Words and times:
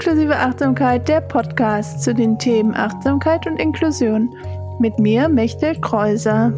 Inklusive 0.00 0.36
Achtsamkeit, 0.36 1.08
der 1.08 1.20
Podcast 1.20 2.04
zu 2.04 2.14
den 2.14 2.38
Themen 2.38 2.72
Achtsamkeit 2.72 3.48
und 3.48 3.56
Inklusion. 3.56 4.32
Mit 4.78 4.96
mir, 5.00 5.28
Mechtel 5.28 5.74
Kreuser. 5.80 6.52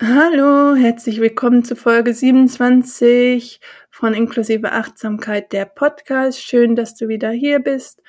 Hallo, 0.00 0.76
herzlich 0.76 1.20
willkommen 1.20 1.64
zu 1.64 1.74
Folge 1.74 2.14
27 2.14 3.58
von 3.90 4.14
Inklusive 4.14 4.70
Achtsamkeit, 4.70 5.52
der 5.52 5.64
Podcast. 5.64 6.40
Schön, 6.40 6.76
dass 6.76 6.94
du 6.94 7.08
wieder 7.08 7.32
hier 7.32 7.58
bist, 7.58 8.00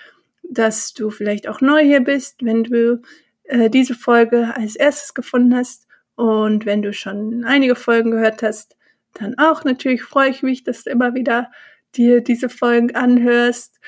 dass 0.43 0.93
du 0.93 1.09
vielleicht 1.09 1.47
auch 1.47 1.59
neu 1.59 1.81
hier 1.81 2.01
bist, 2.01 2.45
wenn 2.45 2.63
du 2.63 3.01
äh, 3.47 3.69
diese 3.69 3.95
Folge 3.95 4.55
als 4.55 4.75
erstes 4.75 5.13
gefunden 5.13 5.55
hast. 5.55 5.87
Und 6.15 6.65
wenn 6.65 6.81
du 6.81 6.93
schon 6.93 7.43
einige 7.45 7.75
Folgen 7.75 8.11
gehört 8.11 8.41
hast, 8.43 8.77
dann 9.13 9.37
auch. 9.37 9.63
Natürlich 9.63 10.03
freue 10.03 10.29
ich 10.29 10.43
mich, 10.43 10.63
dass 10.63 10.83
du 10.83 10.89
immer 10.89 11.13
wieder 11.13 11.51
dir 11.95 12.21
diese 12.21 12.49
Folgen 12.49 12.95
anhörst. 12.95 13.79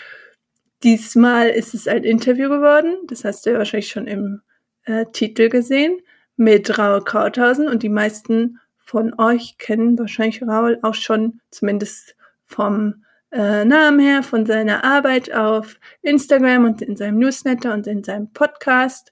Diesmal 0.84 1.50
ist 1.50 1.74
es 1.74 1.88
ein 1.88 2.04
Interview 2.04 2.50
geworden, 2.50 2.98
das 3.08 3.26
hast 3.26 3.46
du 3.46 3.52
ja 3.52 3.58
wahrscheinlich 3.58 3.90
schon 3.90 4.08
im 4.08 4.42
äh, 4.86 5.06
Titel 5.12 5.50
gesehen, 5.50 5.98
mit 6.36 6.78
Raul 6.78 7.04
Krauthausen. 7.04 7.68
Und 7.68 7.84
die 7.84 7.90
meisten 7.90 8.60
von 8.78 9.14
euch 9.20 9.58
kennen 9.58 9.98
wahrscheinlich 9.98 10.42
Raul 10.44 10.80
auch 10.84 10.94
schon, 10.94 11.42
zumindest 11.50 12.16
vom 12.46 13.04
äh, 13.32 13.66
Namen 13.66 14.00
her, 14.00 14.24
von 14.24 14.46
seiner 14.46 14.84
Arbeit 14.84 15.34
auf 15.34 15.80
Instagram 16.02 16.66
und 16.66 16.82
in 16.82 16.96
seinem 16.96 17.20
Newsletter 17.20 17.74
und 17.74 17.88
in 17.88 18.04
seinem 18.04 18.32
Podcast 18.32 19.12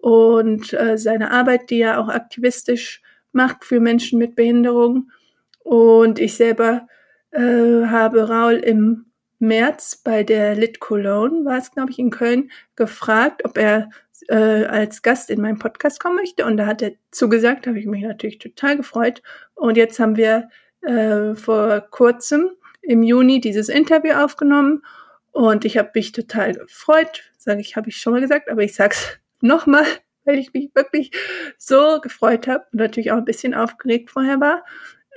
und 0.00 0.72
äh, 0.72 0.96
seine 0.96 1.30
Arbeit, 1.30 1.70
die 1.70 1.80
er 1.80 2.00
auch 2.00 2.08
aktivistisch 2.08 3.02
macht 3.32 3.64
für 3.64 3.80
Menschen 3.80 4.18
mit 4.18 4.34
Behinderung. 4.34 5.10
Und 5.62 6.18
ich 6.18 6.34
selber 6.36 6.86
äh, 7.30 7.86
habe 7.86 8.28
Raul 8.28 8.54
im 8.54 9.06
März 9.38 9.96
bei 10.02 10.22
der 10.22 10.54
Lit 10.54 10.80
Cologne, 10.80 11.44
war 11.44 11.58
es 11.58 11.70
glaube 11.70 11.90
ich 11.90 11.98
in 11.98 12.10
Köln, 12.10 12.50
gefragt, 12.76 13.44
ob 13.44 13.56
er 13.56 13.90
äh, 14.28 14.64
als 14.64 15.02
Gast 15.02 15.30
in 15.30 15.40
meinen 15.40 15.58
Podcast 15.58 16.00
kommen 16.00 16.16
möchte. 16.16 16.44
Und 16.44 16.56
da 16.56 16.66
hat 16.66 16.82
er 16.82 16.92
zugesagt, 17.10 17.66
habe 17.66 17.78
ich 17.78 17.86
mich 17.86 18.02
natürlich 18.02 18.38
total 18.38 18.76
gefreut. 18.76 19.22
Und 19.54 19.76
jetzt 19.76 19.98
haben 20.00 20.16
wir 20.16 20.48
äh, 20.82 21.34
vor 21.34 21.80
kurzem 21.90 22.50
im 22.82 23.02
Juni 23.02 23.40
dieses 23.40 23.68
Interview 23.68 24.14
aufgenommen. 24.14 24.82
Und 25.32 25.64
ich 25.64 25.78
habe 25.78 25.90
mich 25.94 26.12
total 26.12 26.54
gefreut, 26.54 27.30
sage 27.38 27.60
ich, 27.60 27.76
habe 27.76 27.88
ich 27.88 27.98
schon 27.98 28.12
mal 28.12 28.20
gesagt, 28.20 28.50
aber 28.50 28.62
ich 28.62 28.74
sag's 28.74 29.19
nochmal, 29.42 29.84
weil 30.24 30.38
ich 30.38 30.52
mich 30.52 30.70
wirklich 30.74 31.10
so 31.58 32.00
gefreut 32.00 32.46
habe 32.46 32.64
und 32.72 32.78
natürlich 32.78 33.12
auch 33.12 33.18
ein 33.18 33.24
bisschen 33.24 33.54
aufgeregt 33.54 34.10
vorher 34.10 34.40
war. 34.40 34.64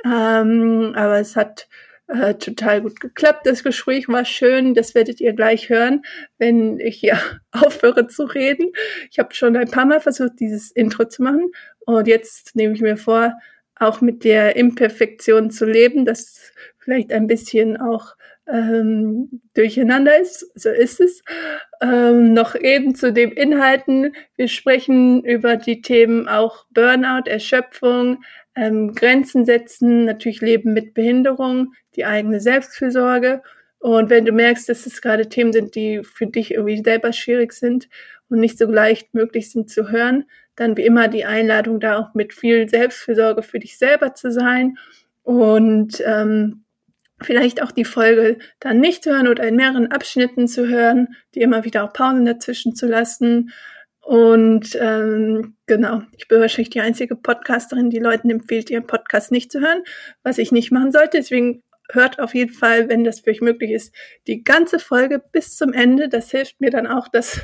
Ähm, 0.06 0.94
aber 0.96 1.20
es 1.20 1.36
hat 1.36 1.68
äh, 2.08 2.36
total 2.36 2.82
gut 2.82 3.00
geklappt. 3.00 3.46
Das 3.46 3.64
Gespräch 3.64 4.08
war 4.10 4.26
schön. 4.26 4.74
Das 4.74 4.94
werdet 4.94 5.22
ihr 5.22 5.34
gleich 5.34 5.70
hören, 5.70 6.04
wenn 6.38 6.80
ich 6.80 7.00
hier 7.00 7.18
aufhöre 7.52 8.08
zu 8.08 8.24
reden. 8.24 8.72
Ich 9.10 9.20
habe 9.20 9.34
schon 9.34 9.56
ein 9.56 9.72
paar 9.72 9.86
Mal 9.86 10.02
versucht, 10.02 10.40
dieses 10.40 10.72
Intro 10.72 11.06
zu 11.06 11.24
machen. 11.24 11.52
Und 11.86 12.08
jetzt 12.08 12.56
nehme 12.56 12.74
ich 12.74 12.82
mir 12.82 12.98
vor, 12.98 13.34
auch 13.76 14.02
mit 14.02 14.24
der 14.24 14.56
Imperfektion 14.56 15.50
zu 15.50 15.66
leben, 15.66 16.06
das 16.06 16.52
vielleicht 16.78 17.12
ein 17.12 17.28
bisschen 17.28 17.78
auch 17.78 18.16
ähm, 18.48 19.42
durcheinander 19.54 20.20
ist, 20.20 20.52
so 20.56 20.70
ist 20.70 21.00
es. 21.00 21.24
Ähm, 21.82 22.34
noch 22.34 22.56
eben 22.56 22.96
zu 22.96 23.14
den 23.14 23.32
Inhalten. 23.32 24.16
Wir 24.36 24.48
sprechen 24.48 25.24
über 25.24 25.56
die 25.58 25.82
Themen 25.82 26.28
auch 26.28 26.66
Burnout, 26.72 27.30
Erschöpfung, 27.30 28.24
ähm, 28.56 28.94
Grenzen 28.94 29.46
setzen, 29.46 30.06
natürlich 30.06 30.42
Leben 30.42 30.74
mit 30.74 30.94
Behinderung, 30.94 31.74
die 31.96 32.06
eigene 32.06 32.40
Selbstfürsorge. 32.40 33.42
Und 33.80 34.10
wenn 34.10 34.26
du 34.26 34.32
merkst, 34.32 34.70
dass 34.70 34.86
es 34.86 35.02
gerade 35.02 35.28
Themen 35.28 35.52
sind, 35.52 35.76
die 35.76 36.04
für 36.04 36.28
dich 36.28 36.54
irgendwie 36.54 36.82
selber 36.84 37.12
schwierig 37.12 37.54
sind 37.54 37.90
und 38.30 38.40
nicht 38.40 38.58
so 38.58 38.66
leicht 38.70 39.14
möglich 39.14 39.52
sind 39.52 39.70
zu 39.70 39.92
hören, 39.92 40.26
dann 40.56 40.78
wie 40.78 40.86
immer 40.86 41.08
die 41.08 41.26
Einladung, 41.26 41.80
da 41.80 41.98
auch 41.98 42.14
mit 42.14 42.34
viel 42.34 42.70
Selbstfürsorge 42.70 43.44
für 43.44 43.60
dich 43.60 43.78
selber 43.78 44.14
zu 44.14 44.32
sein 44.32 44.78
und 45.24 46.02
ähm, 46.06 46.64
vielleicht 47.24 47.62
auch 47.62 47.72
die 47.72 47.86
Folge 47.86 48.38
dann 48.60 48.80
nicht 48.80 49.06
hören 49.06 49.28
oder 49.28 49.48
in 49.48 49.56
mehreren 49.56 49.92
Abschnitten 49.92 50.48
zu 50.48 50.68
hören, 50.68 51.16
die 51.36 51.42
immer 51.42 51.64
wieder 51.64 51.84
auch 51.84 51.94
Pausen 51.94 52.26
dazwischen 52.26 52.76
zu 52.76 52.88
lassen. 52.88 53.52
Und 54.02 54.78
ähm, 54.82 55.56
genau, 55.66 56.02
ich 56.18 56.28
bin 56.28 56.42
wahrscheinlich 56.42 56.72
die 56.72 56.82
einzige 56.82 57.16
Podcasterin, 57.16 57.90
die 57.90 58.00
Leuten 58.00 58.30
empfiehlt, 58.30 58.70
ihren 58.70 58.86
Podcast 58.86 59.32
nicht 59.32 59.52
zu 59.52 59.62
hören, 59.62 59.84
was 60.24 60.38
ich 60.38 60.52
nicht 60.52 60.72
machen 60.72 60.92
sollte. 60.92 61.18
Deswegen 61.18 61.64
hört 61.92 62.20
auf 62.20 62.36
jeden 62.36 62.54
Fall, 62.54 62.90
wenn 62.90 63.04
das 63.04 63.22
für 63.22 63.32
euch 63.32 63.42
möglich 63.42 63.72
ist, 63.72 63.96
die 64.28 64.44
ganze 64.44 64.80
Folge 64.80 65.22
bis 65.32 65.56
zum 65.56 65.74
Ende. 65.74 66.10
Das 66.10 66.32
hilft 66.32 66.60
mir 66.60 66.70
dann 66.70 66.88
auch, 66.88 67.08
dass 67.08 67.42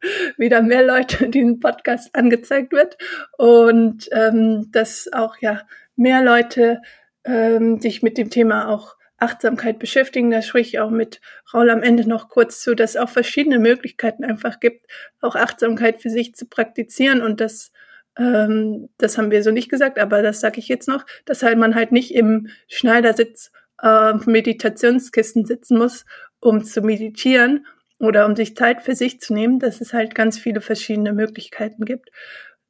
wieder 0.38 0.62
mehr 0.62 0.84
Leute 0.84 1.28
diesen 1.28 1.60
Podcast 1.60 2.14
angezeigt 2.14 2.72
wird 2.72 2.96
und 3.36 4.08
ähm, 4.12 4.70
dass 4.72 5.12
auch 5.12 5.36
ja 5.40 5.62
mehr 5.96 6.22
Leute 6.22 6.80
ähm, 7.24 7.80
sich 7.80 8.02
mit 8.02 8.16
dem 8.16 8.30
Thema 8.30 8.68
auch 8.68 8.97
Achtsamkeit 9.18 9.78
beschäftigen. 9.78 10.30
Da 10.30 10.42
spreche 10.42 10.68
ich 10.68 10.78
auch 10.80 10.90
mit 10.90 11.20
Raul 11.52 11.70
am 11.70 11.82
Ende 11.82 12.08
noch 12.08 12.28
kurz 12.28 12.60
zu, 12.60 12.74
dass 12.74 12.90
es 12.90 12.96
auch 12.96 13.08
verschiedene 13.08 13.58
Möglichkeiten 13.58 14.24
einfach 14.24 14.60
gibt, 14.60 14.86
auch 15.20 15.36
Achtsamkeit 15.36 16.00
für 16.00 16.10
sich 16.10 16.34
zu 16.34 16.46
praktizieren 16.46 17.20
und 17.20 17.40
das 17.40 17.70
ähm, 18.18 18.88
das 18.98 19.16
haben 19.16 19.30
wir 19.30 19.42
so 19.42 19.50
nicht 19.50 19.70
gesagt, 19.70 19.98
aber 19.98 20.22
das 20.22 20.40
sage 20.40 20.58
ich 20.58 20.68
jetzt 20.68 20.88
noch, 20.88 21.06
dass 21.24 21.42
halt 21.42 21.56
man 21.56 21.74
halt 21.74 21.92
nicht 21.92 22.14
im 22.14 22.48
Schneidersitz 22.66 23.52
äh, 23.82 24.14
Meditationskissen 24.14 25.44
sitzen 25.44 25.78
muss, 25.78 26.04
um 26.40 26.64
zu 26.64 26.82
meditieren 26.82 27.66
oder 28.00 28.26
um 28.26 28.36
sich 28.36 28.56
Zeit 28.56 28.82
für 28.82 28.94
sich 28.94 29.20
zu 29.20 29.34
nehmen, 29.34 29.58
dass 29.60 29.80
es 29.80 29.92
halt 29.92 30.14
ganz 30.14 30.38
viele 30.38 30.60
verschiedene 30.60 31.12
Möglichkeiten 31.12 31.84
gibt. 31.84 32.10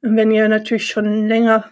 Und 0.01 0.15
wenn 0.15 0.31
ihr 0.31 0.47
natürlich 0.47 0.87
schon 0.87 1.27
länger 1.27 1.69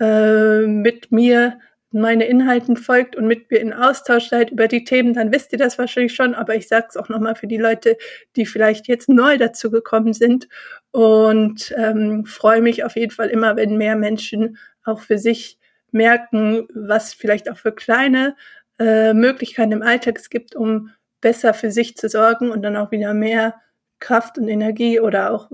äh, 0.00 0.66
mit 0.66 1.12
mir 1.12 1.58
meine 1.92 2.26
Inhalten 2.26 2.76
folgt 2.76 3.16
und 3.16 3.26
mit 3.26 3.50
mir 3.50 3.58
in 3.58 3.72
Austausch 3.72 4.28
seid 4.28 4.50
über 4.50 4.68
die 4.68 4.84
Themen, 4.84 5.12
dann 5.12 5.32
wisst 5.32 5.52
ihr 5.52 5.58
das 5.58 5.78
wahrscheinlich 5.78 6.14
schon. 6.14 6.34
Aber 6.34 6.54
ich 6.54 6.68
sage 6.68 6.86
es 6.88 6.96
auch 6.96 7.08
nochmal 7.08 7.34
für 7.34 7.46
die 7.46 7.56
Leute, 7.56 7.96
die 8.36 8.46
vielleicht 8.46 8.86
jetzt 8.88 9.08
neu 9.08 9.38
dazu 9.38 9.70
gekommen 9.70 10.12
sind. 10.12 10.48
Und 10.92 11.74
ähm, 11.76 12.24
freue 12.26 12.62
mich 12.62 12.84
auf 12.84 12.96
jeden 12.96 13.12
Fall 13.12 13.28
immer, 13.28 13.56
wenn 13.56 13.76
mehr 13.76 13.96
Menschen 13.96 14.58
auch 14.84 15.00
für 15.00 15.18
sich 15.18 15.58
merken, 15.92 16.68
was 16.74 17.14
vielleicht 17.14 17.50
auch 17.50 17.56
für 17.56 17.72
kleine 17.72 18.36
äh, 18.78 19.12
Möglichkeiten 19.12 19.72
im 19.72 19.82
Alltag 19.82 20.18
es 20.18 20.30
gibt, 20.30 20.54
um 20.54 20.90
besser 21.20 21.54
für 21.54 21.70
sich 21.70 21.96
zu 21.96 22.08
sorgen 22.08 22.50
und 22.50 22.62
dann 22.62 22.76
auch 22.76 22.90
wieder 22.90 23.14
mehr 23.14 23.56
Kraft 23.98 24.38
und 24.38 24.48
Energie 24.48 25.00
oder 25.00 25.32
auch 25.32 25.50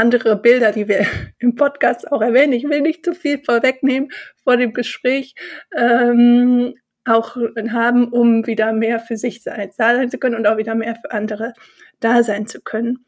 andere 0.00 0.36
Bilder, 0.36 0.72
die 0.72 0.88
wir 0.88 1.06
im 1.38 1.54
Podcast 1.54 2.10
auch 2.10 2.22
erwähnen. 2.22 2.54
Ich 2.54 2.64
will 2.64 2.80
nicht 2.80 3.04
zu 3.04 3.14
viel 3.14 3.38
vorwegnehmen 3.38 4.10
vor 4.42 4.56
dem 4.56 4.72
Gespräch. 4.72 5.34
Ähm, 5.76 6.74
auch 7.06 7.36
haben, 7.70 8.08
um 8.08 8.46
wieder 8.46 8.72
mehr 8.72 9.00
für 9.00 9.16
sich 9.16 9.42
da 9.42 9.56
sein 9.70 10.10
zu 10.10 10.18
können 10.18 10.36
und 10.36 10.46
auch 10.46 10.58
wieder 10.58 10.74
mehr 10.74 10.96
für 10.96 11.10
andere 11.10 11.54
da 11.98 12.22
sein 12.22 12.46
zu 12.46 12.60
können. 12.60 13.04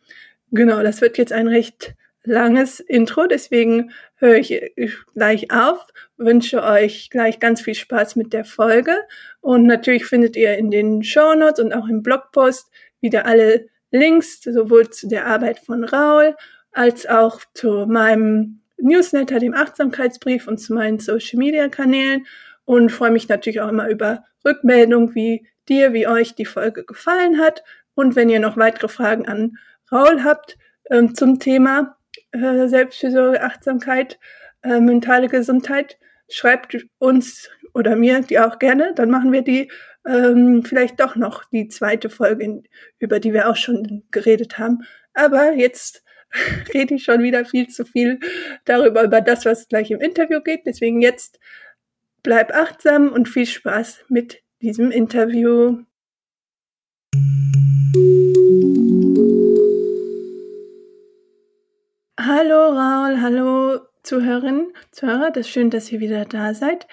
Genau, 0.50 0.82
das 0.82 1.00
wird 1.00 1.18
jetzt 1.18 1.32
ein 1.32 1.46
recht 1.46 1.94
langes 2.24 2.80
Intro, 2.80 3.26
deswegen 3.26 3.92
höre 4.16 4.36
ich 4.36 4.70
gleich 5.14 5.50
auf, 5.50 5.84
wünsche 6.16 6.62
euch 6.62 7.10
gleich 7.10 7.40
ganz 7.40 7.60
viel 7.60 7.74
Spaß 7.74 8.16
mit 8.16 8.32
der 8.32 8.44
Folge 8.44 8.96
und 9.40 9.66
natürlich 9.66 10.06
findet 10.06 10.36
ihr 10.36 10.56
in 10.56 10.70
den 10.70 11.02
Show 11.02 11.34
Notes 11.34 11.62
und 11.62 11.72
auch 11.72 11.88
im 11.88 12.02
Blogpost 12.02 12.70
wieder 13.00 13.26
alle 13.26 13.66
Links, 13.90 14.40
sowohl 14.42 14.88
zu 14.90 15.08
der 15.08 15.26
Arbeit 15.26 15.58
von 15.58 15.84
Raul 15.84 16.36
als 16.72 17.06
auch 17.06 17.40
zu 17.54 17.86
meinem 17.86 18.62
Newsletter, 18.78 19.38
dem 19.38 19.54
Achtsamkeitsbrief 19.54 20.48
und 20.48 20.58
zu 20.58 20.74
meinen 20.74 20.98
Social 20.98 21.38
Media 21.38 21.68
Kanälen 21.68 22.26
und 22.64 22.90
freue 22.90 23.10
mich 23.10 23.28
natürlich 23.28 23.60
auch 23.60 23.68
immer 23.68 23.88
über 23.88 24.24
Rückmeldungen, 24.44 25.14
wie 25.14 25.46
dir, 25.68 25.92
wie 25.92 26.06
euch 26.06 26.34
die 26.34 26.44
Folge 26.44 26.84
gefallen 26.84 27.38
hat. 27.38 27.62
Und 27.94 28.16
wenn 28.16 28.30
ihr 28.30 28.40
noch 28.40 28.56
weitere 28.56 28.88
Fragen 28.88 29.26
an 29.26 29.56
Raul 29.90 30.24
habt 30.24 30.56
ähm, 30.90 31.14
zum 31.14 31.38
Thema 31.38 31.96
äh, 32.32 32.66
Selbstfürsorge, 32.66 33.42
Achtsamkeit, 33.42 34.18
äh, 34.62 34.80
mentale 34.80 35.28
Gesundheit, 35.28 35.98
schreibt 36.28 36.86
uns 36.98 37.50
oder 37.74 37.96
mir 37.96 38.20
die 38.20 38.38
auch 38.38 38.58
gerne. 38.58 38.92
Dann 38.94 39.10
machen 39.10 39.32
wir 39.32 39.42
die 39.42 39.70
ähm, 40.06 40.64
vielleicht 40.64 41.00
doch 41.00 41.16
noch 41.16 41.44
die 41.44 41.68
zweite 41.68 42.10
Folge, 42.10 42.62
über 42.98 43.20
die 43.20 43.32
wir 43.32 43.48
auch 43.48 43.56
schon 43.56 44.04
geredet 44.10 44.58
haben. 44.58 44.80
Aber 45.14 45.52
jetzt 45.52 46.02
rede 46.74 46.94
ich 46.94 47.04
schon 47.04 47.22
wieder 47.22 47.44
viel 47.44 47.68
zu 47.68 47.84
viel 47.84 48.20
darüber, 48.64 49.02
über 49.04 49.20
das, 49.20 49.44
was 49.44 49.68
gleich 49.68 49.90
im 49.90 50.00
Interview 50.00 50.40
geht. 50.40 50.66
Deswegen 50.66 51.00
jetzt 51.00 51.38
bleib 52.22 52.52
achtsam 52.54 53.12
und 53.12 53.28
viel 53.28 53.46
Spaß 53.46 54.04
mit 54.08 54.42
diesem 54.60 54.90
Interview. 54.90 55.78
Hallo 62.18 62.68
Raul, 62.68 63.20
hallo 63.20 63.80
Zuhörerinnen, 64.02 64.72
Zuhörer. 64.92 65.30
Das 65.30 65.46
ist 65.46 65.52
schön, 65.52 65.70
dass 65.70 65.90
ihr 65.90 66.00
wieder 66.00 66.24
da 66.24 66.54
seid. 66.54 66.86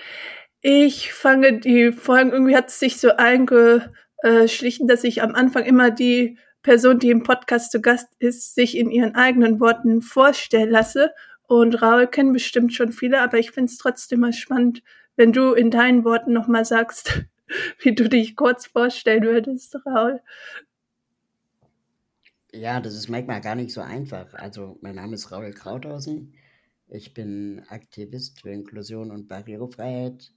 Ich 0.62 1.14
fange 1.14 1.60
die 1.60 1.92
Folgen, 1.92 2.32
irgendwie 2.32 2.56
hat 2.56 2.70
es 2.70 2.80
sich 2.80 2.98
so 3.00 3.12
eingeschlichen, 3.16 4.88
dass 4.88 5.04
ich 5.04 5.22
am 5.22 5.36
Anfang 5.36 5.64
immer 5.64 5.92
die 5.92 6.38
Person, 6.62 7.00
die 7.00 7.10
im 7.10 7.24
Podcast 7.24 7.72
zu 7.72 7.82
Gast 7.82 8.08
ist, 8.20 8.56
sich 8.56 8.78
in 8.78 8.92
ihren 8.92 9.16
eigenen 9.16 9.60
Worten 9.60 10.02
vorstellen 10.02 10.70
lasse. 10.70 11.14
Und 11.48 11.82
Raul 11.82 12.08
kennen 12.08 12.34
bestimmt 12.34 12.74
schon 12.74 12.92
viele, 12.92 13.22
aber 13.22 13.40
ich 13.40 13.52
finde 13.52 13.72
es 13.72 13.78
trotzdem 13.78 14.20
mal 14.20 14.34
spannend, 14.34 14.84
wenn 15.16 15.34
du 15.34 15.54
in 15.54 15.72
deinen 15.72 16.04
Worten 16.04 16.34
nochmal 16.34 16.66
sagst, 16.66 17.24
wie 17.80 17.96
du 17.96 18.08
dich 18.08 18.36
kurz 18.36 18.68
vorstellen 18.68 19.24
würdest, 19.24 19.76
Raul. 19.86 20.22
Ja, 22.52 22.80
das 22.82 22.96
ist 22.96 23.10
manchmal 23.10 23.42
gar 23.42 23.56
nicht 23.56 23.72
so 23.72 23.82
einfach. 23.82 24.34
Also, 24.34 24.78
mein 24.82 24.96
Name 24.96 25.16
ist 25.16 25.32
Raul 25.32 25.52
Krauthausen. 25.52 26.34
Ich 26.88 27.14
bin 27.14 27.64
Aktivist 27.70 28.42
für 28.42 28.50
Inklusion 28.50 29.12
und 29.12 29.28
Barrierefreiheit, 29.28 30.32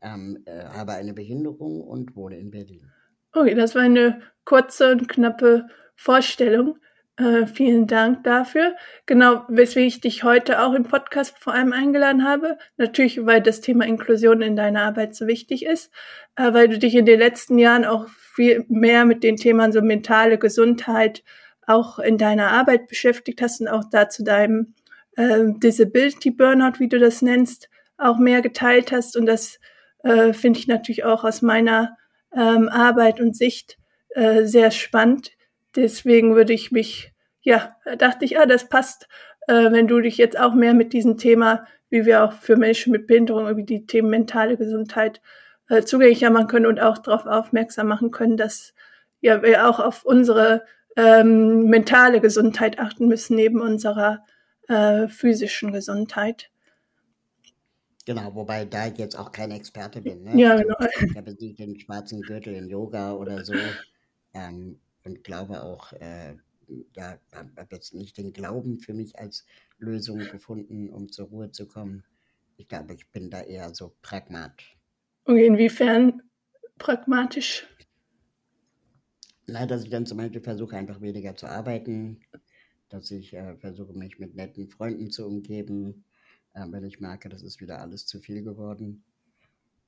ähm, 0.00 0.42
äh, 0.46 0.64
habe 0.64 0.92
eine 0.92 1.14
Behinderung 1.14 1.80
und 1.80 2.16
wohne 2.16 2.38
in 2.38 2.50
Berlin. 2.50 2.90
Okay, 3.34 3.54
das 3.54 3.74
war 3.74 3.82
eine 3.82 4.20
kurze 4.44 4.92
und 4.92 5.08
knappe 5.08 5.66
Vorstellung. 5.96 6.78
Äh, 7.16 7.46
vielen 7.46 7.86
Dank 7.86 8.24
dafür. 8.24 8.74
Genau, 9.06 9.44
weswegen 9.48 9.88
ich 9.88 10.00
dich 10.00 10.22
heute 10.22 10.62
auch 10.62 10.74
im 10.74 10.84
Podcast 10.84 11.38
vor 11.38 11.54
allem 11.54 11.72
eingeladen 11.72 12.24
habe. 12.24 12.58
Natürlich, 12.76 13.24
weil 13.24 13.40
das 13.40 13.60
Thema 13.60 13.86
Inklusion 13.86 14.42
in 14.42 14.56
deiner 14.56 14.82
Arbeit 14.82 15.14
so 15.14 15.26
wichtig 15.26 15.64
ist, 15.64 15.90
äh, 16.36 16.52
weil 16.52 16.68
du 16.68 16.78
dich 16.78 16.94
in 16.94 17.06
den 17.06 17.18
letzten 17.18 17.58
Jahren 17.58 17.84
auch 17.86 18.08
viel 18.08 18.64
mehr 18.68 19.04
mit 19.06 19.22
den 19.22 19.36
Themen 19.36 19.72
so 19.72 19.80
mentale 19.82 20.38
Gesundheit 20.38 21.22
auch 21.66 21.98
in 21.98 22.18
deiner 22.18 22.50
Arbeit 22.50 22.88
beschäftigt 22.88 23.40
hast 23.40 23.60
und 23.60 23.68
auch 23.68 23.84
da 23.90 24.08
zu 24.08 24.24
deinem 24.24 24.74
äh, 25.16 25.44
Disability 25.62 26.30
Burnout, 26.32 26.80
wie 26.80 26.88
du 26.88 26.98
das 26.98 27.22
nennst, 27.22 27.70
auch 27.98 28.18
mehr 28.18 28.42
geteilt 28.42 28.92
hast. 28.92 29.16
Und 29.16 29.26
das 29.26 29.58
äh, 30.02 30.32
finde 30.32 30.58
ich 30.58 30.66
natürlich 30.66 31.04
auch 31.04 31.24
aus 31.24 31.40
meiner 31.40 31.96
ähm, 32.36 32.68
Arbeit 32.68 33.20
und 33.20 33.36
Sicht 33.36 33.78
äh, 34.10 34.44
sehr 34.44 34.70
spannend. 34.70 35.32
Deswegen 35.76 36.34
würde 36.34 36.52
ich 36.52 36.70
mich, 36.70 37.12
ja, 37.40 37.74
dachte 37.98 38.24
ich, 38.24 38.38
ah, 38.38 38.46
das 38.46 38.68
passt, 38.68 39.08
äh, 39.48 39.70
wenn 39.72 39.88
du 39.88 40.00
dich 40.00 40.18
jetzt 40.18 40.38
auch 40.38 40.54
mehr 40.54 40.74
mit 40.74 40.92
diesem 40.92 41.18
Thema, 41.18 41.66
wie 41.90 42.06
wir 42.06 42.24
auch 42.24 42.32
für 42.32 42.56
Menschen 42.56 42.92
mit 42.92 43.06
Behinderung, 43.06 43.46
irgendwie 43.46 43.66
die 43.66 43.86
Themen 43.86 44.10
mentale 44.10 44.56
Gesundheit 44.56 45.20
äh, 45.68 45.82
zugänglicher 45.82 46.30
machen 46.30 46.48
können 46.48 46.66
und 46.66 46.80
auch 46.80 46.98
darauf 46.98 47.26
aufmerksam 47.26 47.88
machen 47.88 48.10
können, 48.10 48.36
dass 48.36 48.74
ja 49.20 49.42
wir 49.42 49.68
auch 49.68 49.80
auf 49.80 50.04
unsere 50.04 50.64
ähm, 50.96 51.64
mentale 51.64 52.20
Gesundheit 52.20 52.78
achten 52.78 53.08
müssen 53.08 53.36
neben 53.36 53.60
unserer 53.60 54.24
äh, 54.68 55.08
physischen 55.08 55.72
Gesundheit. 55.72 56.51
Genau, 58.04 58.34
wobei 58.34 58.64
da 58.64 58.88
ich 58.88 58.98
jetzt 58.98 59.16
auch 59.16 59.30
kein 59.30 59.52
Experte 59.52 60.00
bin. 60.00 60.24
Ne? 60.24 60.40
Ja, 60.40 60.52
also, 60.52 60.64
genau. 60.64 60.76
Ich 61.10 61.16
habe 61.16 61.34
nicht 61.34 61.58
den 61.58 61.78
schwarzen 61.78 62.20
Gürtel 62.22 62.54
in 62.54 62.68
Yoga 62.68 63.12
oder 63.14 63.44
so 63.44 63.54
ähm, 64.34 64.80
und 65.04 65.22
glaube 65.22 65.62
auch, 65.62 65.92
äh, 65.92 66.36
ja, 66.94 67.18
habe 67.34 67.66
jetzt 67.70 67.94
nicht 67.94 68.16
den 68.16 68.32
Glauben 68.32 68.78
für 68.78 68.94
mich 68.94 69.18
als 69.18 69.44
Lösung 69.78 70.18
gefunden, 70.18 70.90
um 70.90 71.10
zur 71.10 71.28
Ruhe 71.28 71.50
zu 71.50 71.66
kommen. 71.66 72.04
Ich 72.56 72.68
glaube, 72.68 72.94
ich 72.94 73.08
bin 73.10 73.30
da 73.30 73.42
eher 73.42 73.74
so 73.74 73.94
pragmatisch. 74.02 74.76
Und 75.24 75.38
inwiefern 75.38 76.22
pragmatisch? 76.78 77.66
Na, 79.46 79.66
dass 79.66 79.84
ich 79.84 79.90
dann 79.90 80.06
zum 80.06 80.18
Beispiel 80.18 80.40
versuche, 80.40 80.76
einfach 80.76 81.00
weniger 81.00 81.36
zu 81.36 81.46
arbeiten, 81.46 82.20
dass 82.88 83.10
ich 83.10 83.34
äh, 83.34 83.56
versuche, 83.56 83.92
mich 83.92 84.18
mit 84.18 84.34
netten 84.34 84.68
Freunden 84.68 85.10
zu 85.10 85.26
umgeben, 85.26 86.04
äh, 86.54 86.64
wenn 86.68 86.84
ich 86.84 87.00
merke, 87.00 87.28
das 87.28 87.42
ist 87.42 87.60
wieder 87.60 87.80
alles 87.80 88.06
zu 88.06 88.20
viel 88.20 88.42
geworden. 88.42 89.04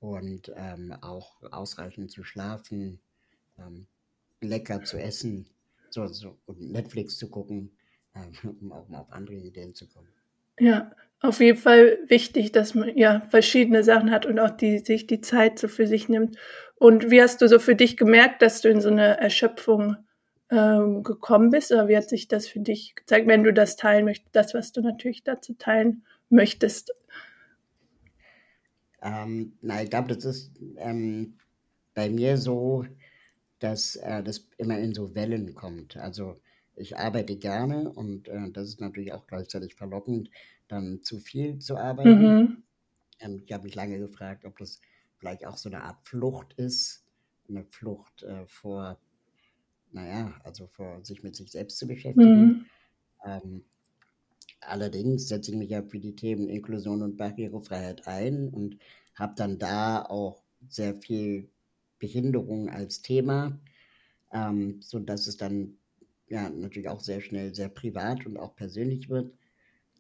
Und 0.01 0.53
ähm, 0.55 0.95
auch 1.01 1.43
ausreichend 1.51 2.11
zu 2.11 2.25
schlafen, 2.25 3.01
ähm, 3.59 3.87
lecker 4.41 4.85
zu 4.85 4.99
essen 4.99 5.47
so, 5.95 6.07
so, 6.09 6.37
und 6.47 6.61
Netflix 6.61 7.17
zu 7.17 7.31
gucken, 7.31 7.71
ähm, 8.15 8.57
um 8.61 8.73
auch 8.73 8.89
mal 8.89 9.01
auf 9.01 9.13
andere 9.13 9.37
Ideen 9.37 9.75
zu 9.75 9.89
kommen. 9.89 10.09
Ja, 10.59 10.93
auf 11.21 11.41
jeden 11.41 11.59
Fall 11.59 11.99
wichtig, 12.09 12.53
dass 12.53 12.75
man 12.75 12.97
ja 12.97 13.23
verschiedene 13.31 13.83
Sachen 13.83 14.11
hat 14.11 14.27
und 14.27 14.39
auch 14.39 14.51
die 14.51 14.81
sich 14.81 15.07
die 15.07 15.21
Zeit 15.21 15.59
so 15.59 15.69
für 15.69 15.87
sich 15.87 16.09
nimmt. 16.09 16.37
Und 16.77 17.11
wie 17.11 17.23
hast 17.23 17.41
du 17.41 17.49
so 17.49 17.59
für 17.59 17.75
dich 17.75 17.97
gemerkt, 17.97 18.43
dass 18.43 18.61
du 18.61 18.69
in 18.69 18.81
so 18.81 18.91
eine 18.91 19.19
Erschöpfung 19.19 19.97
ähm, 20.51 21.03
gekommen 21.03 21.51
bist? 21.51 21.73
Oder 21.73 21.89
wie 21.89 21.97
hat 21.97 22.09
sich 22.09 22.29
das 22.29 22.47
für 22.47 22.61
dich 22.61 22.95
gezeigt, 22.95 23.27
wenn 23.27 23.43
du 23.43 23.53
das 23.53 23.77
teilen 23.77 24.05
möchtest, 24.05 24.37
das, 24.37 24.55
was 24.55 24.73
du 24.73 24.83
natürlich 24.83 25.25
dazu 25.25 25.55
teilen 25.55 26.05
möchtest? 26.31 26.93
Ähm, 29.03 29.59
na, 29.61 29.83
ich 29.83 29.91
glaube, 29.91 30.15
das 30.15 30.25
ist 30.25 30.53
ähm, 30.77 31.35
bei 31.95 32.09
mir 32.09 32.39
so, 32.39 32.87
dass 33.59 33.97
äh, 33.97 34.23
das 34.23 34.49
immer 34.57 34.79
in 34.79 34.95
so 34.95 35.15
Wellen 35.15 35.55
kommt. 35.55 35.97
Also 35.97 36.37
ich 36.77 36.97
arbeite 36.97 37.37
gerne 37.37 37.91
und 37.91 38.29
äh, 38.29 38.51
das 38.51 38.69
ist 38.69 38.81
natürlich 38.81 39.13
auch 39.13 39.27
gleichzeitig 39.27 39.75
verlockend, 39.75 40.31
dann 40.69 41.03
zu 41.03 41.19
viel 41.19 41.59
zu 41.59 41.77
arbeiten. 41.77 42.39
Mhm. 42.39 42.63
Ähm, 43.21 43.43
ich 43.45 43.53
habe 43.53 43.65
mich 43.65 43.75
lange 43.75 43.99
gefragt, 43.99 44.45
ob 44.45 44.59
das 44.59 44.81
vielleicht 45.19 45.47
auch 45.47 45.57
so 45.57 45.69
eine 45.69 45.83
Art 45.83 46.09
Flucht 46.09 46.55
ist, 46.55 47.05
eine 47.49 47.65
Flucht 47.65 48.23
äh, 48.23 48.47
vor 48.47 48.99
naja, 49.95 50.35
also 50.43 50.67
vor 50.67 51.03
sich 51.05 51.23
mit 51.23 51.37
sich 51.37 51.53
selbst 51.53 51.79
zu 51.79 51.87
beschäftigen. 51.87 52.41
Mhm. 52.41 52.67
Ähm, 53.25 53.65
allerdings 54.67 55.29
setze 55.29 55.51
ich 55.53 55.57
mich 55.57 55.71
ja 55.71 55.83
für 55.83 55.99
die 55.99 56.17
Themen 56.17 56.49
Inklusion 56.49 57.03
und 57.03 57.17
Barrierefreiheit 57.17 58.07
ein 58.07 58.49
und 58.49 58.79
habe 59.15 59.35
dann 59.37 59.59
da 59.59 60.03
auch 60.03 60.43
sehr 60.69 60.95
viel 60.95 61.49
Behinderung 61.99 62.69
als 62.69 63.03
Thema, 63.03 63.59
ähm, 64.33 64.81
sodass 64.81 65.27
es 65.27 65.37
dann 65.37 65.77
ja 66.29 66.49
natürlich 66.51 66.89
auch 66.89 67.01
sehr 67.01 67.21
schnell 67.21 67.55
sehr 67.55 67.69
privat 67.69 68.27
und 68.27 68.37
auch 68.37 68.57
persönlich 68.57 69.09
wird. 69.09 69.33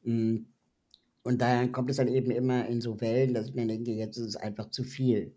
Mm, 0.02 0.38
und 1.22 1.40
daher 1.40 1.69
kommt 1.69 1.90
es 1.90 1.96
dann 1.96 2.08
eben 2.08 2.31
immer 2.31 2.67
in 2.67 2.81
so 2.81 3.00
Wellen, 3.00 3.34
dass 3.34 3.49
ich 3.49 3.55
mir 3.55 3.67
denke, 3.67 3.93
jetzt 3.93 4.19
ist 4.19 4.26
es 4.26 4.37
einfach 4.37 4.70
zu 4.70 4.84
viel. 4.84 5.32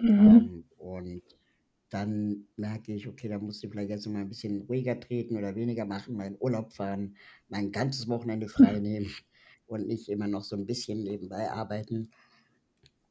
Mhm. 0.00 0.08
Ähm, 0.08 0.64
und 0.78 1.22
dann 1.90 2.48
merke 2.56 2.92
ich, 2.92 3.06
okay, 3.06 3.28
da 3.28 3.38
musst 3.38 3.62
du 3.62 3.68
vielleicht 3.68 3.90
jetzt 3.90 4.06
mal 4.06 4.20
ein 4.20 4.28
bisschen 4.28 4.62
ruhiger 4.62 4.98
treten 4.98 5.36
oder 5.36 5.54
weniger 5.54 5.84
machen, 5.84 6.16
meinen 6.16 6.36
Urlaub 6.40 6.72
fahren, 6.72 7.16
mein 7.48 7.72
ganzes 7.72 8.08
Wochenende 8.08 8.48
frei 8.48 8.78
nehmen 8.80 9.10
und 9.66 9.86
nicht 9.86 10.08
immer 10.08 10.26
noch 10.26 10.44
so 10.44 10.56
ein 10.56 10.66
bisschen 10.66 11.02
nebenbei 11.02 11.50
arbeiten. 11.50 12.10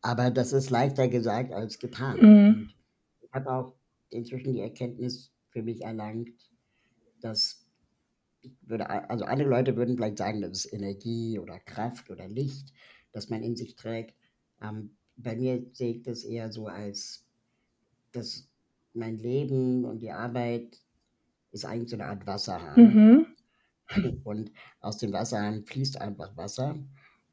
Aber 0.01 0.32
das 0.32 0.51
ist 0.51 0.70
leichter 0.70 1.08
gesagt 1.08 1.53
als 1.53 1.80
getan. 1.80 2.20
Mhm. 2.20 2.70
Ich 3.22 3.32
habe 3.32 3.51
auch 3.51 3.75
inzwischen 4.10 4.53
die 4.53 4.60
Erkenntnis 4.60 5.32
für 5.50 5.63
mich 5.63 5.82
erlangt, 5.82 6.51
dass 7.22 7.65
ich 8.42 8.51
würde, 8.62 8.89
also 9.10 9.24
andere 9.24 9.48
Leute 9.48 9.77
würden 9.77 9.96
vielleicht 9.96 10.18
sagen, 10.18 10.42
das 10.42 10.65
ist 10.65 10.74
Energie 10.74 11.39
oder 11.39 11.60
Kraft 11.60 12.10
oder 12.10 12.27
Licht, 12.27 12.74
das 13.13 13.30
man 13.30 13.42
in 13.42 13.56
sich 13.56 13.75
trägt. 13.75 14.15
Ähm, 14.62 14.98
bei 15.15 15.36
mir 15.38 15.65
sehe 15.72 15.94
ich 15.96 16.01
das 16.03 16.25
eher 16.25 16.51
so 16.51 16.68
als 16.68 17.25
das 18.12 18.50
mein 18.94 19.18
Leben 19.18 19.86
und 19.86 20.00
die 20.00 20.12
Arbeit 20.12 20.80
ist 21.52 21.66
eigentlich 21.66 21.90
so 21.90 21.96
eine 21.96 22.06
Art 22.06 22.26
Wasserhahn. 22.26 22.76
Mhm. 22.76 23.26
Und 24.24 24.52
aus 24.80 24.98
dem 24.98 25.14
Wasserhahn 25.14 25.66
fließt 25.66 26.02
einfach 26.02 26.36
Wasser. 26.36 26.76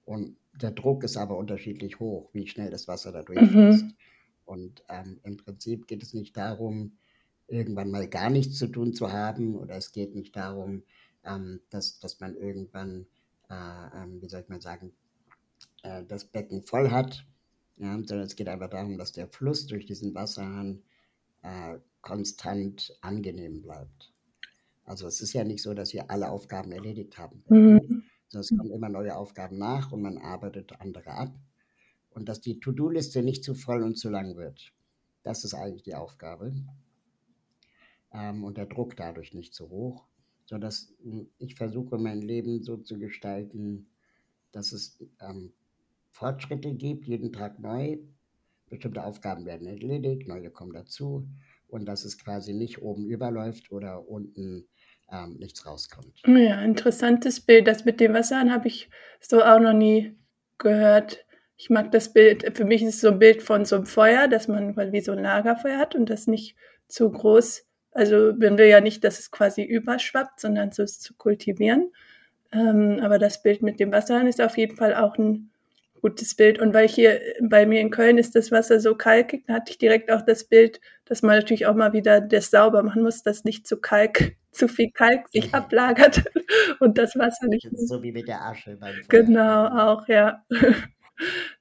Und 0.04 0.36
der 0.60 0.72
Druck 0.72 1.04
ist 1.04 1.16
aber 1.16 1.36
unterschiedlich 1.36 2.00
hoch, 2.00 2.28
wie 2.32 2.46
schnell 2.46 2.70
das 2.70 2.88
Wasser 2.88 3.12
da 3.12 3.22
durchfließt. 3.22 3.84
Mhm. 3.84 3.94
Und 4.44 4.82
ähm, 4.88 5.20
im 5.22 5.36
Prinzip 5.36 5.86
geht 5.86 6.02
es 6.02 6.12
nicht 6.12 6.36
darum, 6.36 6.98
irgendwann 7.46 7.90
mal 7.90 8.08
gar 8.08 8.30
nichts 8.30 8.58
zu 8.58 8.66
tun 8.66 8.92
zu 8.94 9.12
haben, 9.12 9.56
oder 9.56 9.76
es 9.76 9.92
geht 9.92 10.14
nicht 10.14 10.36
darum, 10.36 10.82
ähm, 11.24 11.60
dass, 11.70 12.00
dass 12.00 12.20
man 12.20 12.36
irgendwann, 12.36 13.06
äh, 13.48 13.54
äh, 13.54 14.20
wie 14.20 14.28
soll 14.28 14.40
ich 14.40 14.48
mal 14.48 14.60
sagen, 14.60 14.92
äh, 15.82 16.04
das 16.04 16.24
Becken 16.24 16.62
voll 16.62 16.90
hat, 16.90 17.26
ja, 17.76 17.92
sondern 17.94 18.20
es 18.20 18.36
geht 18.36 18.48
einfach 18.48 18.70
darum, 18.70 18.98
dass 18.98 19.12
der 19.12 19.28
Fluss 19.28 19.66
durch 19.66 19.86
diesen 19.86 20.14
Wasserhahn 20.14 20.82
äh, 21.42 21.78
konstant 22.00 22.96
angenehm 23.00 23.62
bleibt. 23.62 24.12
Also 24.84 25.06
es 25.06 25.20
ist 25.20 25.32
ja 25.32 25.44
nicht 25.44 25.62
so, 25.62 25.74
dass 25.74 25.92
wir 25.92 26.10
alle 26.10 26.30
Aufgaben 26.30 26.72
erledigt 26.72 27.18
haben. 27.18 27.44
Mhm. 27.48 28.04
Es 28.32 28.48
kommen 28.48 28.70
immer 28.70 28.88
neue 28.88 29.16
Aufgaben 29.16 29.58
nach 29.58 29.92
und 29.92 30.02
man 30.02 30.18
arbeitet 30.18 30.72
andere 30.80 31.10
ab. 31.10 31.34
Und 32.10 32.28
dass 32.28 32.40
die 32.40 32.58
To-Do-Liste 32.58 33.22
nicht 33.22 33.44
zu 33.44 33.54
voll 33.54 33.82
und 33.82 33.96
zu 33.96 34.08
lang 34.08 34.36
wird. 34.36 34.72
Das 35.22 35.44
ist 35.44 35.54
eigentlich 35.54 35.82
die 35.82 35.94
Aufgabe. 35.94 36.52
Ähm, 38.12 38.44
und 38.44 38.56
der 38.56 38.66
Druck 38.66 38.96
dadurch 38.96 39.34
nicht 39.34 39.54
zu 39.54 39.70
hoch. 39.70 40.06
Sodass 40.46 40.92
hm, 41.02 41.28
ich 41.38 41.54
versuche, 41.54 41.98
mein 41.98 42.20
Leben 42.20 42.62
so 42.62 42.76
zu 42.76 42.98
gestalten, 42.98 43.88
dass 44.52 44.72
es 44.72 44.98
ähm, 45.20 45.52
Fortschritte 46.10 46.74
gibt, 46.74 47.06
jeden 47.06 47.32
Tag 47.32 47.60
neu, 47.60 47.98
bestimmte 48.70 49.04
Aufgaben 49.04 49.44
werden 49.44 49.66
erledigt, 49.66 50.26
neue 50.26 50.50
kommen 50.50 50.72
dazu 50.72 51.28
und 51.68 51.86
dass 51.86 52.04
es 52.04 52.18
quasi 52.18 52.52
nicht 52.52 52.80
oben 52.80 53.06
überläuft 53.06 53.70
oder 53.70 54.08
unten 54.08 54.66
ähm, 55.12 55.36
nichts 55.38 55.66
rauskommt. 55.66 56.22
Ja, 56.26 56.62
interessantes 56.62 57.40
Bild. 57.40 57.66
Das 57.66 57.84
mit 57.84 58.00
dem 58.00 58.14
Wasserhahn 58.14 58.52
habe 58.52 58.68
ich 58.68 58.88
so 59.20 59.42
auch 59.42 59.60
noch 59.60 59.72
nie 59.72 60.16
gehört. 60.58 61.24
Ich 61.56 61.68
mag 61.68 61.92
das 61.92 62.12
Bild, 62.12 62.56
für 62.56 62.64
mich 62.64 62.82
ist 62.82 62.94
es 62.94 63.00
so 63.02 63.08
ein 63.08 63.18
Bild 63.18 63.42
von 63.42 63.64
so 63.64 63.76
einem 63.76 63.86
Feuer, 63.86 64.28
dass 64.28 64.48
man 64.48 64.74
wie 64.92 65.00
so 65.00 65.12
ein 65.12 65.22
Lagerfeuer 65.22 65.78
hat 65.78 65.94
und 65.94 66.08
das 66.08 66.26
nicht 66.26 66.56
zu 66.88 67.10
groß, 67.10 67.66
also 67.92 68.32
man 68.36 68.56
will 68.56 68.66
ja 68.66 68.80
nicht, 68.80 69.04
dass 69.04 69.18
es 69.18 69.30
quasi 69.30 69.62
überschwappt, 69.62 70.40
sondern 70.40 70.72
so 70.72 70.82
es 70.82 71.00
zu 71.00 71.14
kultivieren. 71.14 71.92
Ähm, 72.52 73.00
aber 73.02 73.18
das 73.18 73.42
Bild 73.42 73.62
mit 73.62 73.80
dem 73.80 73.92
Wasserhahn 73.92 74.26
ist 74.26 74.40
auf 74.40 74.56
jeden 74.56 74.76
Fall 74.76 74.94
auch 74.94 75.16
ein 75.18 75.50
gutes 76.00 76.34
Bild. 76.34 76.58
Und 76.58 76.74
weil 76.74 76.88
hier 76.88 77.20
bei 77.42 77.66
mir 77.66 77.80
in 77.80 77.90
Köln 77.90 78.18
ist 78.18 78.34
das 78.34 78.50
Wasser 78.50 78.80
so 78.80 78.94
kalkig, 78.94 79.44
da 79.46 79.54
hatte 79.54 79.72
ich 79.72 79.78
direkt 79.78 80.10
auch 80.10 80.22
das 80.22 80.44
Bild, 80.44 80.80
dass 81.04 81.22
man 81.22 81.36
natürlich 81.36 81.66
auch 81.66 81.74
mal 81.74 81.92
wieder 81.92 82.20
das 82.20 82.50
sauber 82.50 82.82
machen 82.82 83.02
muss, 83.02 83.22
dass 83.22 83.44
nicht 83.44 83.66
zu 83.66 83.78
Kalk, 83.78 84.36
zu 84.52 84.68
viel 84.68 84.90
Kalk 84.92 85.28
sich 85.28 85.54
ablagert 85.54 86.24
und 86.80 86.98
das 86.98 87.16
Wasser 87.16 87.46
nicht. 87.46 87.68
Das 87.70 87.88
so 87.88 88.02
wie 88.02 88.12
mit 88.12 88.28
der 88.28 88.44
Asche 88.44 88.76
beim 88.76 88.94
Feuer. 88.94 89.22
Genau, 89.22 89.66
auch, 89.66 90.08
ja. 90.08 90.44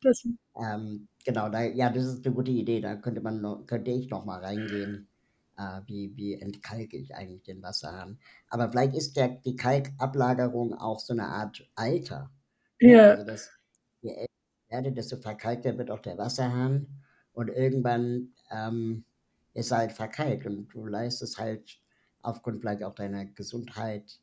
Das, 0.01 0.23
ähm, 0.55 1.09
genau, 1.25 1.49
da, 1.49 1.63
ja, 1.63 1.89
das 1.89 2.05
ist 2.05 2.25
eine 2.25 2.33
gute 2.33 2.51
Idee. 2.51 2.79
Da 2.79 2.95
könnte 2.95 3.19
man 3.19 3.41
noch, 3.41 3.65
könnte 3.65 3.91
ich 3.91 4.09
noch 4.09 4.23
mal 4.23 4.39
reingehen, 4.39 5.09
äh, 5.57 5.81
wie, 5.85 6.15
wie 6.15 6.35
entkalke 6.35 6.95
ich 6.95 7.13
eigentlich 7.13 7.43
den 7.43 7.61
Wasserhahn. 7.61 8.19
Aber 8.49 8.69
vielleicht 8.69 8.95
ist 8.95 9.17
der, 9.17 9.27
die 9.27 9.57
Kalkablagerung 9.57 10.73
auch 10.73 10.99
so 10.99 11.13
eine 11.13 11.25
Art 11.25 11.69
Alter. 11.75 12.31
Ja. 12.79 13.11
Also 13.11 13.25
das, 13.25 13.51
werde, 14.69 14.91
desto 14.91 15.17
verkalkter 15.17 15.77
wird 15.77 15.91
auch 15.91 15.99
der 15.99 16.17
Wasserhahn. 16.17 16.87
Und 17.33 17.49
irgendwann 17.49 18.33
ähm, 18.51 19.03
ist 19.53 19.71
er 19.71 19.79
halt 19.79 19.91
verkalkt 19.91 20.45
und 20.45 20.67
du 20.69 20.85
leistest 20.85 21.37
halt 21.37 21.79
aufgrund 22.21 22.61
vielleicht 22.61 22.83
auch 22.83 22.95
deiner 22.95 23.25
Gesundheit 23.25 24.19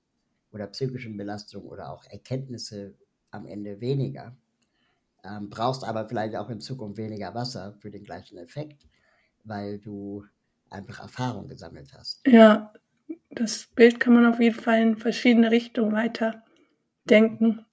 oder 0.53 0.67
psychischen 0.69 1.17
Belastung 1.17 1.65
oder 1.65 1.91
auch 1.91 2.05
Erkenntnisse 2.05 2.95
am 3.31 3.47
Ende 3.47 3.81
weniger. 3.81 4.37
Ähm, 5.25 5.51
brauchst 5.51 5.85
aber 5.85 6.09
vielleicht 6.09 6.37
auch 6.37 6.51
in 6.51 6.61
Zukunft 6.61 6.99
weniger 6.99 7.35
Wasser 7.35 7.75
für 7.81 7.91
den 7.91 8.05
gleichen 8.05 8.39
Effekt, 8.39 8.87
weil 9.45 9.79
du 9.79 10.25
einfach 10.71 11.01
Erfahrung 11.01 11.49
gesammelt 11.49 11.93
hast. 11.95 12.27
Ja, 12.27 12.73
das 13.31 13.69
Bild 13.75 14.01
kann 14.01 14.15
man 14.15 14.27
auf 14.27 14.41
jeden 14.41 14.59
Fall 14.59 14.81
in 14.81 14.97
verschiedene 14.97 15.51
Richtungen 15.51 15.93
weiter 15.93 16.43
denken. 17.05 17.66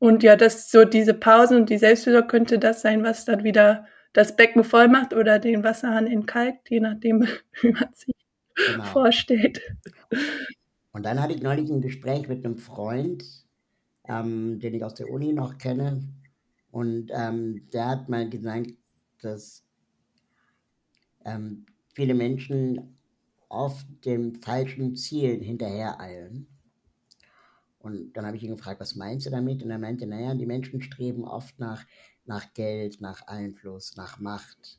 Und 0.00 0.22
ja, 0.22 0.34
das 0.34 0.70
so 0.70 0.86
diese 0.86 1.12
Pausen 1.12 1.58
und 1.58 1.70
die 1.70 1.76
Selbstfürsorge 1.76 2.26
könnte 2.26 2.58
das 2.58 2.80
sein, 2.80 3.04
was 3.04 3.26
dann 3.26 3.44
wieder 3.44 3.86
das 4.14 4.34
Becken 4.34 4.64
voll 4.64 4.88
macht 4.88 5.12
oder 5.12 5.38
den 5.38 5.62
Wasserhahn 5.62 6.06
entkalkt, 6.06 6.70
je 6.70 6.80
nachdem, 6.80 7.28
wie 7.60 7.70
man 7.70 7.92
sich 7.94 8.14
genau. 8.54 8.84
vorstellt. 8.84 9.60
Und 10.92 11.04
dann 11.04 11.20
hatte 11.20 11.34
ich 11.34 11.42
neulich 11.42 11.70
ein 11.70 11.82
Gespräch 11.82 12.28
mit 12.28 12.44
einem 12.44 12.56
Freund, 12.56 13.24
ähm, 14.08 14.58
den 14.58 14.74
ich 14.74 14.82
aus 14.82 14.94
der 14.94 15.10
Uni 15.10 15.34
noch 15.34 15.58
kenne. 15.58 16.02
Und 16.70 17.10
ähm, 17.12 17.68
der 17.72 17.88
hat 17.88 18.08
mal 18.08 18.28
gesagt, 18.28 18.72
dass 19.20 19.62
ähm, 21.26 21.66
viele 21.94 22.14
Menschen 22.14 22.96
oft 23.50 23.86
dem 24.06 24.36
falschen 24.36 24.96
Ziel 24.96 25.42
hinterhereilen. 25.42 26.46
Und 27.80 28.12
dann 28.12 28.26
habe 28.26 28.36
ich 28.36 28.42
ihn 28.42 28.56
gefragt, 28.56 28.80
was 28.80 28.94
meinst 28.94 29.26
du 29.26 29.30
damit? 29.30 29.62
Und 29.62 29.70
er 29.70 29.78
meinte, 29.78 30.06
naja, 30.06 30.34
die 30.34 30.46
Menschen 30.46 30.82
streben 30.82 31.24
oft 31.24 31.58
nach, 31.58 31.84
nach 32.26 32.52
Geld, 32.52 33.00
nach 33.00 33.26
Einfluss, 33.26 33.96
nach 33.96 34.20
Macht. 34.20 34.78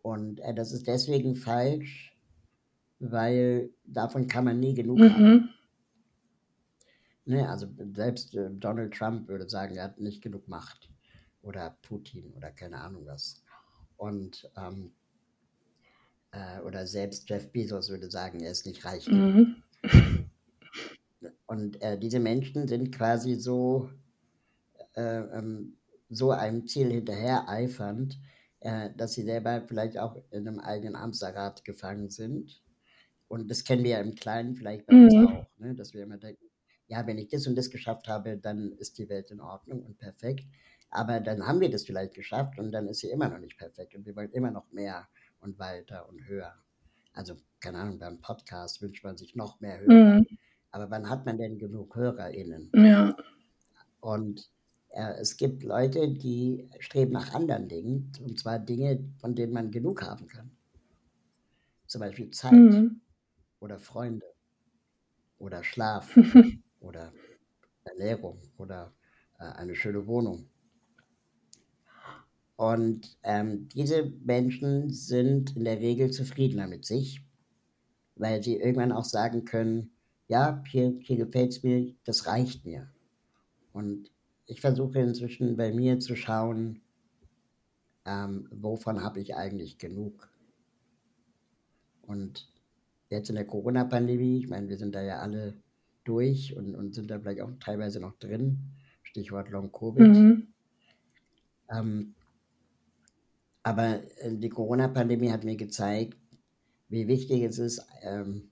Und 0.00 0.40
äh, 0.40 0.54
das 0.54 0.72
ist 0.72 0.86
deswegen 0.86 1.36
falsch, 1.36 2.16
weil 2.98 3.70
davon 3.84 4.28
kann 4.28 4.46
man 4.46 4.60
nie 4.60 4.74
genug 4.74 4.98
mhm. 4.98 5.10
haben. 5.10 5.50
Ne, 7.24 7.48
also 7.48 7.68
selbst 7.94 8.34
äh, 8.34 8.50
Donald 8.50 8.94
Trump 8.94 9.28
würde 9.28 9.48
sagen, 9.48 9.76
er 9.76 9.84
hat 9.84 10.00
nicht 10.00 10.22
genug 10.22 10.48
Macht. 10.48 10.88
Oder 11.42 11.76
Putin 11.82 12.32
oder 12.36 12.50
keine 12.50 12.78
Ahnung 12.78 13.04
was. 13.06 13.42
Und 13.96 14.50
ähm, 14.56 14.92
äh, 16.30 16.60
oder 16.60 16.86
selbst 16.86 17.28
Jeff 17.28 17.50
Bezos 17.52 17.90
würde 17.90 18.10
sagen, 18.10 18.40
er 18.40 18.52
ist 18.52 18.64
nicht 18.64 18.84
reich 18.84 19.04
genug. 19.04 19.48
Mhm. 19.82 20.30
Und 21.46 21.80
äh, 21.82 21.98
diese 21.98 22.20
Menschen 22.20 22.68
sind 22.68 22.92
quasi 22.92 23.34
so, 23.34 23.90
äh, 24.94 25.20
ähm, 25.20 25.76
so 26.08 26.30
einem 26.30 26.66
Ziel 26.66 26.90
hinterher 26.90 27.48
eifernd, 27.48 28.18
äh, 28.60 28.90
dass 28.96 29.14
sie 29.14 29.22
selber 29.22 29.62
vielleicht 29.66 29.98
auch 29.98 30.16
in 30.30 30.46
einem 30.46 30.60
eigenen 30.60 30.96
Amtsrat 30.96 31.64
gefangen 31.64 32.10
sind. 32.10 32.62
Und 33.28 33.50
das 33.50 33.64
kennen 33.64 33.82
wir 33.82 33.92
ja 33.92 34.00
im 34.00 34.14
Kleinen 34.14 34.54
vielleicht 34.54 34.86
bei 34.86 34.94
uns 34.94 35.14
mhm. 35.14 35.26
auch, 35.26 35.46
ne? 35.58 35.74
dass 35.74 35.94
wir 35.94 36.02
immer 36.02 36.18
denken, 36.18 36.44
ja, 36.86 37.06
wenn 37.06 37.18
ich 37.18 37.28
das 37.28 37.46
und 37.46 37.56
das 37.56 37.70
geschafft 37.70 38.08
habe, 38.08 38.36
dann 38.36 38.72
ist 38.72 38.98
die 38.98 39.08
Welt 39.08 39.30
in 39.30 39.40
Ordnung 39.40 39.82
und 39.82 39.98
perfekt. 39.98 40.46
Aber 40.90 41.20
dann 41.20 41.46
haben 41.46 41.60
wir 41.60 41.70
das 41.70 41.84
vielleicht 41.84 42.14
geschafft 42.14 42.58
und 42.58 42.70
dann 42.70 42.86
ist 42.86 43.00
sie 43.00 43.08
immer 43.08 43.30
noch 43.30 43.38
nicht 43.38 43.56
perfekt 43.56 43.94
und 43.94 44.04
wir 44.04 44.14
wollen 44.14 44.30
immer 44.32 44.50
noch 44.50 44.70
mehr 44.72 45.08
und 45.40 45.58
weiter 45.58 46.06
und 46.08 46.26
höher. 46.26 46.54
Also, 47.14 47.36
keine 47.60 47.78
Ahnung, 47.78 47.98
beim 47.98 48.20
Podcast 48.20 48.82
wünscht 48.82 49.02
man 49.02 49.16
sich 49.16 49.34
noch 49.34 49.60
mehr 49.60 49.80
Hörer. 49.80 50.20
Mhm. 50.20 50.26
Aber 50.72 50.90
wann 50.90 51.08
hat 51.08 51.26
man 51.26 51.38
denn 51.38 51.58
genug 51.58 51.94
HörerInnen? 51.94 52.70
Ja. 52.74 53.14
Und 54.00 54.50
äh, 54.88 55.14
es 55.20 55.36
gibt 55.36 55.62
Leute, 55.62 56.08
die 56.08 56.68
streben 56.80 57.12
nach 57.12 57.34
anderen 57.34 57.68
Dingen, 57.68 58.10
und 58.24 58.40
zwar 58.40 58.58
Dinge, 58.58 59.04
von 59.18 59.34
denen 59.34 59.52
man 59.52 59.70
genug 59.70 60.02
haben 60.02 60.26
kann. 60.26 60.50
Zum 61.86 62.00
Beispiel 62.00 62.30
Zeit 62.30 62.52
mhm. 62.52 63.00
oder 63.60 63.78
Freunde 63.78 64.26
oder 65.38 65.62
Schlaf 65.62 66.16
oder 66.80 67.12
Ernährung 67.84 68.40
oder 68.56 68.92
äh, 69.38 69.44
eine 69.44 69.74
schöne 69.74 70.06
Wohnung. 70.06 70.48
Und 72.56 73.18
ähm, 73.24 73.68
diese 73.68 74.12
Menschen 74.24 74.90
sind 74.90 75.56
in 75.56 75.64
der 75.64 75.80
Regel 75.80 76.10
zufriedener 76.10 76.68
mit 76.68 76.84
sich, 76.84 77.24
weil 78.14 78.42
sie 78.42 78.56
irgendwann 78.56 78.92
auch 78.92 79.04
sagen 79.04 79.44
können, 79.44 79.91
ja, 80.32 80.64
hier, 80.66 80.94
hier 81.00 81.16
gefällt 81.18 81.50
es 81.50 81.62
mir, 81.62 81.94
das 82.04 82.26
reicht 82.26 82.64
mir. 82.64 82.88
Und 83.74 84.10
ich 84.46 84.62
versuche 84.62 84.98
inzwischen 84.98 85.58
bei 85.58 85.72
mir 85.72 85.98
zu 85.98 86.16
schauen, 86.16 86.80
ähm, 88.06 88.48
wovon 88.50 89.02
habe 89.02 89.20
ich 89.20 89.36
eigentlich 89.36 89.76
genug. 89.76 90.30
Und 92.00 92.50
jetzt 93.10 93.28
in 93.28 93.34
der 93.34 93.46
Corona-Pandemie, 93.46 94.38
ich 94.38 94.48
meine, 94.48 94.70
wir 94.70 94.78
sind 94.78 94.94
da 94.94 95.02
ja 95.02 95.18
alle 95.18 95.54
durch 96.04 96.56
und, 96.56 96.74
und 96.76 96.94
sind 96.94 97.10
da 97.10 97.20
vielleicht 97.20 97.42
auch 97.42 97.52
teilweise 97.60 98.00
noch 98.00 98.18
drin, 98.18 98.58
Stichwort 99.02 99.50
Long-Covid. 99.50 100.08
Mhm. 100.08 100.46
Ähm, 101.70 102.14
aber 103.62 104.00
äh, 104.22 104.34
die 104.34 104.48
Corona-Pandemie 104.48 105.30
hat 105.30 105.44
mir 105.44 105.56
gezeigt, 105.56 106.16
wie 106.88 107.06
wichtig 107.06 107.42
es 107.42 107.58
ist, 107.58 107.86
ähm, 108.00 108.51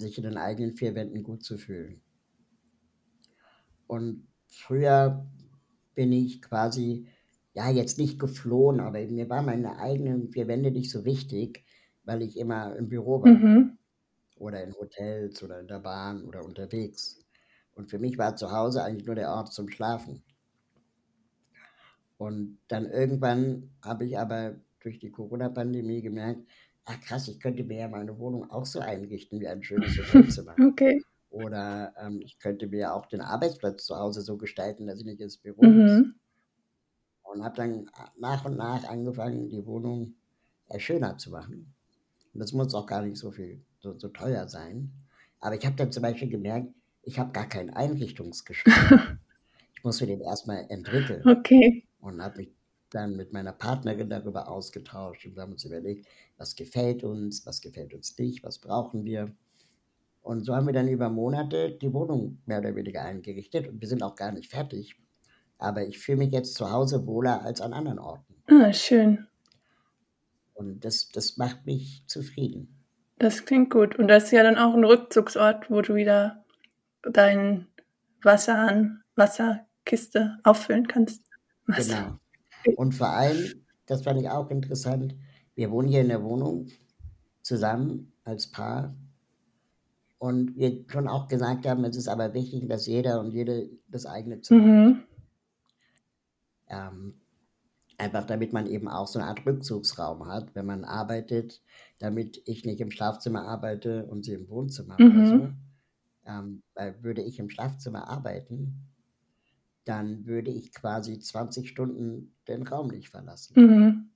sich 0.00 0.18
in 0.18 0.24
den 0.24 0.36
eigenen 0.36 0.74
vier 0.74 0.94
Wänden 0.94 1.22
gut 1.22 1.44
zu 1.44 1.58
fühlen. 1.58 2.00
Und 3.86 4.26
früher 4.46 5.26
bin 5.94 6.12
ich 6.12 6.42
quasi, 6.42 7.08
ja, 7.54 7.70
jetzt 7.70 7.98
nicht 7.98 8.18
geflohen, 8.18 8.80
aber 8.80 9.00
mir 9.06 9.28
waren 9.28 9.46
meine 9.46 9.78
eigenen 9.78 10.30
vier 10.30 10.48
Wände 10.48 10.70
nicht 10.70 10.90
so 10.90 11.04
wichtig, 11.04 11.64
weil 12.04 12.22
ich 12.22 12.38
immer 12.38 12.76
im 12.76 12.88
Büro 12.88 13.22
war. 13.22 13.32
Mhm. 13.32 13.78
Oder 14.36 14.62
in 14.64 14.74
Hotels 14.74 15.42
oder 15.42 15.60
in 15.60 15.68
der 15.68 15.80
Bahn 15.80 16.24
oder 16.24 16.44
unterwegs. 16.44 17.24
Und 17.72 17.90
für 17.90 17.98
mich 17.98 18.16
war 18.16 18.36
zu 18.36 18.52
Hause 18.52 18.82
eigentlich 18.82 19.06
nur 19.06 19.14
der 19.14 19.30
Ort 19.30 19.52
zum 19.52 19.68
Schlafen. 19.68 20.22
Und 22.16 22.58
dann 22.68 22.86
irgendwann 22.86 23.70
habe 23.82 24.04
ich 24.04 24.18
aber 24.18 24.56
durch 24.80 24.98
die 24.98 25.10
Corona-Pandemie 25.10 26.02
gemerkt, 26.02 26.46
ach 26.90 27.00
krass, 27.00 27.28
ich 27.28 27.40
könnte 27.40 27.64
mir 27.64 27.78
ja 27.78 27.88
meine 27.88 28.18
Wohnung 28.18 28.50
auch 28.50 28.66
so 28.66 28.80
einrichten 28.80 29.40
wie 29.40 29.48
ein 29.48 29.62
schönes 29.62 29.96
Hotelzimmer. 29.98 30.54
okay. 30.68 31.02
Oder 31.30 31.94
ähm, 31.96 32.20
ich 32.22 32.38
könnte 32.40 32.66
mir 32.66 32.92
auch 32.92 33.06
den 33.06 33.20
Arbeitsplatz 33.20 33.84
zu 33.84 33.96
Hause 33.96 34.20
so 34.20 34.36
gestalten, 34.36 34.88
dass 34.88 34.98
ich 34.98 35.06
nicht 35.06 35.20
ins 35.20 35.38
Büro 35.38 35.64
mhm. 35.64 35.78
muss. 35.78 36.02
Und 37.22 37.44
habe 37.44 37.56
dann 37.56 37.88
nach 38.18 38.44
und 38.44 38.56
nach 38.56 38.82
angefangen, 38.88 39.48
die 39.48 39.64
Wohnung 39.64 40.14
äh, 40.68 40.80
schöner 40.80 41.16
zu 41.18 41.30
machen. 41.30 41.72
Und 42.34 42.40
das 42.40 42.52
muss 42.52 42.74
auch 42.74 42.86
gar 42.86 43.02
nicht 43.02 43.16
so 43.16 43.30
viel, 43.30 43.62
so, 43.78 43.96
so 43.96 44.08
teuer 44.08 44.48
sein. 44.48 44.90
Aber 45.38 45.54
ich 45.54 45.64
habe 45.64 45.76
dann 45.76 45.92
zum 45.92 46.02
Beispiel 46.02 46.28
gemerkt, 46.28 46.74
ich 47.02 47.20
habe 47.20 47.30
gar 47.30 47.48
keinen 47.48 47.70
Einrichtungsgeschmack. 47.70 49.16
ich 49.76 49.84
muss 49.84 50.00
mir 50.00 50.08
den 50.08 50.20
erstmal 50.20 50.66
entwickeln. 50.68 51.22
Okay. 51.28 51.86
Und 52.00 52.20
habe 52.20 52.38
mich 52.38 52.52
dann 52.90 53.16
mit 53.16 53.32
meiner 53.32 53.52
Partnerin 53.52 54.10
darüber 54.10 54.48
ausgetauscht 54.48 55.26
und 55.26 55.36
wir 55.36 55.42
haben 55.42 55.52
uns 55.52 55.64
überlegt, 55.64 56.06
was 56.36 56.56
gefällt 56.56 57.04
uns, 57.04 57.46
was 57.46 57.60
gefällt 57.60 57.94
uns 57.94 58.16
nicht, 58.18 58.42
was 58.42 58.58
brauchen 58.58 59.04
wir. 59.04 59.32
Und 60.22 60.44
so 60.44 60.54
haben 60.54 60.66
wir 60.66 60.72
dann 60.72 60.88
über 60.88 61.08
Monate 61.08 61.78
die 61.80 61.92
Wohnung 61.92 62.40
mehr 62.46 62.58
oder 62.58 62.74
weniger 62.74 63.02
eingerichtet 63.02 63.68
und 63.68 63.80
wir 63.80 63.88
sind 63.88 64.02
auch 64.02 64.16
gar 64.16 64.32
nicht 64.32 64.50
fertig. 64.50 64.96
Aber 65.58 65.86
ich 65.86 65.98
fühle 65.98 66.18
mich 66.18 66.32
jetzt 66.32 66.54
zu 66.54 66.70
Hause 66.70 67.06
wohler 67.06 67.42
als 67.42 67.60
an 67.60 67.72
anderen 67.72 67.98
Orten. 67.98 68.34
Ah, 68.46 68.72
schön. 68.72 69.26
Und 70.54 70.84
das, 70.84 71.08
das 71.08 71.36
macht 71.36 71.66
mich 71.66 72.04
zufrieden. 72.06 72.80
Das 73.18 73.44
klingt 73.44 73.70
gut. 73.70 73.98
Und 73.98 74.08
das 74.08 74.24
ist 74.24 74.30
ja 74.32 74.42
dann 74.42 74.56
auch 74.56 74.74
ein 74.74 74.84
Rückzugsort, 74.84 75.70
wo 75.70 75.82
du 75.82 75.94
wieder 75.94 76.44
dein 77.02 77.66
Wasser 78.22 78.58
an 78.58 79.02
Wasserkiste 79.14 80.38
auffüllen 80.42 80.86
kannst. 80.88 81.26
Wasser. 81.66 81.94
Genau. 81.94 82.20
Und 82.76 82.94
vor 82.94 83.08
allem, 83.08 83.64
das 83.86 84.02
fand 84.02 84.20
ich 84.20 84.28
auch 84.28 84.50
interessant, 84.50 85.14
wir 85.54 85.70
wohnen 85.70 85.88
hier 85.88 86.00
in 86.00 86.08
der 86.08 86.22
Wohnung 86.22 86.68
zusammen 87.42 88.12
als 88.24 88.50
Paar 88.50 88.94
und 90.18 90.56
wir 90.56 90.84
schon 90.88 91.08
auch 91.08 91.28
gesagt 91.28 91.66
haben, 91.66 91.84
es 91.84 91.96
ist 91.96 92.08
aber 92.08 92.34
wichtig, 92.34 92.68
dass 92.68 92.86
jeder 92.86 93.20
und 93.20 93.32
jede 93.32 93.70
das 93.88 94.06
eigene 94.06 94.40
Zimmer 94.42 94.66
mhm. 94.66 94.96
hat. 96.68 96.92
Ähm, 96.92 97.14
einfach 97.96 98.24
damit 98.24 98.52
man 98.52 98.66
eben 98.66 98.88
auch 98.88 99.06
so 99.06 99.18
eine 99.18 99.28
Art 99.28 99.44
Rückzugsraum 99.44 100.26
hat, 100.26 100.54
wenn 100.54 100.66
man 100.66 100.84
arbeitet, 100.84 101.62
damit 101.98 102.42
ich 102.46 102.64
nicht 102.64 102.80
im 102.80 102.90
Schlafzimmer 102.90 103.46
arbeite 103.46 104.06
und 104.06 104.24
sie 104.24 104.34
im 104.34 104.48
Wohnzimmer 104.48 104.96
mhm. 104.98 105.10
oder 105.10 105.26
so. 105.26 105.48
Ähm, 106.26 106.62
weil 106.74 107.02
würde 107.02 107.22
ich 107.22 107.38
im 107.38 107.50
Schlafzimmer 107.50 108.08
arbeiten, 108.08 108.89
dann 109.90 110.24
würde 110.24 110.52
ich 110.52 110.72
quasi 110.72 111.18
20 111.18 111.68
Stunden 111.68 112.32
den 112.46 112.62
Raum 112.62 112.88
nicht 112.88 113.08
verlassen. 113.08 113.54
Mhm. 113.56 114.10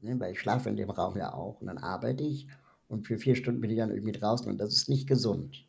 Ne, 0.00 0.18
weil 0.18 0.32
ich 0.32 0.40
schlafe 0.40 0.70
in 0.70 0.76
dem 0.76 0.88
Raum 0.88 1.16
ja 1.18 1.34
auch 1.34 1.60
und 1.60 1.66
dann 1.66 1.76
arbeite 1.76 2.24
ich 2.24 2.48
und 2.88 3.06
für 3.06 3.18
vier 3.18 3.34
Stunden 3.34 3.60
bin 3.60 3.70
ich 3.70 3.76
dann 3.76 3.90
irgendwie 3.90 4.12
draußen 4.12 4.50
und 4.50 4.58
das 4.58 4.72
ist 4.72 4.88
nicht 4.88 5.06
gesund. 5.06 5.66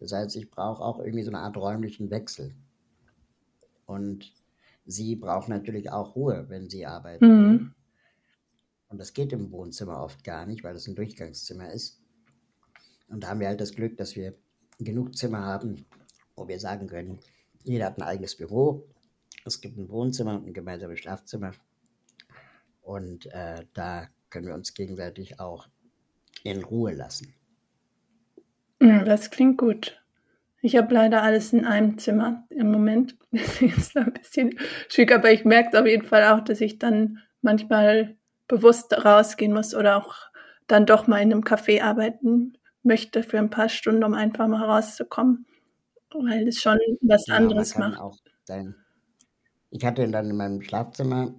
Das 0.00 0.12
heißt, 0.12 0.36
ich 0.36 0.50
brauche 0.50 0.82
auch 0.82 0.98
irgendwie 0.98 1.22
so 1.22 1.30
eine 1.30 1.38
Art 1.38 1.56
räumlichen 1.56 2.10
Wechsel. 2.10 2.54
Und 3.86 4.34
sie 4.84 5.16
braucht 5.16 5.48
natürlich 5.48 5.90
auch 5.90 6.14
Ruhe, 6.14 6.44
wenn 6.48 6.68
sie 6.68 6.84
arbeitet. 6.84 7.22
Mhm. 7.22 7.72
Und 8.88 8.98
das 8.98 9.14
geht 9.14 9.32
im 9.32 9.50
Wohnzimmer 9.50 10.02
oft 10.02 10.22
gar 10.24 10.44
nicht, 10.44 10.62
weil 10.62 10.74
es 10.74 10.86
ein 10.86 10.94
Durchgangszimmer 10.94 11.72
ist. 11.72 12.02
Und 13.08 13.22
da 13.22 13.28
haben 13.28 13.40
wir 13.40 13.48
halt 13.48 13.60
das 13.60 13.72
Glück, 13.72 13.96
dass 13.96 14.14
wir 14.14 14.34
genug 14.78 15.16
Zimmer 15.16 15.40
haben, 15.40 15.86
wo 16.34 16.46
wir 16.48 16.58
sagen 16.60 16.86
können, 16.86 17.18
jeder 17.64 17.86
hat 17.86 17.98
ein 17.98 18.02
eigenes 18.02 18.36
Büro. 18.36 18.86
Es 19.44 19.60
gibt 19.60 19.76
ein 19.76 19.88
Wohnzimmer 19.88 20.36
und 20.36 20.46
ein 20.46 20.54
gemeinsames 20.54 21.00
Schlafzimmer. 21.00 21.52
Und 22.82 23.26
äh, 23.26 23.64
da 23.72 24.08
können 24.30 24.46
wir 24.46 24.54
uns 24.54 24.74
gegenseitig 24.74 25.40
auch 25.40 25.68
in 26.42 26.62
Ruhe 26.62 26.92
lassen. 26.92 27.34
Ja, 28.80 29.04
das 29.04 29.30
klingt 29.30 29.58
gut. 29.58 30.00
Ich 30.60 30.76
habe 30.76 30.94
leider 30.94 31.22
alles 31.22 31.52
in 31.52 31.64
einem 31.64 31.98
Zimmer 31.98 32.46
im 32.50 32.70
Moment. 32.70 33.16
Deswegen 33.32 33.72
ist 33.72 33.88
es 33.88 33.96
ein 33.96 34.12
bisschen 34.12 34.58
schick, 34.88 35.12
aber 35.12 35.32
ich 35.32 35.44
merke 35.44 35.78
auf 35.78 35.86
jeden 35.86 36.06
Fall 36.06 36.24
auch, 36.24 36.42
dass 36.42 36.60
ich 36.60 36.78
dann 36.78 37.18
manchmal 37.42 38.16
bewusst 38.48 38.92
rausgehen 38.92 39.52
muss 39.52 39.74
oder 39.74 39.96
auch 39.98 40.14
dann 40.66 40.86
doch 40.86 41.06
mal 41.06 41.20
in 41.20 41.32
einem 41.32 41.42
Café 41.42 41.82
arbeiten 41.82 42.54
möchte 42.82 43.22
für 43.22 43.38
ein 43.38 43.50
paar 43.50 43.68
Stunden, 43.68 44.04
um 44.04 44.14
einfach 44.14 44.46
mal 44.48 44.64
rauszukommen, 44.64 45.46
weil 46.14 46.48
es 46.48 46.60
schon 46.60 46.78
was 47.02 47.26
ja, 47.26 47.36
anderes 47.36 47.76
macht. 47.76 48.22
Ich 49.70 49.84
hatte 49.84 50.08
dann 50.08 50.30
in 50.30 50.36
meinem 50.36 50.62
Schlafzimmer, 50.62 51.34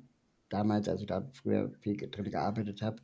damals, 0.49 0.89
als 0.89 1.01
ich 1.01 1.07
da 1.07 1.27
früher 1.33 1.71
viel 1.79 1.95
drin 1.95 2.29
gearbeitet 2.29 2.81
habe, 2.81 2.97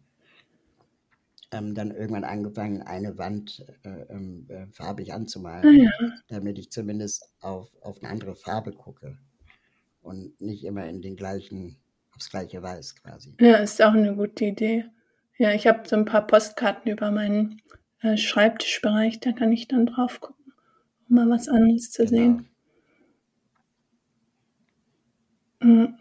ähm, 1.51 1.75
dann 1.75 1.91
irgendwann 1.91 2.23
angefangen, 2.23 2.81
eine 2.81 3.17
Wand 3.17 3.65
äh, 3.83 4.03
ähm, 4.09 4.45
äh, 4.49 4.67
farbig 4.67 5.13
anzumalen, 5.13 5.65
ah, 5.65 5.83
ja. 6.01 6.11
damit 6.27 6.57
ich 6.57 6.71
zumindest 6.71 7.33
auf, 7.41 7.69
auf 7.81 8.01
eine 8.01 8.11
andere 8.11 8.35
Farbe 8.35 8.71
gucke 8.71 9.17
und 10.01 10.39
nicht 10.39 10.63
immer 10.63 10.87
in 10.87 11.01
den 11.01 11.15
gleichen, 11.15 11.77
aufs 12.15 12.29
gleiche 12.29 12.61
Weiß 12.61 12.95
quasi. 12.95 13.35
Ja, 13.39 13.57
ist 13.57 13.81
auch 13.81 13.93
eine 13.93 14.15
gute 14.15 14.45
Idee. 14.45 14.85
Ja, 15.37 15.51
ich 15.51 15.67
habe 15.67 15.87
so 15.87 15.95
ein 15.95 16.05
paar 16.05 16.25
Postkarten 16.25 16.91
über 16.91 17.11
meinen 17.11 17.61
äh, 18.01 18.17
Schreibtischbereich, 18.17 19.19
da 19.19 19.31
kann 19.31 19.51
ich 19.51 19.67
dann 19.67 19.85
drauf 19.85 20.21
gucken, 20.21 20.40
mal 21.11 21.29
was 21.29 21.47
anderes 21.47 21.91
zu 21.91 22.05
genau. 22.05 22.11
sehen. 22.11 22.47
Hm. 25.61 25.95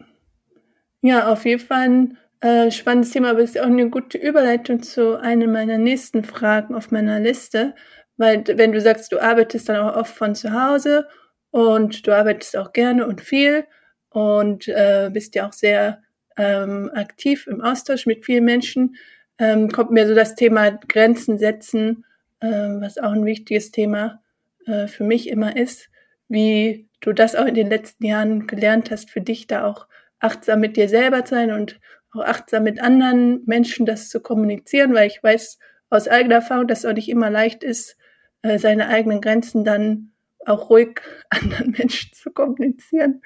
Ja, 1.01 1.31
auf 1.31 1.45
jeden 1.45 1.61
Fall 1.61 1.89
ein 1.89 2.17
äh, 2.41 2.71
spannendes 2.71 3.11
Thema, 3.11 3.31
aber 3.31 3.39
es 3.41 3.51
ist 3.51 3.61
auch 3.61 3.65
eine 3.65 3.89
gute 3.89 4.17
Überleitung 4.17 4.81
zu 4.81 5.19
einer 5.19 5.47
meiner 5.47 5.77
nächsten 5.77 6.23
Fragen 6.23 6.75
auf 6.75 6.91
meiner 6.91 7.19
Liste. 7.19 7.75
Weil 8.17 8.43
wenn 8.47 8.71
du 8.71 8.81
sagst, 8.81 9.11
du 9.11 9.19
arbeitest 9.19 9.69
dann 9.69 9.77
auch 9.77 9.95
oft 9.95 10.15
von 10.15 10.35
zu 10.35 10.51
Hause 10.51 11.07
und 11.51 12.05
du 12.05 12.15
arbeitest 12.15 12.57
auch 12.57 12.73
gerne 12.73 13.07
und 13.07 13.21
viel 13.21 13.65
und 14.09 14.67
äh, 14.67 15.09
bist 15.11 15.35
ja 15.35 15.47
auch 15.47 15.53
sehr 15.53 16.01
ähm, 16.37 16.91
aktiv 16.93 17.47
im 17.47 17.61
Austausch 17.61 18.05
mit 18.05 18.25
vielen 18.25 18.45
Menschen, 18.45 18.95
ähm, 19.37 19.69
kommt 19.69 19.91
mir 19.91 20.07
so 20.07 20.15
das 20.15 20.35
Thema 20.35 20.71
Grenzen 20.71 21.37
setzen, 21.37 22.05
äh, 22.41 22.47
was 22.49 22.97
auch 22.97 23.11
ein 23.11 23.25
wichtiges 23.25 23.71
Thema 23.71 24.21
äh, 24.65 24.87
für 24.87 25.03
mich 25.03 25.29
immer 25.29 25.55
ist, 25.55 25.89
wie 26.27 26.87
du 27.01 27.13
das 27.13 27.35
auch 27.35 27.45
in 27.45 27.55
den 27.55 27.69
letzten 27.69 28.05
Jahren 28.05 28.47
gelernt 28.47 28.91
hast, 28.91 29.09
für 29.09 29.21
dich 29.21 29.47
da 29.47 29.65
auch 29.65 29.87
achtsam 30.19 30.59
mit 30.59 30.77
dir 30.77 30.87
selber 30.87 31.25
zu 31.25 31.35
sein 31.35 31.51
und 31.51 31.79
auch 32.13 32.21
achtsam 32.21 32.63
mit 32.63 32.81
anderen 32.81 33.43
Menschen 33.45 33.85
das 33.85 34.09
zu 34.09 34.19
kommunizieren, 34.19 34.93
weil 34.93 35.07
ich 35.07 35.21
weiß 35.21 35.57
aus 35.89 36.07
eigener 36.07 36.35
Erfahrung, 36.35 36.67
dass 36.67 36.79
es 36.79 36.85
auch 36.85 36.93
nicht 36.93 37.09
immer 37.09 37.29
leicht 37.29 37.63
ist, 37.63 37.97
äh, 38.43 38.59
seine 38.59 38.87
eigenen 38.87 39.21
Grenzen 39.21 39.63
dann 39.63 40.11
auch 40.45 40.69
ruhig 40.69 41.01
anderen 41.29 41.71
Menschen 41.71 42.13
zu 42.13 42.31
kommunizieren, 42.31 43.21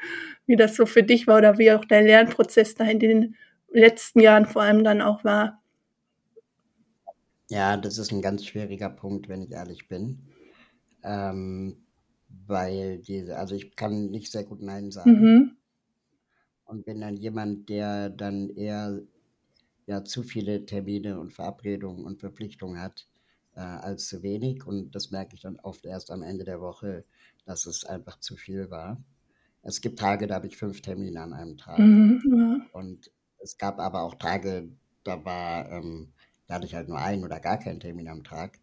wie 0.45 0.55
das 0.55 0.75
so 0.75 0.85
für 0.85 1.03
dich 1.03 1.27
war 1.27 1.37
oder 1.37 1.57
wie 1.57 1.71
auch 1.71 1.85
der 1.85 2.01
Lernprozess 2.01 2.75
da 2.75 2.85
in 2.85 2.99
den 2.99 3.35
letzten 3.69 4.19
Jahren 4.19 4.45
vor 4.45 4.61
allem 4.61 4.83
dann 4.83 5.01
auch 5.01 5.23
war. 5.23 5.61
Ja, 7.49 7.77
das 7.77 7.97
ist 7.97 8.11
ein 8.11 8.21
ganz 8.21 8.45
schwieriger 8.45 8.89
Punkt, 8.89 9.29
wenn 9.29 9.41
ich 9.41 9.51
ehrlich 9.51 9.87
bin. 9.87 10.19
Ähm, 11.05 11.85
weil 12.47 12.99
diese, 12.99 13.37
also 13.37 13.55
ich 13.55 13.75
kann 13.75 14.07
nicht 14.11 14.31
sehr 14.31 14.43
gut 14.43 14.61
Nein 14.61 14.91
sagen. 14.91 15.21
Mhm 15.21 15.57
und 16.65 16.85
bin 16.85 17.01
dann 17.01 17.15
jemand, 17.15 17.69
der 17.69 18.09
dann 18.09 18.49
eher 18.49 19.01
ja 19.87 20.03
zu 20.03 20.23
viele 20.23 20.65
Termine 20.65 21.19
und 21.19 21.33
Verabredungen 21.33 22.05
und 22.05 22.19
Verpflichtungen 22.19 22.81
hat 22.81 23.07
äh, 23.55 23.59
als 23.61 24.07
zu 24.07 24.23
wenig. 24.23 24.65
Und 24.65 24.95
das 24.95 25.11
merke 25.11 25.35
ich 25.35 25.41
dann 25.41 25.59
oft 25.59 25.85
erst 25.85 26.11
am 26.11 26.23
Ende 26.23 26.43
der 26.43 26.61
Woche, 26.61 27.05
dass 27.45 27.65
es 27.65 27.85
einfach 27.85 28.19
zu 28.19 28.35
viel 28.35 28.69
war. 28.71 29.03
Es 29.61 29.81
gibt 29.81 29.99
Tage, 29.99 30.27
da 30.27 30.35
habe 30.35 30.47
ich 30.47 30.57
fünf 30.57 30.81
Termine 30.81 31.21
an 31.21 31.33
einem 31.33 31.57
Tag. 31.57 31.79
Mhm, 31.79 32.21
ja. 32.35 32.65
Und 32.71 33.11
es 33.39 33.57
gab 33.57 33.79
aber 33.79 34.01
auch 34.03 34.15
Tage, 34.15 34.69
da 35.03 35.23
war, 35.23 35.71
ähm, 35.71 36.13
da 36.47 36.55
hatte 36.55 36.65
ich 36.65 36.75
halt 36.75 36.89
nur 36.89 36.99
einen 36.99 37.23
oder 37.23 37.39
gar 37.39 37.59
keinen 37.59 37.79
Termin 37.79 38.09
am 38.09 38.23
Tag. 38.23 38.59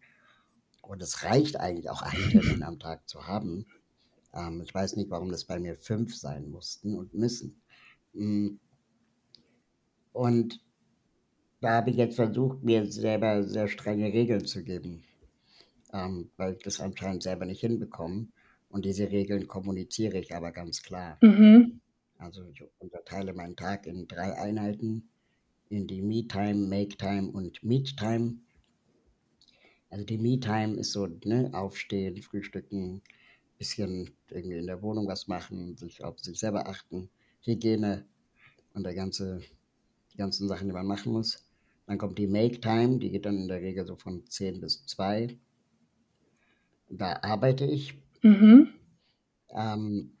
Und 0.83 1.01
es 1.01 1.23
reicht 1.23 1.59
eigentlich 1.59 1.89
auch, 1.89 2.01
einen 2.01 2.29
Termin 2.29 2.63
am 2.63 2.77
Tag 2.77 3.07
zu 3.09 3.25
haben. 3.25 3.65
Ähm, 4.33 4.61
ich 4.61 4.73
weiß 4.73 4.95
nicht, 4.95 5.09
warum 5.09 5.31
das 5.31 5.45
bei 5.45 5.59
mir 5.59 5.75
fünf 5.75 6.15
sein 6.15 6.49
mussten 6.49 6.95
und 6.95 7.13
müssen. 7.13 7.61
Mm. 8.13 8.57
Und 10.11 10.61
da 11.61 11.71
habe 11.71 11.89
ich 11.89 11.95
jetzt 11.95 12.17
versucht, 12.17 12.63
mir 12.63 12.91
selber 12.91 13.43
sehr 13.43 13.67
strenge 13.67 14.11
Regeln 14.11 14.45
zu 14.45 14.63
geben, 14.63 15.03
ähm, 15.93 16.29
weil 16.37 16.53
ich 16.53 16.63
das 16.63 16.79
anscheinend 16.79 17.23
selber 17.23 17.45
nicht 17.45 17.61
hinbekomme. 17.61 18.27
Und 18.69 18.85
diese 18.85 19.09
Regeln 19.09 19.47
kommuniziere 19.47 20.19
ich 20.19 20.35
aber 20.35 20.51
ganz 20.51 20.83
klar. 20.83 21.17
Mhm. 21.21 21.79
Also 22.17 22.43
ich 22.51 22.63
unterteile 22.79 23.33
meinen 23.33 23.55
Tag 23.55 23.85
in 23.85 24.07
drei 24.07 24.37
Einheiten, 24.37 25.09
in 25.69 25.87
die 25.87 26.01
Me-Time, 26.01 26.67
Make-Time 26.67 27.31
und 27.31 27.63
Meet-Time. 27.63 28.35
Also 29.93 30.05
die 30.05 30.17
Me-Time 30.17 30.73
ist 30.77 30.91
so, 30.91 31.07
ne, 31.23 31.51
aufstehen, 31.53 32.19
frühstücken, 32.23 33.03
bisschen 33.59 34.09
irgendwie 34.31 34.57
in 34.57 34.65
der 34.65 34.81
Wohnung 34.81 35.07
was 35.07 35.27
machen, 35.27 35.77
sich 35.77 36.03
auf 36.03 36.19
sich 36.19 36.39
selber 36.39 36.67
achten. 36.67 37.11
Hygiene 37.41 38.03
und 38.73 38.85
der 38.85 38.95
ganze, 38.95 39.41
die 40.11 40.17
ganzen 40.17 40.47
Sachen, 40.47 40.67
die 40.67 40.73
man 40.73 40.87
machen 40.87 41.13
muss. 41.13 41.45
Dann 41.85 41.99
kommt 41.99 42.17
die 42.17 42.25
Make 42.25 42.59
Time, 42.59 42.97
die 42.97 43.11
geht 43.11 43.27
dann 43.27 43.37
in 43.37 43.47
der 43.47 43.61
Regel 43.61 43.85
so 43.85 43.95
von 43.95 44.25
10 44.25 44.61
bis 44.61 44.83
2. 44.87 45.37
Da 46.89 47.19
arbeite 47.21 47.65
ich. 47.65 47.93
Mhm. 48.23 48.69
Ähm, 49.55 50.13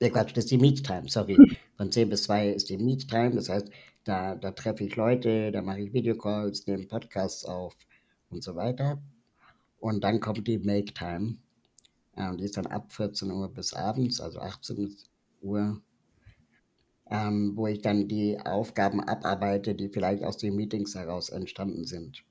der 0.00 0.10
Quatsch, 0.10 0.30
das 0.34 0.44
ist 0.44 0.52
die 0.52 0.58
Meet 0.58 0.86
Time, 0.86 1.10
sorry. 1.10 1.36
Von 1.76 1.92
10 1.92 2.08
bis 2.08 2.22
2 2.22 2.48
ist 2.48 2.70
die 2.70 2.78
Meet 2.78 3.10
Time, 3.10 3.32
das 3.32 3.50
heißt, 3.50 3.68
da, 4.04 4.34
da 4.36 4.52
treffe 4.52 4.84
ich 4.84 4.96
Leute, 4.96 5.52
da 5.52 5.60
mache 5.60 5.82
ich 5.82 5.92
Videocalls, 5.92 6.66
nehme 6.66 6.86
Podcasts 6.86 7.44
auf 7.44 7.76
und 8.30 8.42
so 8.42 8.54
weiter. 8.54 9.02
Und 9.78 10.02
dann 10.04 10.20
kommt 10.20 10.46
die 10.46 10.58
Make 10.58 10.94
Time. 10.94 11.36
Ähm, 12.16 12.38
die 12.38 12.44
ist 12.44 12.56
dann 12.56 12.66
ab 12.66 12.92
14 12.92 13.30
Uhr 13.30 13.48
bis 13.52 13.74
abends, 13.74 14.20
also 14.20 14.40
18 14.40 14.96
Uhr 15.42 15.82
ähm, 17.10 17.52
wo 17.56 17.66
ich 17.66 17.82
dann 17.82 18.08
die 18.08 18.38
Aufgaben 18.40 19.00
abarbeite, 19.00 19.74
die 19.74 19.88
vielleicht 19.88 20.24
aus 20.24 20.38
den 20.38 20.56
Meetings 20.56 20.94
heraus 20.94 21.28
entstanden 21.30 21.84
sind. 21.84 22.24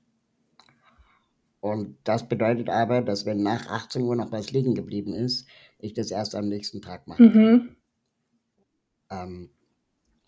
Und 1.60 1.96
das 2.04 2.28
bedeutet 2.28 2.68
aber, 2.68 3.00
dass 3.00 3.24
wenn 3.24 3.42
nach 3.42 3.68
18 3.68 4.02
Uhr 4.02 4.16
noch 4.16 4.32
was 4.32 4.52
liegen 4.52 4.74
geblieben 4.74 5.14
ist, 5.14 5.48
ich 5.78 5.94
das 5.94 6.10
erst 6.10 6.34
am 6.34 6.48
nächsten 6.48 6.82
Tag 6.82 7.06
machen 7.06 7.32
kann. 7.32 7.52
Mhm. 7.52 7.76
Ähm, 9.10 9.50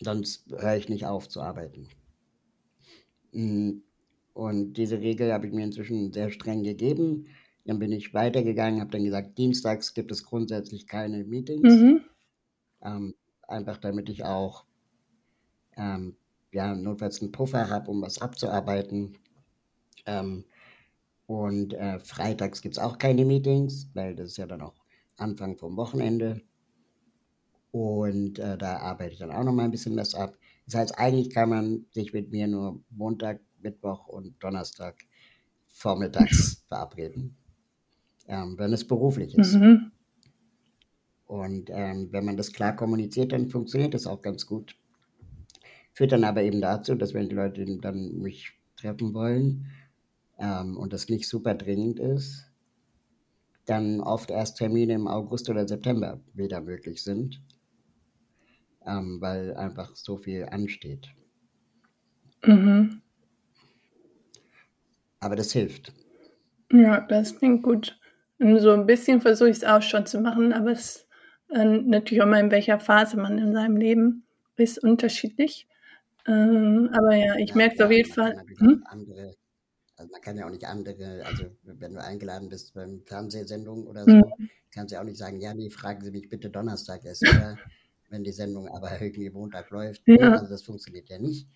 sonst 0.00 0.48
höre 0.50 0.76
ich 0.76 0.88
nicht 0.88 1.05
auf 1.07 1.29
zu 1.29 1.42
arbeiten. 1.42 1.88
Mm, 3.33 3.81
und 4.37 4.75
diese 4.75 5.01
Regel 5.01 5.33
habe 5.33 5.46
ich 5.46 5.53
mir 5.55 5.64
inzwischen 5.64 6.12
sehr 6.12 6.31
streng 6.31 6.62
gegeben. 6.62 7.27
Dann 7.64 7.79
bin 7.79 7.90
ich 7.90 8.12
weitergegangen, 8.12 8.83
habe 8.83 8.90
dann 8.90 9.03
gesagt, 9.03 9.38
dienstags 9.38 9.94
gibt 9.94 10.12
es 10.12 10.25
grundsätzlich 10.25 10.87
keine 10.87 11.25
Meetings. 11.25 11.75
Mhm. 11.75 12.01
Ähm, 12.83 13.14
einfach 13.49 13.79
damit 13.79 14.11
ich 14.11 14.25
auch 14.27 14.66
ähm, 15.79 16.16
ja, 16.53 16.75
notfalls 16.75 17.22
einen 17.22 17.33
Puffer 17.33 17.70
habe, 17.70 17.90
um 17.90 18.03
was 18.03 18.20
abzuarbeiten. 18.20 19.16
Ähm, 20.05 20.44
und 21.27 21.72
äh, 21.72 21.99
freitags 22.01 22.61
gibt 22.61 22.77
es 22.77 22.83
auch 22.83 22.99
keine 22.99 23.25
Meetings, 23.25 23.88
weil 23.94 24.14
das 24.14 24.33
ist 24.33 24.37
ja 24.37 24.46
dann 24.46 24.61
auch 24.61 24.75
Anfang 25.16 25.57
vom 25.57 25.79
Wochenende. 25.79 26.42
Und 27.70 28.38
äh, 28.38 28.59
da 28.59 28.81
arbeite 28.81 29.14
ich 29.14 29.18
dann 29.18 29.33
auch 29.33 29.44
noch 29.44 29.55
mal 29.55 29.64
ein 29.64 29.70
bisschen 29.70 29.96
was 29.96 30.14
ab. 30.14 30.37
Das 30.66 30.75
heißt, 30.75 30.99
eigentlich 30.99 31.31
kann 31.31 31.49
man 31.49 31.87
sich 31.92 32.12
mit 32.12 32.31
mir 32.31 32.46
nur 32.46 32.83
Montag, 32.90 33.40
Mittwoch 33.66 34.07
und 34.07 34.42
Donnerstag 34.42 34.94
vormittags 35.68 36.64
verabreden, 36.68 37.37
ähm, 38.29 38.55
wenn 38.59 38.72
es 38.72 38.87
beruflich 38.87 39.37
ist. 39.37 39.55
Mhm. 39.55 39.92
Und 41.26 41.70
ähm, 41.70 42.09
wenn 42.12 42.24
man 42.24 42.37
das 42.37 42.52
klar 42.52 42.76
kommuniziert, 42.76 43.33
dann 43.33 43.50
funktioniert 43.50 43.94
das 43.94 44.07
auch 44.07 44.22
ganz 44.22 44.46
gut. 44.46 44.76
Führt 45.92 46.12
dann 46.12 46.24
aber 46.24 46.42
eben 46.42 46.61
dazu, 46.61 46.94
dass 46.94 47.14
wenn 47.14 47.29
die 47.29 47.35
Leute 47.35 47.64
dann 47.81 48.18
mich 48.18 48.52
treffen 48.76 49.12
wollen 49.12 49.66
ähm, 50.38 50.76
und 50.76 50.92
das 50.92 51.09
nicht 51.09 51.29
super 51.29 51.55
dringend 51.55 51.98
ist, 51.98 52.46
dann 53.64 54.00
oft 54.00 54.31
erst 54.31 54.59
Termine 54.59 54.94
im 54.94 55.09
August 55.09 55.50
oder 55.50 55.66
September 55.66 56.20
wieder 56.35 56.61
möglich 56.61 57.02
sind, 57.02 57.42
ähm, 58.87 59.20
weil 59.20 59.57
einfach 59.57 59.96
so 59.96 60.16
viel 60.16 60.44
ansteht. 60.44 61.09
Mhm. 62.44 63.02
Aber 65.20 65.37
das 65.37 65.52
hilft. 65.52 65.92
Ja, 66.72 67.00
das 67.00 67.37
klingt 67.38 67.62
gut. 67.62 67.98
So 68.38 68.72
ein 68.72 68.87
bisschen 68.87 69.20
versuche 69.20 69.50
ich 69.50 69.59
es 69.59 69.64
auch 69.64 69.83
schon 69.83 70.07
zu 70.07 70.20
machen, 70.20 70.52
aber 70.52 70.72
es 70.72 71.09
äh, 71.50 71.64
natürlich 71.64 72.22
auch 72.22 72.26
mal 72.26 72.40
in 72.40 72.50
welcher 72.50 72.81
Phase 72.81 73.16
man 73.16 73.38
in 73.38 73.52
seinem 73.55 73.76
Leben 73.76 74.26
ist 74.57 74.83
unterschiedlich. 74.83 75.68
Ähm, 76.26 76.90
aber 76.92 77.14
ja, 77.14 77.37
ich 77.37 77.50
Ja, 77.50 77.57
merke 77.57 77.74
es 77.76 77.81
auf 77.81 77.90
jeden 77.92 78.12
Fall. 78.12 78.42
Hm? 78.59 78.85
andere, 78.85 79.35
also 79.96 80.11
man 80.12 80.20
kann 80.22 80.37
ja 80.38 80.46
auch 80.46 80.50
nicht 80.50 80.64
andere, 80.66 81.24
also 81.26 81.57
wenn 81.64 81.94
du 81.94 82.02
eingeladen 82.02 82.48
bist 82.48 82.74
beim 82.74 83.02
Fernsehsendung 83.05 83.87
oder 83.87 84.07
Mhm. 84.07 84.22
so, 84.22 84.33
kannst 84.72 84.92
du 84.92 84.96
ja 84.96 85.00
auch 85.02 85.07
nicht 85.07 85.18
sagen, 85.18 85.40
ja, 85.40 85.55
nee, 85.55 85.70
fragen 85.70 86.02
Sie 86.05 86.11
mich 86.12 86.29
bitte 86.29 86.50
Donnerstag 86.50 87.05
erst 87.05 87.26
wieder, 87.29 87.61
wenn 88.11 88.24
die 88.24 88.33
Sendung 88.33 88.68
aber 88.68 88.90
irgendwie 89.02 89.31
Montag 89.31 89.70
läuft. 89.70 90.02
Ja. 90.07 90.40
Also 90.40 90.48
das 90.48 90.62
funktioniert 90.62 91.09
ja 91.11 91.18
nicht. 91.18 91.48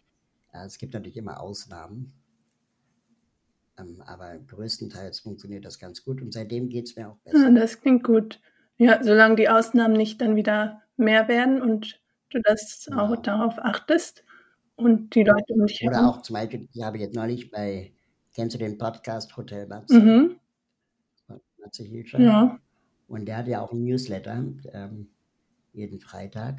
Es 0.53 0.79
gibt 0.79 0.95
natürlich 0.95 1.17
immer 1.17 1.41
Ausnahmen, 1.41 2.13
aber 4.07 4.39
größtenteils 4.39 5.21
funktioniert 5.21 5.65
das 5.65 5.79
ganz 5.79 6.05
gut 6.05 6.21
und 6.23 6.33
seitdem 6.33 6.69
geht 6.69 6.87
es 6.89 6.97
mir 6.97 7.09
auch 7.11 7.19
Ja, 7.33 7.33
besser. 7.33 7.51
das 7.53 7.81
klingt 7.81 8.05
gut. 8.05 8.41
Ja, 8.79 9.03
solange 9.03 9.37
die 9.37 9.49
Ausnahmen 9.49 9.95
nicht 9.97 10.21
dann 10.21 10.37
wieder 10.37 10.83
mehr 10.97 11.29
werden 11.29 11.61
und 11.63 12.01
du 12.31 12.41
das 12.43 12.87
auch 12.93 13.09
Genau. 13.11 13.21
darauf 13.23 13.59
achtest 13.59 14.25
und 14.77 15.15
die 15.15 15.25
Leute 15.25 15.53
um 15.55 15.67
dich 15.67 15.83
Oder 15.83 15.97
herum. 15.97 16.09
auch 16.11 16.23
zum 16.23 16.35
Beispiel, 16.35 16.69
ich 16.73 16.83
habe 16.83 16.99
jetzt 16.99 17.15
neulich 17.15 17.51
bei, 17.51 17.93
kennst 18.35 18.55
du 18.55 18.59
den 18.59 18.79
Podcast 18.79 19.37
Hotel 19.37 19.67
Matze? 19.67 20.01
Mhm. 20.01 20.41
Von 21.27 21.41
Matze 21.59 21.85
Hilscher? 21.85 22.21
Ja. 22.21 22.59
Und 23.09 23.27
der 23.27 23.39
hat 23.39 23.49
ja 23.49 23.61
auch 23.61 23.73
ein 23.73 23.83
Newsletter, 23.85 24.45
ähm, 24.73 25.11
jeden 25.73 26.01
Freitag. 26.01 26.59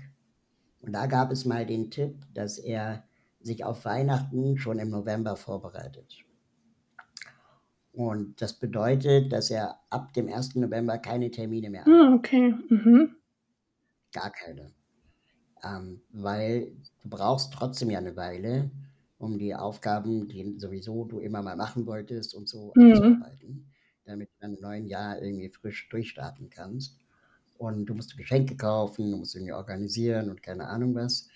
Und 0.81 0.93
da 0.93 1.05
gab 1.07 1.31
es 1.31 1.45
mal 1.45 1.65
den 1.65 1.91
Tipp, 1.91 2.15
dass 2.33 2.57
er 2.59 3.03
sich 3.39 3.63
auf 3.65 3.85
Weihnachten 3.85 4.57
schon 4.57 4.79
im 4.79 4.89
November 4.89 5.35
vorbereitet. 5.35 6.17
Und 7.93 8.41
das 8.41 8.59
bedeutet, 8.59 9.31
dass 9.31 9.49
er 9.49 9.79
ab 9.89 10.13
dem 10.13 10.27
1. 10.27 10.59
November 10.59 10.97
keine 10.97 11.31
Termine 11.31 11.69
mehr 11.69 11.87
hat. 11.87 11.91
Ah, 11.91 12.13
okay. 12.15 12.55
Mhm. 12.71 13.15
Gar 14.13 14.31
keine. 14.31 14.73
Ähm, 15.63 16.01
weil 16.11 16.73
du 17.03 17.09
brauchst 17.09 17.53
trotzdem 17.53 17.89
ja 17.91 17.99
eine 17.99 18.15
Weile, 18.17 18.71
um 19.19 19.39
die 19.39 19.55
Aufgaben, 19.55 20.27
die 20.27 20.55
sowieso 20.59 21.05
du 21.05 21.19
immer 21.19 21.41
mal 21.43 21.55
machen 21.57 21.85
wolltest 21.87 22.35
und 22.35 22.49
so 22.49 22.75
Mhm. 22.75 23.23
abzuarbeiten, 23.23 23.71
damit 24.05 24.29
du 24.31 24.33
dann 24.41 24.55
im 24.55 24.61
neuen 24.61 24.87
Jahr 24.87 25.21
irgendwie 25.21 25.49
frisch 25.49 25.89
durchstarten 25.89 26.49
kannst. 26.49 26.99
Und 27.57 27.87
du 27.87 27.95
musst 27.95 28.17
Geschenke 28.17 28.57
kaufen, 28.57 29.11
du 29.11 29.17
musst 29.17 29.35
irgendwie 29.35 29.53
organisieren 29.53 30.29
und 30.29 30.43
keine 30.43 30.67
Ahnung 30.67 30.95
was. 30.95 31.29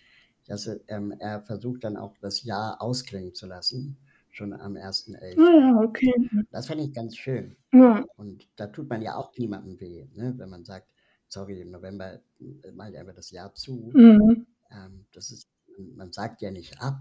Das, 0.47 0.69
ähm, 0.87 1.13
er 1.19 1.41
versucht 1.43 1.83
dann 1.83 1.97
auch 1.97 2.17
das 2.21 2.43
Jahr 2.43 2.81
ausklingen 2.81 3.35
zu 3.35 3.47
lassen, 3.47 3.97
schon 4.35 4.53
am 4.53 4.75
1.11. 4.75 5.39
Ah 5.39 5.59
ja, 5.59 5.81
okay. 5.81 6.13
Das 6.51 6.67
fand 6.67 6.81
ich 6.81 6.93
ganz 6.93 7.15
schön. 7.15 7.55
Ja. 7.73 8.03
Und 8.17 8.47
da 8.57 8.67
tut 8.67 8.89
man 8.89 9.01
ja 9.01 9.15
auch 9.15 9.31
niemandem 9.37 9.79
weh, 9.79 10.07
ne? 10.13 10.33
wenn 10.37 10.49
man 10.49 10.65
sagt, 10.65 10.87
sorry, 11.27 11.61
im 11.61 11.71
November 11.71 12.19
mache 12.73 12.91
ich 12.91 12.97
einfach 12.97 13.15
das 13.15 13.31
Jahr 13.31 13.53
zu. 13.53 13.91
Mhm. 13.93 14.45
Ähm, 14.71 15.05
das 15.13 15.31
ist, 15.31 15.49
man 15.95 16.11
sagt 16.11 16.41
ja 16.41 16.51
nicht 16.51 16.81
ab, 16.81 16.99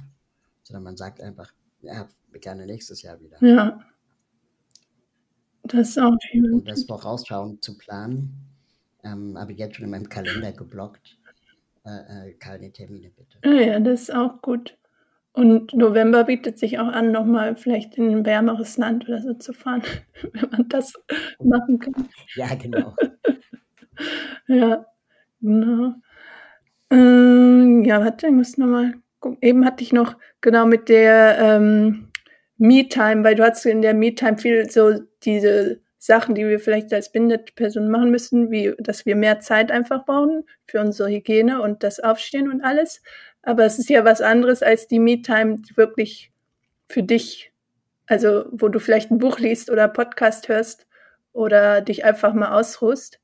sondern 0.63 0.85
man 0.85 0.97
sagt 0.97 1.21
einfach, 1.21 1.53
ja, 1.83 2.09
gerne 2.41 2.67
nächstes 2.67 3.03
Jahr 3.03 3.21
wieder. 3.21 3.37
Ja. 3.41 3.81
Das 5.65 5.91
ist 5.91 5.99
auch 5.99 6.17
viel. 6.31 6.53
Und 6.53 6.69
das 6.69 6.85
vorausschauend 6.85 7.65
zu 7.65 7.77
planen, 7.77 8.33
ähm, 9.03 9.37
habe 9.39 9.53
ich 9.53 9.59
jetzt 9.59 9.77
schon 9.77 9.87
in 9.87 9.91
meinem 9.91 10.09
Kalender 10.09 10.53
geblockt. 10.53 11.19
Äh, 11.85 12.29
äh, 12.29 12.33
keine 12.35 12.71
Termine 12.73 13.11
bitte. 13.11 13.39
Ja, 13.45 13.73
ja, 13.73 13.81
das 13.81 14.03
ist 14.03 14.15
auch 14.15 14.41
gut. 14.41 14.77
Und 15.35 15.75
November 15.75 16.25
bietet 16.25 16.61
sich 16.61 16.79
auch 16.79 16.87
an, 16.87 17.11
nochmal 17.11 17.57
vielleicht 17.57 17.99
in 17.99 18.09
ein 18.09 18.25
wärmeres 18.25 18.79
Land 18.79 19.09
oder 19.09 19.21
so 19.21 19.35
zu 19.35 19.53
fahren, 19.53 19.83
wenn 20.33 20.49
man 20.51 20.69
das 20.69 20.95
machen 21.43 21.79
kann. 21.81 22.09
Ja, 22.35 22.55
genau. 22.55 22.95
Ja, 24.49 24.85
genau. 25.41 25.95
Ähm, 26.91 27.85
ja, 27.85 28.01
warte, 28.05 28.27
ich 28.27 28.33
muss 28.33 28.59
nochmal 28.59 28.95
gucken. 29.21 29.39
Eben 29.41 29.65
hatte 29.65 29.85
ich 29.85 29.93
noch 29.93 30.17
genau 30.41 30.67
mit 30.67 30.89
der 30.89 31.39
ähm, 31.39 32.11
Me-Time, 32.59 33.25
weil 33.25 33.37
du 33.37 33.45
hast 33.45 33.65
in 33.67 33.83
der 33.83 33.95
Me-Time 33.95 34.37
viel 34.39 34.69
so 34.69 34.99
diese 35.23 35.81
Sachen, 35.99 36.35
die 36.35 36.45
wir 36.47 36.61
vielleicht 36.61 36.93
als 36.93 37.11
Bindeperson 37.13 37.89
machen 37.89 38.11
müssen, 38.11 38.51
wie 38.51 38.75
dass 38.79 39.07
wir 39.07 39.17
mehr 39.17 39.41
Zeit 39.41 39.71
einfach 39.71 40.05
brauchen 40.05 40.45
für 40.67 40.81
unsere 40.81 41.09
Hygiene 41.09 41.63
und 41.63 41.83
das 41.83 42.01
Aufstehen 42.01 42.51
und 42.51 42.61
alles. 42.63 43.01
Aber 43.45 43.65
es 43.65 43.79
ist 43.79 43.91
ja 43.91 44.05
was 44.05 44.21
anderes 44.21 44.63
als 44.63 44.87
die 44.89 44.99
Me-Time, 44.99 45.59
die 45.61 45.77
wirklich 45.77 46.33
für 46.89 47.03
dich, 47.03 47.53
also 48.07 48.45
wo 48.53 48.69
du 48.69 48.79
vielleicht 48.79 49.11
ein 49.11 49.19
Buch 49.19 49.39
liest 49.39 49.71
oder 49.71 49.89
Podcast 49.89 50.49
hörst 50.49 50.87
oder 51.33 51.81
dich 51.81 52.05
einfach 52.05 52.33
mal 52.35 52.53
ausruhst, 52.59 53.21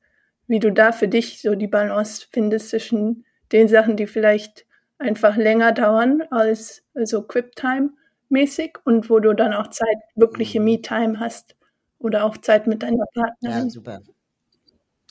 wie 0.47 0.59
du 0.59 0.71
da 0.71 0.91
für 0.91 1.07
dich 1.07 1.41
so 1.41 1.55
die 1.55 1.67
Balance 1.67 2.27
findest 2.31 2.69
zwischen 2.69 3.25
den 3.51 3.67
Sachen, 3.67 3.97
die 3.97 4.07
vielleicht 4.07 4.65
einfach 4.97 5.35
länger 5.37 5.71
dauern 5.71 6.21
als 6.29 6.83
so 6.95 7.23
Quip-Time 7.23 7.91
mäßig 8.29 8.77
und 8.85 9.09
wo 9.09 9.19
du 9.19 9.33
dann 9.33 9.53
auch 9.53 9.67
Zeit, 9.67 9.97
wirkliche 10.15 10.59
Mhm. 10.59 10.65
Me-Time 10.65 11.19
hast 11.19 11.55
oder 11.99 12.25
auch 12.25 12.37
Zeit 12.37 12.67
mit 12.67 12.83
deiner 12.83 13.05
Ja, 13.15 13.23
Partnerin. 13.23 13.69
super. 13.69 14.01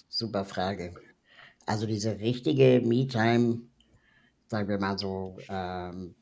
Super 0.09 0.45
Frage. 0.45 0.95
Also 1.67 1.87
diese 1.87 2.19
richtige 2.21 2.81
Me-Time, 2.85 3.63
sagen 4.51 4.69
wir 4.69 4.79
mal 4.81 4.99
so, 4.99 5.39
ähm, 5.49 6.17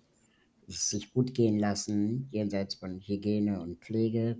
sich 0.68 1.12
gut 1.14 1.34
gehen 1.34 1.58
lassen, 1.58 2.28
jenseits 2.32 2.76
von 2.76 3.00
Hygiene 3.00 3.60
und 3.60 3.80
Pflege, 3.84 4.38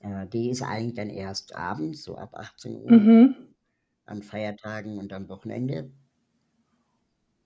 äh, 0.00 0.26
die 0.26 0.50
ist 0.50 0.62
eigentlich 0.62 0.94
dann 0.94 1.08
erst 1.10 1.54
abends, 1.54 2.02
so 2.02 2.16
ab 2.16 2.34
18 2.34 2.74
Uhr, 2.76 3.08
Mhm. 3.08 3.54
an 4.06 4.22
Feiertagen 4.24 4.98
und 4.98 5.12
am 5.12 5.28
Wochenende. 5.28 5.92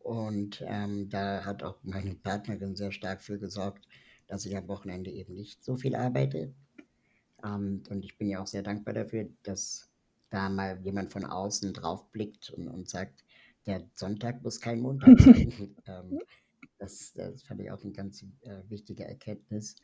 Und 0.01 0.63
ähm, 0.67 1.09
da 1.09 1.45
hat 1.45 1.63
auch 1.63 1.79
meine 1.83 2.15
Partnerin 2.15 2.77
sehr 2.77 2.93
stark 2.93 3.23
für 3.23 3.39
gesorgt, 3.39 3.87
dass 4.27 4.45
ich 4.45 4.57
am 4.57 4.69
Wochenende 4.69 5.11
eben 5.11 5.35
nicht 5.35 5.65
so 5.65 5.77
viel 5.77 5.95
arbeite. 5.95 6.55
Ähm, 7.45 7.83
und 7.91 8.05
ich 8.05 8.19
bin 8.19 8.29
ja 8.29 8.43
auch 8.43 8.47
sehr 8.49 8.63
dankbar 8.63 8.95
dafür, 8.95 9.29
dass 9.45 9.91
da 10.31 10.49
mal 10.51 10.81
jemand 10.83 11.13
von 11.13 11.25
außen 11.25 11.73
drauf 11.75 12.11
blickt 12.13 12.51
und, 12.51 12.69
und 12.69 12.89
sagt, 12.89 13.25
der 13.67 13.89
Sonntag 13.95 14.43
muss 14.43 14.61
kein 14.61 14.81
Montag 14.81 15.21
sein. 15.21 15.53
ähm, 15.87 16.21
das, 16.79 17.13
das 17.15 17.43
fand 17.45 17.61
ich 17.61 17.71
auch 17.71 17.83
eine 17.83 17.93
ganz 17.93 18.25
äh, 18.43 18.63
wichtige 18.69 19.05
Erkenntnis. 19.05 19.77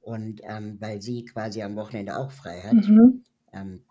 Und 0.00 0.40
ähm, 0.44 0.76
weil 0.80 1.02
sie 1.02 1.24
quasi 1.24 1.62
am 1.62 1.76
Wochenende 1.76 2.16
auch 2.18 2.32
frei 2.32 2.60
hat, 2.62 2.88
Mhm. 2.88 3.24
ähm, 3.52 3.84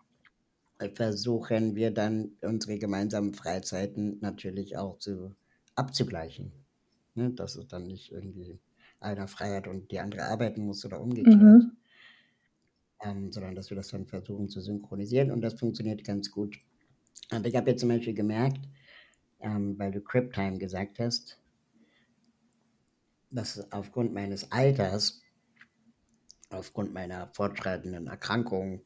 versuchen 0.94 1.74
wir 1.76 1.90
dann 1.92 2.32
unsere 2.42 2.78
gemeinsamen 2.78 3.34
Freizeiten 3.34 4.18
natürlich 4.20 4.76
auch 4.76 4.98
zu, 4.98 5.34
abzugleichen. 5.74 6.52
Ne? 7.14 7.30
Dass 7.32 7.56
es 7.56 7.66
dann 7.68 7.86
nicht 7.86 8.12
irgendwie 8.12 8.58
einer 9.00 9.28
frei 9.28 9.56
hat 9.56 9.68
und 9.68 9.90
die 9.90 10.00
andere 10.00 10.24
arbeiten 10.24 10.64
muss 10.66 10.84
oder 10.84 11.00
umgekehrt, 11.00 11.38
Mhm. 11.40 11.72
ähm, 13.02 13.32
sondern 13.32 13.54
dass 13.54 13.70
wir 13.70 13.76
das 13.76 13.88
dann 13.88 14.06
versuchen 14.06 14.48
zu 14.48 14.60
synchronisieren 14.60 15.30
und 15.30 15.40
das 15.42 15.54
funktioniert 15.54 16.04
ganz 16.04 16.30
gut. 16.30 16.58
Und 17.32 17.46
ich 17.46 17.56
habe 17.56 17.70
jetzt 17.70 17.80
zum 17.80 17.88
Beispiel 17.90 18.14
gemerkt, 18.14 18.60
ähm, 19.40 19.78
weil 19.78 19.92
du 19.92 20.00
Crip-Time 20.00 20.58
gesagt 20.58 20.98
hast, 20.98 21.40
dass 23.30 23.70
aufgrund 23.72 24.14
meines 24.14 24.50
Alters, 24.52 25.22
aufgrund 26.50 26.94
meiner 26.94 27.28
fortschreitenden 27.34 28.06
Erkrankung 28.06 28.82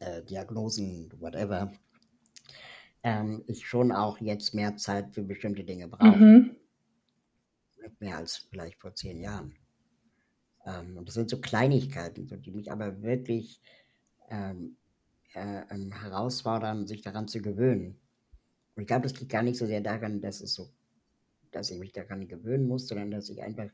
äh, 0.00 0.22
Diagnosen, 0.22 1.12
whatever, 1.18 1.72
ähm, 3.02 3.44
ich 3.46 3.66
schon 3.66 3.92
auch 3.92 4.18
jetzt 4.18 4.54
mehr 4.54 4.76
Zeit 4.76 5.14
für 5.14 5.22
bestimmte 5.22 5.64
Dinge 5.64 5.88
brauche. 5.88 6.16
Mhm. 6.16 6.56
Mehr 7.98 8.16
als 8.16 8.36
vielleicht 8.50 8.80
vor 8.80 8.94
zehn 8.94 9.20
Jahren. 9.20 9.56
Ähm, 10.64 10.96
und 10.96 11.06
das 11.06 11.14
sind 11.14 11.30
so 11.30 11.40
Kleinigkeiten, 11.40 12.26
so, 12.26 12.36
die 12.36 12.50
mich 12.50 12.72
aber 12.72 13.02
wirklich 13.02 13.60
ähm, 14.30 14.76
äh, 15.34 15.62
ähm, 15.70 15.92
herausfordern, 15.92 16.86
sich 16.86 17.02
daran 17.02 17.28
zu 17.28 17.42
gewöhnen. 17.42 18.00
Und 18.76 18.82
ich 18.82 18.86
glaube, 18.86 19.02
das 19.08 19.18
liegt 19.20 19.32
gar 19.32 19.42
nicht 19.42 19.58
so 19.58 19.66
sehr 19.66 19.80
daran, 19.80 20.20
dass 20.20 20.40
es 20.40 20.54
so, 20.54 20.68
dass 21.52 21.70
ich 21.70 21.78
mich 21.78 21.92
daran 21.92 22.28
gewöhnen 22.28 22.66
muss, 22.68 22.88
sondern 22.88 23.10
dass 23.10 23.30
ich 23.30 23.42
einfach 23.42 23.70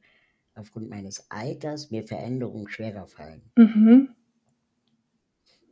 aufgrund 0.55 0.91
meines 0.91 1.31
Alters 1.31 1.91
mir 1.91 2.05
Veränderungen 2.07 2.69
schwerer 2.69 3.07
fallen. 3.07 3.53
Mhm. 3.57 4.15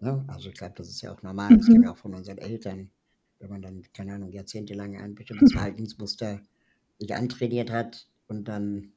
Ne? 0.01 0.25
Also 0.29 0.49
ich 0.49 0.55
glaube, 0.55 0.75
das 0.77 0.89
ist 0.89 1.03
ja 1.03 1.13
auch 1.13 1.23
normal. 1.23 1.57
Das 1.57 1.71
kennen 1.71 1.83
Mhm. 1.83 1.85
wir 1.85 1.93
auch 1.93 1.99
von 1.99 2.15
unseren 2.15 2.39
Eltern, 2.39 2.91
wenn 3.39 3.51
man 3.51 3.63
dann, 3.63 3.83
keine 3.93 4.15
Ahnung, 4.15 4.31
jahrzehntelang 4.33 4.97
ein 4.97 5.15
bestimmtes 5.15 5.53
Verhaltensmuster 5.53 6.41
sich 6.99 7.15
antrainiert 7.15 7.71
hat 7.71 8.09
und 8.29 8.47
dann 8.49 8.93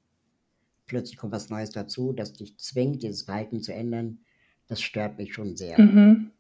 plötzlich 0.88 1.18
kommt 1.18 1.34
was 1.34 1.50
Neues 1.50 1.72
dazu, 1.72 2.14
das 2.14 2.34
dich 2.34 2.58
zwingt, 2.58 3.04
dieses 3.04 3.24
Verhalten 3.24 3.62
zu 3.62 3.74
ändern. 3.74 4.20
Das 4.68 4.82
stört 4.82 5.18
mich 5.18 5.34
schon 5.34 5.56
sehr. 5.56 5.80
Mhm. 5.80 6.32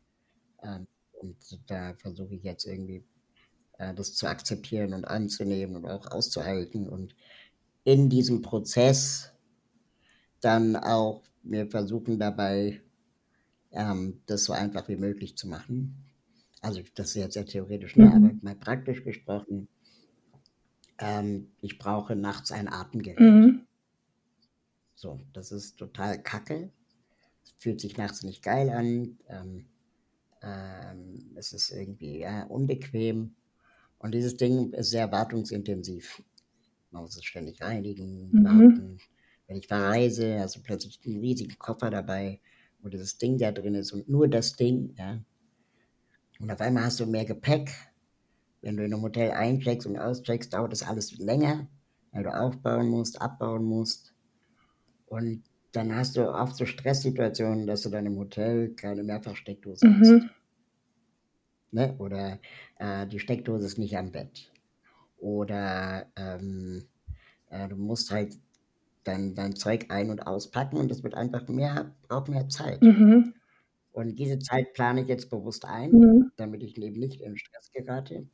Ähm, 0.63 0.87
und 1.13 1.37
da 1.67 1.93
versuche 1.95 2.35
ich 2.35 2.43
jetzt 2.43 2.65
irgendwie 2.65 3.03
das 3.95 4.13
zu 4.13 4.27
akzeptieren 4.27 4.93
und 4.93 5.05
anzunehmen 5.05 5.75
und 5.75 5.85
auch 5.85 6.11
auszuhalten 6.11 6.87
und 6.87 7.15
in 7.83 8.09
diesem 8.09 8.41
Prozess 8.41 9.31
dann 10.39 10.75
auch 10.75 11.23
wir 11.43 11.67
versuchen 11.67 12.19
dabei, 12.19 12.81
ähm, 13.71 14.21
das 14.25 14.43
so 14.43 14.53
einfach 14.53 14.87
wie 14.87 14.95
möglich 14.95 15.37
zu 15.37 15.47
machen. 15.47 15.95
Also 16.61 16.81
das 16.95 17.09
ist 17.09 17.15
jetzt 17.15 17.33
sehr 17.33 17.45
theoretisch, 17.45 17.95
ne? 17.95 18.07
aber 18.07 18.27
Mhm. 18.27 18.39
mal 18.43 18.55
praktisch 18.55 19.03
gesprochen, 19.03 19.67
ähm, 20.99 21.51
ich 21.61 21.79
brauche 21.79 22.15
nachts 22.15 22.51
ein 22.51 22.67
Atemgerät. 22.67 23.19
Mhm. 23.19 23.65
So, 24.93 25.19
das 25.33 25.51
ist 25.51 25.77
total 25.77 26.21
kacke. 26.21 26.71
Es 27.43 27.53
fühlt 27.57 27.81
sich 27.81 27.97
nachts 27.97 28.21
nicht 28.21 28.43
geil 28.43 28.69
an. 28.69 29.17
Ähm, 29.27 29.65
ähm, 30.43 31.31
es 31.35 31.53
ist 31.53 31.71
irgendwie 31.71 32.19
ja, 32.19 32.43
unbequem. 32.43 33.35
Und 34.01 34.13
dieses 34.13 34.35
Ding 34.35 34.73
ist 34.73 34.89
sehr 34.89 35.11
wartungsintensiv. 35.11 36.23
Man 36.89 37.03
muss 37.03 37.15
es 37.15 37.23
ständig 37.23 37.61
reinigen, 37.61 38.29
Mhm. 38.31 38.43
warten. 38.43 38.97
Wenn 39.47 39.57
ich 39.57 39.67
verreise, 39.67 40.39
hast 40.39 40.55
du 40.55 40.61
plötzlich 40.61 40.99
einen 41.05 41.19
riesigen 41.19 41.57
Koffer 41.59 41.89
dabei, 41.89 42.39
wo 42.81 42.89
dieses 42.89 43.17
Ding 43.17 43.37
da 43.37 43.51
drin 43.51 43.75
ist 43.75 43.91
und 43.91 44.09
nur 44.09 44.27
das 44.27 44.55
Ding, 44.55 44.95
ja. 44.97 45.23
Und 46.39 46.49
auf 46.51 46.59
einmal 46.61 46.85
hast 46.85 46.99
du 46.99 47.05
mehr 47.05 47.25
Gepäck. 47.25 47.69
Wenn 48.61 48.77
du 48.77 48.83
in 48.85 48.93
einem 48.93 49.03
Hotel 49.03 49.31
eincheckst 49.31 49.87
und 49.87 49.97
auscheckst, 49.97 50.53
dauert 50.53 50.71
das 50.71 50.83
alles 50.83 51.17
länger, 51.17 51.67
weil 52.11 52.23
du 52.23 52.33
aufbauen 52.33 52.89
musst, 52.89 53.21
abbauen 53.21 53.63
musst. 53.65 54.13
Und 55.05 55.43
dann 55.73 55.95
hast 55.95 56.17
du 56.17 56.27
oft 56.27 56.55
so 56.55 56.65
Stresssituationen, 56.65 57.67
dass 57.67 57.81
du 57.83 57.89
dann 57.89 58.05
im 58.07 58.17
Hotel 58.17 58.69
keine 58.75 59.03
Mehrfachsteckdose 59.03 59.87
hast. 59.99 60.25
Ne? 61.71 61.95
Oder 61.99 62.39
äh, 62.79 63.07
die 63.07 63.19
Steckdose 63.19 63.65
ist 63.65 63.77
nicht 63.77 63.97
am 63.97 64.11
Bett. 64.11 64.51
Oder 65.17 66.07
ähm, 66.17 66.87
äh, 67.49 67.67
du 67.69 67.77
musst 67.77 68.11
halt 68.11 68.37
dein, 69.05 69.35
dein 69.35 69.55
Zeug 69.55 69.87
ein- 69.89 70.09
und 70.11 70.27
auspacken 70.27 70.77
und 70.77 70.89
das 70.91 71.03
wird 71.03 71.15
einfach 71.15 71.47
mehr, 71.49 71.95
braucht 72.07 72.29
mehr 72.29 72.49
Zeit. 72.49 72.81
Mhm. 72.81 73.33
Und 73.93 74.17
diese 74.19 74.39
Zeit 74.39 74.73
plane 74.73 75.01
ich 75.03 75.07
jetzt 75.07 75.29
bewusst 75.29 75.65
ein, 75.65 76.01
Mhm. 76.01 76.31
damit 76.35 76.63
ich 76.63 76.77
eben 76.77 76.99
nicht 76.99 77.21
in 77.21 77.37
Stress 77.37 77.71
gerate. 77.71 78.27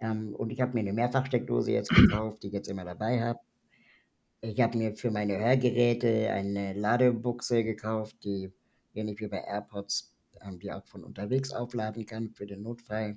Ähm, 0.00 0.34
und 0.36 0.50
ich 0.52 0.60
habe 0.62 0.74
mir 0.74 0.80
eine 0.80 0.92
Mehrfachsteckdose 0.94 1.72
jetzt 1.72 1.94
gekauft, 1.94 2.42
die 2.42 2.48
ich 2.48 2.54
jetzt 2.54 2.68
immer 2.68 2.84
dabei 2.84 3.22
habe. 3.22 3.40
Ich 4.40 4.60
habe 4.60 4.76
mir 4.78 4.94
für 4.96 5.10
meine 5.10 5.38
Hörgeräte 5.38 6.30
eine 6.30 6.74
Ladebuchse 6.74 7.64
gekauft, 7.64 8.16
die 8.24 8.52
ähnlich 8.94 9.20
wie 9.20 9.28
bei 9.28 9.38
AirPods, 9.38 10.11
ähm, 10.42 10.58
die 10.58 10.72
auch 10.72 10.84
von 10.86 11.04
unterwegs 11.04 11.52
aufladen 11.52 12.06
kann 12.06 12.30
für 12.30 12.46
den 12.46 12.62
Notfall 12.62 13.16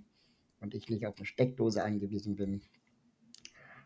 und 0.60 0.74
ich 0.74 0.90
nicht 0.90 1.06
auf 1.06 1.18
eine 1.18 1.26
Steckdose 1.26 1.84
angewiesen 1.84 2.36
bin. 2.36 2.62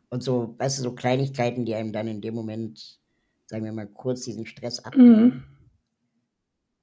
Und 0.10 0.24
so, 0.24 0.56
weißt 0.58 0.80
du, 0.80 0.84
so 0.84 0.96
Kleinigkeiten, 0.96 1.66
die 1.66 1.76
einem 1.76 1.94
dann 1.94 2.08
in 2.08 2.22
dem 2.22 2.34
Moment, 2.34 3.00
sagen 3.46 3.66
wir 3.66 3.72
mal, 3.72 3.88
kurz 3.88 4.22
diesen 4.22 4.46
Stress 4.46 4.80
abnehmen, 4.80 5.24
Mhm. 5.26 5.44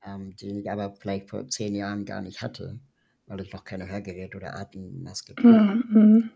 ähm, 0.05 0.37
den 0.37 0.59
ich 0.59 0.71
aber 0.71 0.95
vielleicht 0.95 1.31
vor 1.31 1.49
zehn 1.49 1.75
Jahren 1.75 2.05
gar 2.05 2.23
nicht 2.23 2.40
hatte, 2.40 2.79
weil 3.27 3.40
ich 3.40 3.53
noch 3.53 3.64
keine 3.64 3.88
Hörgeräte 3.88 4.37
oder 4.37 4.57
Atemmaske 4.57 5.35
trug. 5.35 5.45
Mhm. 5.45 6.31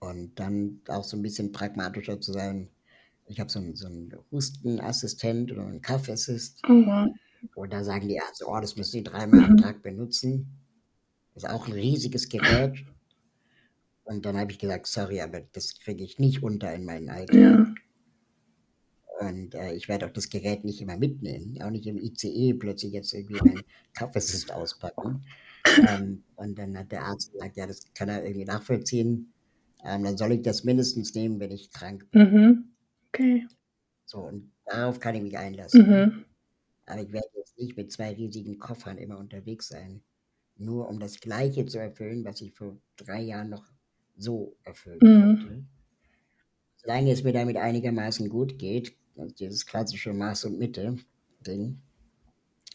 Und 0.00 0.38
dann 0.38 0.80
auch 0.88 1.04
so 1.04 1.16
ein 1.16 1.22
bisschen 1.22 1.52
pragmatischer 1.52 2.20
zu 2.20 2.32
sein. 2.32 2.70
Ich 3.26 3.40
habe 3.40 3.50
so 3.50 3.58
einen, 3.58 3.76
so 3.76 3.86
einen 3.86 4.14
Hustenassistent 4.30 5.52
oder 5.52 5.66
einen 5.66 5.80
Kaffeassist. 5.82 6.62
Oh, 6.68 6.86
wow. 6.86 7.08
Und 7.54 7.72
da 7.72 7.84
sagen 7.84 8.08
die 8.08 8.14
Ärzte, 8.16 8.46
oh, 8.48 8.60
das 8.60 8.76
müssen 8.76 8.92
Sie 8.92 9.04
dreimal 9.04 9.44
am 9.44 9.52
Mhm. 9.52 9.56
Tag 9.58 9.82
benutzen. 9.82 10.58
Das 11.34 11.44
ist 11.44 11.50
auch 11.50 11.66
ein 11.66 11.72
riesiges 11.72 12.28
Gerät. 12.28 12.84
Und 14.04 14.24
dann 14.24 14.36
habe 14.36 14.52
ich 14.52 14.58
gesagt, 14.58 14.86
sorry, 14.86 15.20
aber 15.20 15.40
das 15.52 15.78
kriege 15.80 16.04
ich 16.04 16.18
nicht 16.18 16.42
unter 16.42 16.72
in 16.72 16.84
meinen 16.84 17.10
Alltag. 17.10 17.36
Ja. 17.36 17.74
Und 19.18 19.54
äh, 19.54 19.72
ich 19.72 19.88
werde 19.88 20.06
auch 20.06 20.10
das 20.12 20.28
Gerät 20.28 20.64
nicht 20.64 20.80
immer 20.80 20.96
mitnehmen, 20.96 21.60
auch 21.62 21.70
nicht 21.70 21.86
im 21.86 21.96
ICE 21.98 22.54
plötzlich 22.54 22.92
jetzt 22.92 23.14
irgendwie 23.14 23.40
meinen 23.42 23.62
Kaffeassist 23.94 24.52
auspacken. 24.52 25.24
Ähm, 25.88 26.22
und 26.36 26.58
dann 26.58 26.76
hat 26.78 26.92
der 26.92 27.04
Arzt 27.04 27.32
gesagt, 27.32 27.56
ja, 27.56 27.66
das 27.66 27.92
kann 27.94 28.08
er 28.08 28.24
irgendwie 28.24 28.44
nachvollziehen. 28.44 29.32
Ähm, 29.84 30.04
dann 30.04 30.16
soll 30.16 30.32
ich 30.32 30.42
das 30.42 30.64
mindestens 30.64 31.14
nehmen, 31.14 31.40
wenn 31.40 31.50
ich 31.50 31.70
krank 31.70 32.08
bin. 32.10 32.22
Mhm. 32.22 32.64
Okay. 33.08 33.46
So, 34.04 34.18
und 34.18 34.52
darauf 34.66 35.00
kann 35.00 35.14
ich 35.14 35.22
mich 35.22 35.36
einlassen. 35.36 35.88
Mhm. 35.88 36.24
Aber 36.86 37.02
ich 37.02 37.12
werde 37.12 37.28
jetzt 37.36 37.58
nicht 37.58 37.76
mit 37.76 37.92
zwei 37.92 38.12
riesigen 38.14 38.58
Koffern 38.58 38.98
immer 38.98 39.18
unterwegs 39.18 39.68
sein, 39.68 40.02
nur 40.56 40.88
um 40.88 41.00
das 41.00 41.20
Gleiche 41.20 41.66
zu 41.66 41.78
erfüllen, 41.78 42.24
was 42.24 42.40
ich 42.40 42.54
vor 42.54 42.80
drei 42.96 43.22
Jahren 43.22 43.50
noch 43.50 43.72
so 44.16 44.56
erfüllen 44.64 45.00
Mhm. 45.02 45.12
konnte. 45.12 45.66
Solange 46.76 47.10
es 47.12 47.22
mir 47.22 47.34
damit 47.34 47.58
einigermaßen 47.58 48.30
gut 48.30 48.58
geht, 48.58 48.96
also 49.14 49.34
dieses 49.34 49.66
klassische 49.66 50.14
Maß 50.14 50.46
und 50.46 50.58
Mitte-Ding, 50.58 51.82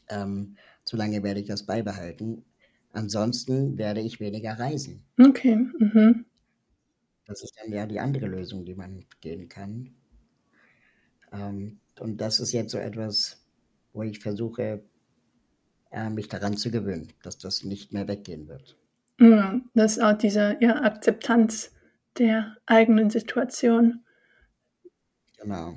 ähm, 0.10 0.58
solange 0.84 1.24
werde 1.24 1.40
ich 1.40 1.48
das 1.48 1.66
beibehalten. 1.66 2.46
Ansonsten 2.92 3.78
werde 3.80 4.02
ich 4.02 4.20
weniger 4.20 4.60
reisen. 4.60 5.08
Okay. 5.20 5.56
Mhm. 5.80 6.26
Das 7.26 7.42
ist 7.42 7.58
dann 7.58 7.72
ja 7.74 7.88
die 7.88 8.00
andere 8.00 8.28
Lösung, 8.28 8.64
die 8.64 8.76
man 8.76 9.08
gehen 9.22 9.50
kann. 9.50 9.96
Ähm, 11.32 11.80
und 12.00 12.18
das 12.22 12.40
ist 12.40 12.52
jetzt 12.52 12.72
so 12.72 12.78
etwas, 12.78 13.41
wo 13.94 14.04
ich 14.04 14.20
versuche, 14.20 14.84
äh, 15.92 16.10
mich 16.10 16.28
daran 16.28 16.58
zu 16.58 16.72
gewöhnen, 16.72 17.12
dass 17.24 17.38
das 17.38 17.64
nicht 17.64 17.94
mehr 17.94 18.08
weggehen 18.08 18.48
wird. 18.48 18.78
Ja, 19.20 19.60
das 19.74 19.98
ist 19.98 20.04
auch 20.04 20.18
diese 20.18 20.58
ja, 20.62 20.82
Akzeptanz 20.82 21.72
der 22.18 22.58
eigenen 22.66 23.10
Situation. 23.10 24.04
Genau. 25.40 25.76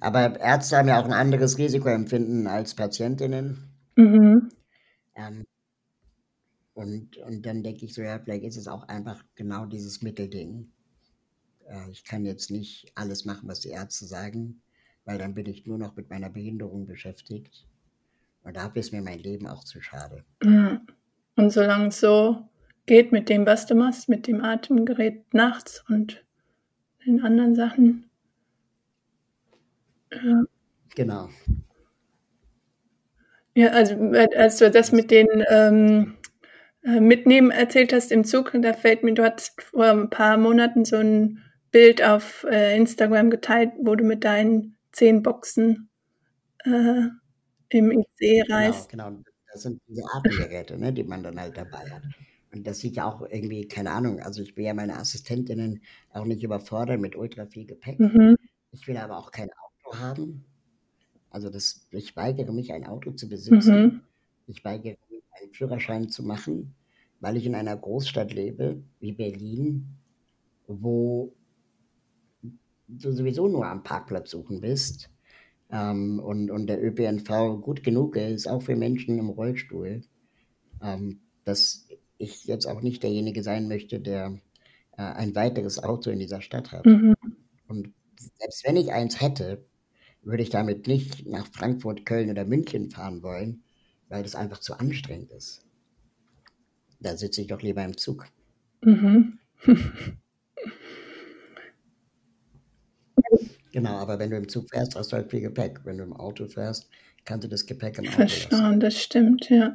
Aber 0.00 0.38
Ärzte 0.40 0.76
haben 0.76 0.88
ja 0.88 1.00
auch 1.00 1.04
ein 1.04 1.12
anderes 1.12 1.58
Risikoempfinden 1.58 2.46
als 2.48 2.74
Patientinnen. 2.74 3.72
Mhm. 3.96 4.48
Ähm, 5.14 5.44
und, 6.74 7.18
und 7.18 7.46
dann 7.46 7.62
denke 7.62 7.84
ich 7.84 7.94
so, 7.94 8.02
ja, 8.02 8.18
vielleicht 8.18 8.44
ist 8.44 8.56
es 8.56 8.66
auch 8.66 8.88
einfach 8.88 9.22
genau 9.34 9.66
dieses 9.66 10.02
Mittelding. 10.02 10.72
Äh, 11.68 11.90
ich 11.90 12.04
kann 12.04 12.24
jetzt 12.24 12.50
nicht 12.50 12.90
alles 12.94 13.24
machen, 13.24 13.48
was 13.48 13.60
die 13.60 13.68
Ärzte 13.68 14.06
sagen, 14.06 14.62
weil 15.04 15.18
dann 15.18 15.34
bin 15.34 15.46
ich 15.46 15.66
nur 15.66 15.78
noch 15.78 15.96
mit 15.96 16.10
meiner 16.10 16.30
Behinderung 16.30 16.86
beschäftigt. 16.86 17.66
Und 18.44 18.56
dafür 18.56 18.80
ist 18.80 18.92
mir 18.92 19.02
mein 19.02 19.18
Leben 19.18 19.46
auch 19.46 19.64
zu 19.64 19.80
schade. 19.80 20.24
Ja. 20.42 20.80
Und 21.36 21.50
solange 21.50 21.88
es 21.88 22.00
so 22.00 22.48
geht 22.86 23.12
mit 23.12 23.28
dem, 23.28 23.46
was 23.46 23.66
du 23.66 23.74
machst, 23.74 24.08
mit 24.08 24.26
dem 24.26 24.42
Atemgerät 24.42 25.32
nachts 25.32 25.84
und 25.88 26.24
den 27.06 27.22
anderen 27.22 27.54
Sachen. 27.54 28.10
Ja, 30.12 30.44
Genau. 30.94 31.28
ja 33.54 33.68
also 33.68 33.94
äh, 34.12 34.28
als 34.36 34.58
du 34.58 34.70
das 34.70 34.92
mit 34.92 35.10
den 35.10 35.28
ähm, 35.48 36.14
äh, 36.82 37.00
Mitnehmen 37.00 37.50
erzählt 37.50 37.92
hast 37.92 38.12
im 38.12 38.24
Zug, 38.24 38.52
da 38.60 38.72
fällt 38.72 39.02
mir, 39.02 39.14
du 39.14 39.24
hattest 39.24 39.60
vor 39.62 39.86
ein 39.86 40.10
paar 40.10 40.36
Monaten 40.36 40.84
so 40.84 40.96
ein 40.96 41.42
Bild 41.70 42.02
auf 42.02 42.44
äh, 42.50 42.76
Instagram 42.76 43.30
geteilt, 43.30 43.72
wo 43.78 43.94
du 43.94 44.04
mit 44.04 44.24
deinen 44.24 44.76
zehn 44.92 45.22
Boxen 45.22 45.90
äh, 46.64 47.08
im 47.70 47.90
ICE 47.92 48.42
Genau, 48.42 48.54
reist. 48.56 48.88
genau. 48.90 49.12
Das 49.52 49.62
sind 49.62 49.80
diese 49.88 50.02
Atemgeräte, 50.14 50.78
ne, 50.78 50.92
die 50.92 51.04
man 51.04 51.22
dann 51.22 51.38
halt 51.38 51.56
dabei 51.56 51.90
hat. 51.90 52.02
Und 52.52 52.66
das 52.66 52.78
sieht 52.80 52.96
ja 52.96 53.06
auch 53.06 53.22
irgendwie, 53.22 53.66
keine 53.68 53.90
Ahnung, 53.90 54.20
also 54.20 54.42
ich 54.42 54.56
will 54.56 54.64
ja 54.64 54.74
meine 54.74 54.96
Assistentinnen 54.98 55.82
auch 56.10 56.24
nicht 56.24 56.42
überfordern 56.42 57.00
mit 57.00 57.16
ultra 57.16 57.46
viel 57.46 57.66
Gepäck. 57.66 57.98
Mhm. 57.98 58.36
Ich 58.72 58.86
will 58.88 58.96
aber 58.96 59.18
auch 59.18 59.30
kein 59.30 59.50
Auto 59.50 59.98
haben. 59.98 60.44
Also 61.30 61.50
das, 61.50 61.86
ich 61.90 62.14
weigere 62.16 62.52
mich, 62.52 62.72
ein 62.72 62.86
Auto 62.86 63.12
zu 63.12 63.28
besitzen. 63.28 63.82
Mhm. 63.82 64.00
Ich 64.46 64.64
weigere 64.64 64.96
mich, 65.10 65.22
einen 65.42 65.52
Führerschein 65.52 66.08
zu 66.08 66.22
machen, 66.22 66.74
weil 67.20 67.36
ich 67.36 67.46
in 67.46 67.54
einer 67.54 67.76
Großstadt 67.76 68.32
lebe, 68.34 68.82
wie 69.00 69.12
Berlin, 69.12 69.88
wo 70.66 71.34
du 72.88 73.12
sowieso 73.12 73.48
nur 73.48 73.66
am 73.66 73.82
Parkplatz 73.82 74.30
suchen 74.30 74.60
bist. 74.60 75.10
Ähm, 75.70 76.20
und, 76.20 76.50
und 76.50 76.66
der 76.66 76.82
ÖPNV 76.82 77.60
gut 77.62 77.82
genug 77.82 78.16
ist, 78.16 78.46
auch 78.46 78.62
für 78.62 78.76
Menschen 78.76 79.18
im 79.18 79.30
Rollstuhl. 79.30 80.02
Ähm, 80.82 81.20
dass 81.44 81.86
ich 82.18 82.44
jetzt 82.44 82.66
auch 82.66 82.82
nicht 82.82 83.02
derjenige 83.02 83.42
sein 83.42 83.68
möchte, 83.68 84.00
der 84.00 84.38
äh, 84.96 85.02
ein 85.02 85.34
weiteres 85.34 85.82
Auto 85.82 86.10
in 86.10 86.18
dieser 86.18 86.40
Stadt 86.40 86.72
hat. 86.72 86.86
Mhm. 86.86 87.14
Und 87.66 87.92
selbst 88.38 88.66
wenn 88.66 88.76
ich 88.76 88.92
eins 88.92 89.20
hätte, 89.20 89.64
würde 90.22 90.42
ich 90.42 90.50
damit 90.50 90.86
nicht 90.86 91.26
nach 91.26 91.46
Frankfurt, 91.46 92.06
Köln 92.06 92.30
oder 92.30 92.44
München 92.44 92.90
fahren 92.90 93.22
wollen, 93.22 93.64
weil 94.08 94.22
das 94.22 94.36
einfach 94.36 94.60
zu 94.60 94.78
anstrengend 94.78 95.32
ist. 95.32 95.64
Da 97.00 97.16
sitze 97.16 97.40
ich 97.40 97.48
doch 97.48 97.62
lieber 97.62 97.84
im 97.84 97.96
Zug. 97.96 98.26
Mhm. 98.82 99.38
Genau, 103.72 103.96
aber 103.96 104.18
wenn 104.18 104.30
du 104.30 104.36
im 104.36 104.48
Zug 104.48 104.70
fährst, 104.70 104.94
hast 104.96 105.12
du 105.12 105.16
halt 105.16 105.30
viel 105.30 105.40
Gepäck. 105.40 105.80
Wenn 105.84 105.98
du 105.98 106.04
im 106.04 106.12
Auto 106.14 106.46
fährst, 106.46 106.88
kannst 107.24 107.44
du 107.44 107.48
das 107.48 107.66
Gepäck 107.66 107.98
im 107.98 108.08
Auto 108.08 108.36
lassen. 108.36 108.48
Verstauen, 108.48 108.80
das 108.80 109.00
stimmt, 109.02 109.48
ja. 109.50 109.74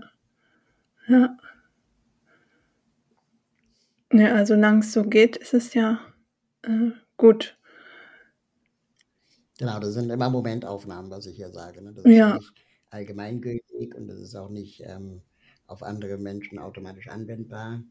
Ja. 1.08 1.38
Ja, 4.12 4.36
also 4.36 4.56
solange 4.56 4.80
es 4.80 4.92
so 4.94 5.04
geht, 5.04 5.36
ist 5.38 5.54
es 5.54 5.74
ja 5.74 6.00
äh, 6.64 6.92
gut. 7.18 7.56
Genau, 9.60 9.80
das 9.80 9.94
sind 9.94 10.10
immer 10.12 10.30
Momentaufnahmen, 10.30 11.10
was 11.12 11.26
ich 11.26 11.36
hier 11.36 11.52
sage. 11.52 11.82
Ne? 11.82 11.94
Das 11.94 12.06
ist 12.12 12.12
Ja. 12.12 12.34
nicht 12.34 12.54
allgemeingültig 12.90 13.96
und 13.96 14.08
das 14.08 14.20
ist 14.20 14.36
auch 14.36 14.50
nicht 14.50 14.82
ähm, 14.86 15.22
auf 15.66 15.84
andere 15.84 16.18
Menschen 16.18 16.60
automatisch 16.60 17.08
anwendbar. 17.08 17.84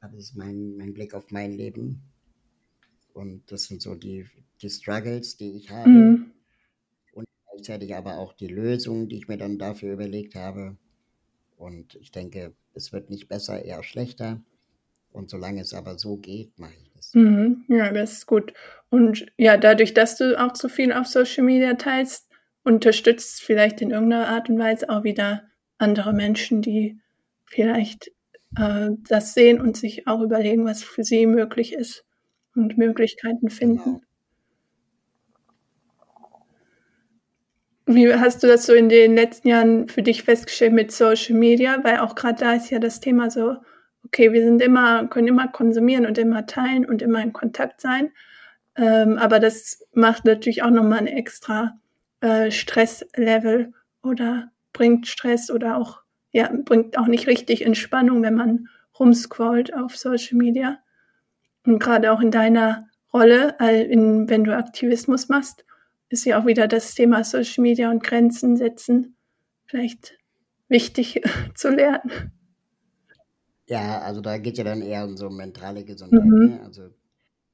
Aber 0.00 0.12
das 0.16 0.24
ist 0.30 0.36
mein, 0.36 0.76
mein 0.76 0.94
Blick 0.94 1.14
auf 1.14 1.30
mein 1.30 1.52
Leben. 1.52 2.09
Und 3.14 3.50
das 3.50 3.64
sind 3.64 3.82
so 3.82 3.94
die, 3.94 4.26
die 4.62 4.70
Struggles, 4.70 5.36
die 5.36 5.56
ich 5.56 5.70
habe. 5.70 5.88
Mhm. 5.88 6.30
Und 7.12 7.26
gleichzeitig 7.50 7.94
aber 7.94 8.18
auch 8.18 8.32
die 8.32 8.46
Lösungen, 8.46 9.08
die 9.08 9.16
ich 9.16 9.28
mir 9.28 9.38
dann 9.38 9.58
dafür 9.58 9.92
überlegt 9.92 10.34
habe. 10.34 10.76
Und 11.56 11.96
ich 11.96 12.10
denke, 12.10 12.54
es 12.74 12.92
wird 12.92 13.10
nicht 13.10 13.28
besser, 13.28 13.64
eher 13.64 13.82
schlechter. 13.82 14.40
Und 15.12 15.30
solange 15.30 15.60
es 15.60 15.74
aber 15.74 15.98
so 15.98 16.16
geht, 16.16 16.58
mache 16.58 16.74
ich 16.80 16.90
das. 16.94 17.14
Mhm. 17.14 17.64
Ja, 17.68 17.92
das 17.92 18.12
ist 18.12 18.26
gut. 18.26 18.54
Und 18.90 19.26
ja, 19.36 19.56
dadurch, 19.56 19.92
dass 19.92 20.16
du 20.16 20.40
auch 20.40 20.54
so 20.54 20.68
viel 20.68 20.92
auf 20.92 21.06
Social 21.06 21.44
Media 21.44 21.74
teilst, 21.74 22.28
unterstützt 22.62 23.42
vielleicht 23.42 23.80
in 23.80 23.90
irgendeiner 23.90 24.28
Art 24.28 24.48
und 24.48 24.58
Weise 24.58 24.88
auch 24.88 25.02
wieder 25.02 25.44
andere 25.78 26.12
Menschen, 26.12 26.62
die 26.62 27.00
vielleicht 27.46 28.12
äh, 28.56 28.90
das 29.08 29.34
sehen 29.34 29.60
und 29.60 29.76
sich 29.76 30.06
auch 30.06 30.20
überlegen, 30.20 30.64
was 30.64 30.82
für 30.82 31.02
sie 31.02 31.26
möglich 31.26 31.72
ist 31.72 32.04
und 32.62 32.78
Möglichkeiten 32.78 33.50
finden. 33.50 34.02
Wie 37.86 38.14
hast 38.14 38.42
du 38.42 38.46
das 38.46 38.66
so 38.66 38.72
in 38.72 38.88
den 38.88 39.16
letzten 39.16 39.48
Jahren 39.48 39.88
für 39.88 40.02
dich 40.02 40.22
festgestellt 40.22 40.72
mit 40.72 40.92
Social 40.92 41.36
Media? 41.36 41.82
Weil 41.82 41.98
auch 41.98 42.14
gerade 42.14 42.38
da 42.38 42.52
ist 42.54 42.70
ja 42.70 42.78
das 42.78 43.00
Thema 43.00 43.30
so, 43.30 43.56
okay, 44.04 44.32
wir 44.32 44.44
sind 44.44 44.62
immer, 44.62 45.08
können 45.08 45.26
immer 45.26 45.48
konsumieren 45.48 46.06
und 46.06 46.16
immer 46.16 46.46
teilen 46.46 46.84
und 46.86 47.02
immer 47.02 47.20
in 47.20 47.32
Kontakt 47.32 47.80
sein. 47.80 48.12
Ähm, 48.76 49.18
aber 49.18 49.40
das 49.40 49.84
macht 49.92 50.24
natürlich 50.24 50.62
auch 50.62 50.70
nochmal 50.70 51.00
ein 51.00 51.06
extra 51.08 51.80
äh, 52.20 52.50
Stresslevel 52.50 53.72
oder 54.02 54.52
bringt 54.72 55.08
Stress 55.08 55.50
oder 55.50 55.76
auch, 55.76 56.02
ja, 56.30 56.50
bringt 56.64 56.96
auch 56.96 57.08
nicht 57.08 57.26
richtig 57.26 57.66
Entspannung, 57.66 58.22
wenn 58.22 58.34
man 58.34 58.68
rumscrollt 58.98 59.74
auf 59.74 59.96
Social 59.96 60.36
Media. 60.36 60.78
Und 61.66 61.78
gerade 61.78 62.12
auch 62.12 62.20
in 62.20 62.30
deiner 62.30 62.88
Rolle, 63.12 63.56
in, 63.90 64.28
wenn 64.28 64.44
du 64.44 64.56
Aktivismus 64.56 65.28
machst, 65.28 65.64
ist 66.08 66.24
ja 66.24 66.40
auch 66.40 66.46
wieder 66.46 66.68
das 66.68 66.94
Thema 66.94 67.24
Social 67.24 67.62
Media 67.62 67.90
und 67.90 68.02
Grenzen 68.02 68.56
setzen 68.56 69.16
vielleicht 69.66 70.18
wichtig 70.68 71.22
zu 71.54 71.70
lernen. 71.70 72.32
Ja, 73.66 74.00
also 74.00 74.20
da 74.20 74.38
geht 74.38 74.58
ja 74.58 74.64
dann 74.64 74.82
eher 74.82 75.04
um 75.04 75.16
so 75.16 75.30
mentale 75.30 75.84
Gesundheit. 75.84 76.24
Mhm. 76.24 76.46
Ne? 76.46 76.60
Also 76.64 76.90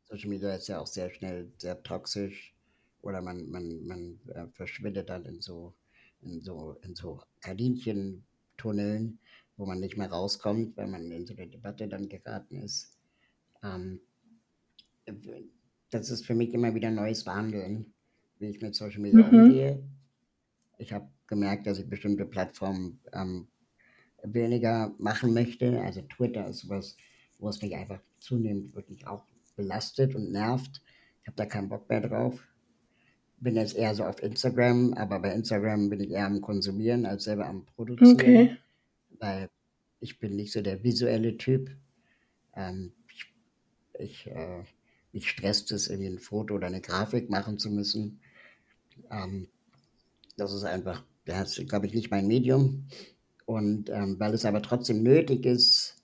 Social 0.06 0.30
Media 0.30 0.54
ist 0.54 0.68
ja 0.68 0.80
auch 0.80 0.86
sehr 0.86 1.10
schnell 1.10 1.52
sehr 1.58 1.82
toxisch 1.82 2.54
oder 3.02 3.20
man, 3.20 3.48
man, 3.50 3.86
man 3.86 4.20
äh, 4.34 4.46
verschwindet 4.54 5.10
dann 5.10 5.26
in 5.26 5.40
so, 5.40 5.74
in 6.22 6.40
so, 6.40 6.78
in 6.82 6.94
so 6.94 7.20
Kaninchentunneln, 7.40 9.18
wo 9.58 9.66
man 9.66 9.80
nicht 9.80 9.98
mehr 9.98 10.10
rauskommt, 10.10 10.76
weil 10.78 10.86
man 10.86 11.10
in 11.10 11.26
so 11.26 11.34
eine 11.34 11.48
Debatte 11.48 11.86
dann 11.86 12.08
geraten 12.08 12.62
ist. 12.62 12.95
Ähm, 13.62 14.00
das 15.90 16.10
ist 16.10 16.26
für 16.26 16.34
mich 16.34 16.52
immer 16.52 16.74
wieder 16.74 16.90
neues 16.90 17.22
Verhandeln, 17.22 17.92
wie 18.38 18.46
ich 18.46 18.60
mit 18.60 18.74
Social 18.74 19.00
Media 19.00 19.26
Mhm. 19.30 19.38
umgehe. 19.38 19.82
Ich 20.78 20.92
habe 20.92 21.08
gemerkt, 21.26 21.66
dass 21.66 21.78
ich 21.78 21.88
bestimmte 21.88 22.26
Plattformen 22.26 23.00
ähm, 23.12 23.48
weniger 24.22 24.94
machen 24.98 25.32
möchte. 25.32 25.80
Also 25.80 26.02
Twitter 26.02 26.46
ist 26.48 26.60
sowas, 26.60 26.96
wo 27.38 27.48
es 27.48 27.62
mich 27.62 27.74
einfach 27.74 28.00
zunehmend 28.18 28.74
wirklich 28.74 29.06
auch 29.06 29.24
belastet 29.56 30.14
und 30.14 30.32
nervt. 30.32 30.82
Ich 31.22 31.28
habe 31.28 31.36
da 31.36 31.46
keinen 31.46 31.68
Bock 31.68 31.88
mehr 31.88 32.00
drauf. 32.00 32.40
Bin 33.38 33.56
jetzt 33.56 33.76
eher 33.76 33.94
so 33.94 34.04
auf 34.04 34.22
Instagram, 34.22 34.94
aber 34.94 35.18
bei 35.20 35.32
Instagram 35.32 35.90
bin 35.90 36.00
ich 36.00 36.10
eher 36.10 36.26
am 36.26 36.40
Konsumieren 36.40 37.04
als 37.06 37.24
selber 37.24 37.46
am 37.46 37.64
Produzieren, 37.66 38.14
Okay. 38.14 38.56
weil 39.18 39.48
ich 40.00 40.18
bin 40.18 40.36
nicht 40.36 40.52
so 40.52 40.62
der 40.62 40.82
visuelle 40.82 41.36
Typ. 41.36 41.70
Ähm, 42.54 42.92
ich, 43.98 44.26
äh, 44.26 44.62
mich 45.12 45.28
stresst 45.30 45.72
es, 45.72 45.88
irgendwie 45.88 46.10
ein 46.10 46.18
Foto 46.18 46.54
oder 46.54 46.66
eine 46.66 46.80
Grafik 46.80 47.30
machen 47.30 47.58
zu 47.58 47.70
müssen. 47.70 48.20
Ähm, 49.10 49.48
das 50.36 50.52
ist 50.52 50.64
einfach, 50.64 51.04
das 51.24 51.58
ist, 51.58 51.68
glaube 51.68 51.86
ich, 51.86 51.94
nicht 51.94 52.10
mein 52.10 52.26
Medium. 52.26 52.88
Und 53.46 53.90
ähm, 53.90 54.18
weil 54.18 54.34
es 54.34 54.44
aber 54.44 54.62
trotzdem 54.62 55.02
nötig 55.02 55.46
ist, 55.46 55.96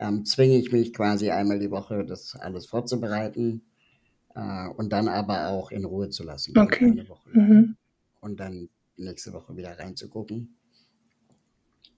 ähm, 0.00 0.24
zwinge 0.24 0.58
ich 0.58 0.72
mich 0.72 0.92
quasi 0.92 1.30
einmal 1.30 1.58
die 1.58 1.70
Woche, 1.70 2.04
das 2.04 2.36
alles 2.36 2.66
vorzubereiten 2.66 3.62
äh, 4.34 4.68
und 4.68 4.92
dann 4.92 5.08
aber 5.08 5.48
auch 5.48 5.70
in 5.70 5.84
Ruhe 5.84 6.10
zu 6.10 6.24
lassen. 6.24 6.56
Also 6.56 6.66
Okay. 6.66 6.90
eine 6.90 7.08
Woche 7.08 7.30
lang. 7.30 7.48
Mhm. 7.48 7.76
Und 8.20 8.40
dann 8.40 8.68
nächste 8.96 9.32
Woche 9.32 9.56
wieder 9.56 9.78
reinzugucken. 9.78 10.56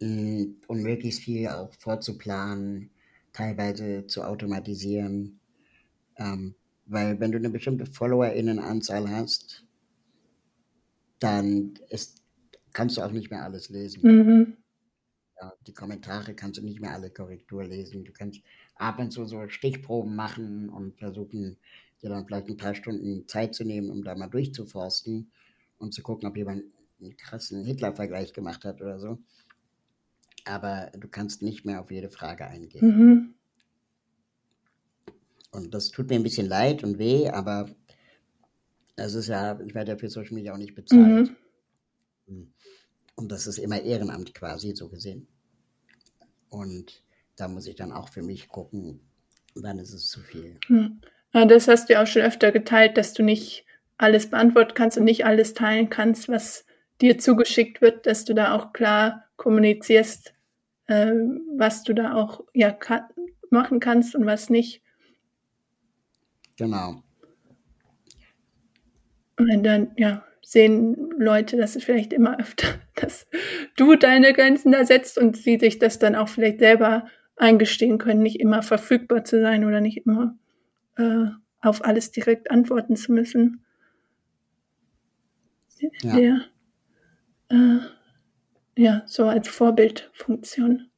Mm, 0.01 0.45
Und 0.67 0.83
möglichst 0.83 1.23
viel 1.23 1.49
auch 1.49 1.73
vorzuplanen, 1.75 2.91
teilweise 3.33 4.07
zu 4.07 4.23
automatisieren. 4.23 5.41
Ähm, 6.17 6.55
weil 6.87 7.21
wenn 7.21 7.33
du 7.33 7.39
eine 7.39 7.51
bestimmte 7.51 7.87
FollowerInnenanzahl 7.87 9.09
hast, 9.09 9.65
dann 11.21 11.75
ist, 11.89 12.23
kannst 12.73 12.97
du 12.97 13.03
auch 13.03 13.13
nicht 13.13 13.31
mehr 13.31 13.45
alles 13.45 13.69
lesen. 13.69 14.03
Mhm. 14.03 14.57
Ja, 15.41 15.53
die 15.67 15.73
Kommentare 15.75 16.35
kannst 16.35 16.59
du 16.59 16.65
nicht 16.65 16.81
mehr 16.81 16.93
alle 16.93 17.11
Korrektur 17.11 17.65
lesen. 17.65 18.05
Du 18.05 18.13
kannst 18.13 18.43
ab 18.75 18.99
und 18.99 19.11
zu 19.13 19.25
so 19.25 19.49
Stichproben 19.49 20.15
machen 20.15 20.69
und 20.69 20.99
versuchen, 20.99 21.57
dir 22.03 22.11
dann 22.11 22.27
vielleicht 22.27 22.49
ein 22.49 22.57
paar 22.57 22.75
Stunden 22.75 23.29
Zeit 23.29 23.55
zu 23.55 23.65
nehmen, 23.65 23.91
um 23.91 24.03
da 24.03 24.15
mal 24.15 24.29
durchzuforsten 24.29 25.31
und 25.79 25.95
zu 25.95 26.03
gucken, 26.03 26.29
ob 26.29 26.37
jemand 26.37 26.65
einen 27.01 27.17
krassen 27.17 27.65
Hitler-Vergleich 27.65 28.33
gemacht 28.33 28.65
hat 28.65 28.81
oder 28.81 28.99
so. 28.99 29.19
Aber 30.45 30.91
du 30.99 31.09
kannst 31.09 31.43
nicht 31.43 31.65
mehr 31.65 31.81
auf 31.81 31.91
jede 31.91 32.11
Frage 32.11 32.47
eingehen. 32.47 32.87
Mhm. 32.87 33.35
Und 35.53 35.75
das 35.75 35.91
tut 35.91 36.09
mir 36.09 36.15
ein 36.17 36.23
bisschen 36.23 36.47
leid 36.47 36.85
und 36.85 36.99
weh, 36.99 37.29
aber 37.29 37.69
das 38.97 39.15
ist 39.15 39.29
ja, 39.29 39.59
ich 39.61 39.75
werde 39.75 39.93
ja 39.93 39.99
für 39.99 40.09
Social 40.09 40.35
Media 40.35 40.53
auch 40.53 40.59
nicht 40.59 40.75
bezahlt. 40.75 41.35
Mhm. 42.27 42.53
Und 43.17 43.33
das 43.33 43.47
ist 43.47 43.59
immer 43.59 43.81
Ehrenamt 43.81 44.35
quasi, 44.35 44.75
so 44.75 44.89
gesehen. 44.89 45.27
Und 46.49 47.03
da 47.37 47.49
muss 47.49 47.67
ich 47.67 47.77
dann 47.77 47.93
auch 47.93 48.09
für 48.09 48.23
mich 48.23 48.49
gucken, 48.49 49.01
wann 49.55 49.79
ist 49.79 49.93
es 49.93 50.09
zu 50.09 50.21
viel. 50.21 50.59
Ja, 51.33 51.45
das 51.45 51.69
hast 51.69 51.89
du 51.89 51.95
ja 51.95 52.03
auch 52.03 52.07
schon 52.07 52.23
öfter 52.23 52.53
geteilt, 52.53 52.97
dass 52.97 53.13
du 53.13 53.23
nicht 53.23 53.65
alles 53.99 54.31
beantworten 54.31 54.75
kannst 54.75 54.99
und 54.99 55.05
nicht 55.05 55.25
alles 55.25 55.55
teilen 55.55 55.91
kannst, 55.91 56.29
was 56.29 56.65
dir 57.01 57.19
zugeschickt 57.19 57.81
wird, 57.81 58.07
dass 58.07 58.25
du 58.25 58.35
da 58.35 58.55
auch 58.55 58.73
klar 58.73 59.25
kommunizierst, 59.41 60.35
äh, 60.87 61.15
was 61.57 61.83
du 61.83 61.95
da 61.95 62.13
auch 62.15 62.45
ja, 62.53 62.71
ka 62.71 63.09
machen 63.49 63.81
kannst 63.81 64.15
und 64.15 64.27
was 64.27 64.51
nicht. 64.51 64.83
Genau. 66.57 67.03
Und 69.39 69.65
dann, 69.65 69.93
ja, 69.97 70.23
sehen 70.43 71.15
Leute, 71.17 71.57
dass 71.57 71.75
es 71.75 71.85
vielleicht 71.85 72.13
immer 72.13 72.39
öfter, 72.39 72.69
dass 72.97 73.27
du 73.77 73.97
deine 73.97 74.35
Grenzen 74.35 74.73
da 74.73 74.85
setzt 74.85 75.17
und 75.17 75.39
sie 75.39 75.59
sich 75.59 75.79
das 75.79 75.99
dann 75.99 76.15
auch 76.15 76.29
vielleicht 76.29 76.59
selber 76.59 77.07
eingestehen 77.37 77.97
können, 77.97 78.23
nicht 78.23 78.41
immer 78.41 78.63
verfügbar 78.63 79.25
zu 79.25 79.41
sein 79.41 79.65
oder 79.65 79.81
nicht 79.81 80.05
immer 80.05 80.37
äh, 80.99 81.29
auf 81.63 81.83
alles 81.83 82.11
direkt 82.11 82.51
antworten 82.51 82.95
zu 82.95 83.13
müssen. 83.13 83.65
Ja. 86.03 86.19
Ja. 86.19 86.41
äh, 87.49 87.81
ja, 88.81 89.03
so 89.07 89.27
als 89.27 89.47
Vorbildfunktion. 89.47 90.91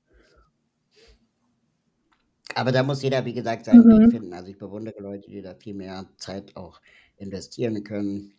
Aber 2.54 2.70
da 2.70 2.84
muss 2.84 3.02
jeder, 3.02 3.24
wie 3.24 3.32
gesagt, 3.32 3.64
seinen 3.64 3.84
mhm. 3.84 4.04
Weg 4.04 4.10
finden. 4.12 4.32
Also 4.34 4.50
ich 4.50 4.58
bewundere 4.58 5.00
Leute, 5.00 5.28
die 5.28 5.42
da 5.42 5.56
viel 5.56 5.74
mehr 5.74 6.06
Zeit 6.16 6.54
auch 6.54 6.80
investieren 7.16 7.82
können 7.82 8.34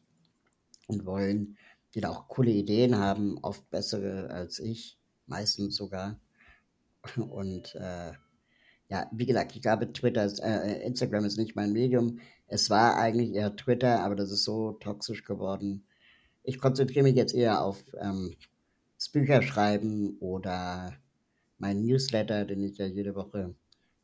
und 0.88 1.06
wollen, 1.06 1.58
die 1.94 2.00
da 2.00 2.10
auch 2.10 2.30
coole 2.30 2.52
Ideen 2.52 2.98
haben, 2.98 3.38
oft 3.42 3.70
bessere 3.70 4.30
als 4.30 4.60
ich, 4.60 4.98
meistens 5.26 5.76
sogar. 5.76 6.20
Und 7.18 7.76
äh, 7.76 8.14
ja, 8.88 9.10
wie 9.12 9.26
gesagt, 9.26 9.56
ich 9.58 9.62
glaube, 9.62 9.92
Twitter 9.92 10.24
ist, 10.24 10.40
äh, 10.40 10.84
Instagram 10.84 11.26
ist 11.26 11.38
nicht 11.38 11.58
mein 11.58 11.74
Medium. 11.74 12.20
Es 12.48 12.70
war 12.70 12.96
eigentlich 12.96 13.34
eher 13.34 13.58
Twitter, 13.58 14.00
aber 14.06 14.16
das 14.16 14.32
ist 14.32 14.46
so 14.46 14.72
toxisch 14.74 15.26
geworden. 15.26 15.86
Ich 16.44 16.60
konzentriere 16.60 17.04
mich 17.04 17.16
jetzt 17.16 17.34
eher 17.34 17.62
auf 17.62 17.84
ähm, 18.00 18.36
das 19.04 19.10
Bücherschreiben 19.10 20.16
oder 20.22 20.94
meinen 21.58 21.86
Newsletter, 21.86 22.46
den 22.46 22.64
ich 22.64 22.78
ja 22.78 22.86
jede 22.86 23.16
Woche 23.16 23.54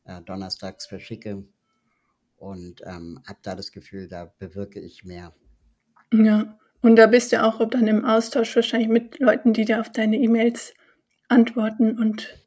äh, 0.03 0.21
donnerstags 0.21 0.87
verschicke. 0.87 1.45
Und 2.35 2.81
ähm, 2.85 3.21
habe 3.25 3.39
da 3.41 3.55
das 3.55 3.71
Gefühl, 3.71 4.09
da 4.09 4.33
bewirke 4.39 4.79
ich 4.81 5.05
mehr. 5.05 5.33
Ja, 6.11 6.57
und 6.81 6.97
da 6.97 7.07
bist 7.07 7.31
du 7.31 7.41
auch 7.41 7.65
dann 7.69 7.87
im 7.87 8.03
Austausch 8.03 8.53
wahrscheinlich 8.55 8.89
mit 8.89 9.19
Leuten, 9.19 9.53
die 9.53 9.65
dir 9.65 9.79
auf 9.79 9.89
deine 9.89 10.17
E-Mails 10.17 10.73
antworten 11.29 11.97
und. 11.97 12.37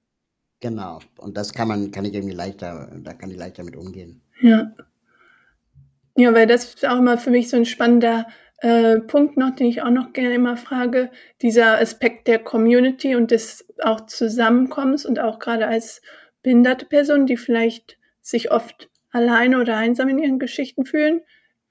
Genau, 0.61 1.01
und 1.19 1.37
das 1.37 1.55
kann 1.55 1.69
man, 1.69 1.91
kann 1.91 2.05
ich 2.05 2.15
irgendwie 2.15 2.35
leichter, 2.35 2.91
da 3.03 3.15
kann 3.15 3.31
ich 3.31 3.37
leichter 3.37 3.65
mit 3.65 3.77
umgehen. 3.77 4.21
Ja. 4.41 4.75
Ja, 6.17 6.35
weil 6.35 6.47
das 6.47 6.75
ist 6.75 6.87
auch 6.87 6.99
immer 6.99 7.17
für 7.17 7.31
mich 7.31 7.49
so 7.49 7.57
ein 7.57 7.65
spannender 7.65 8.27
äh, 8.63 9.01
Punkt 9.01 9.37
noch, 9.37 9.57
den 9.57 9.67
ich 9.67 9.83
auch 9.83 9.91
noch 9.91 10.13
gerne 10.13 10.35
immer 10.37 10.57
frage, 10.57 11.11
dieser 11.43 11.81
Aspekt 11.81 12.29
der 12.29 12.39
Community 12.39 13.17
und 13.17 13.33
des 13.33 13.67
auch 13.83 14.07
Zusammenkommens 14.07 15.05
und 15.05 15.19
auch 15.19 15.41
gerade 15.41 15.67
als 15.67 16.01
behinderte 16.45 16.87
Personen, 16.87 17.27
die 17.27 17.37
vielleicht 17.37 17.99
sich 18.21 18.53
oft 18.53 18.89
alleine 19.11 19.61
oder 19.61 19.77
einsam 19.77 20.09
in 20.09 20.21
ihren 20.21 20.39
Geschichten 20.39 20.85
fühlen, 20.85 21.23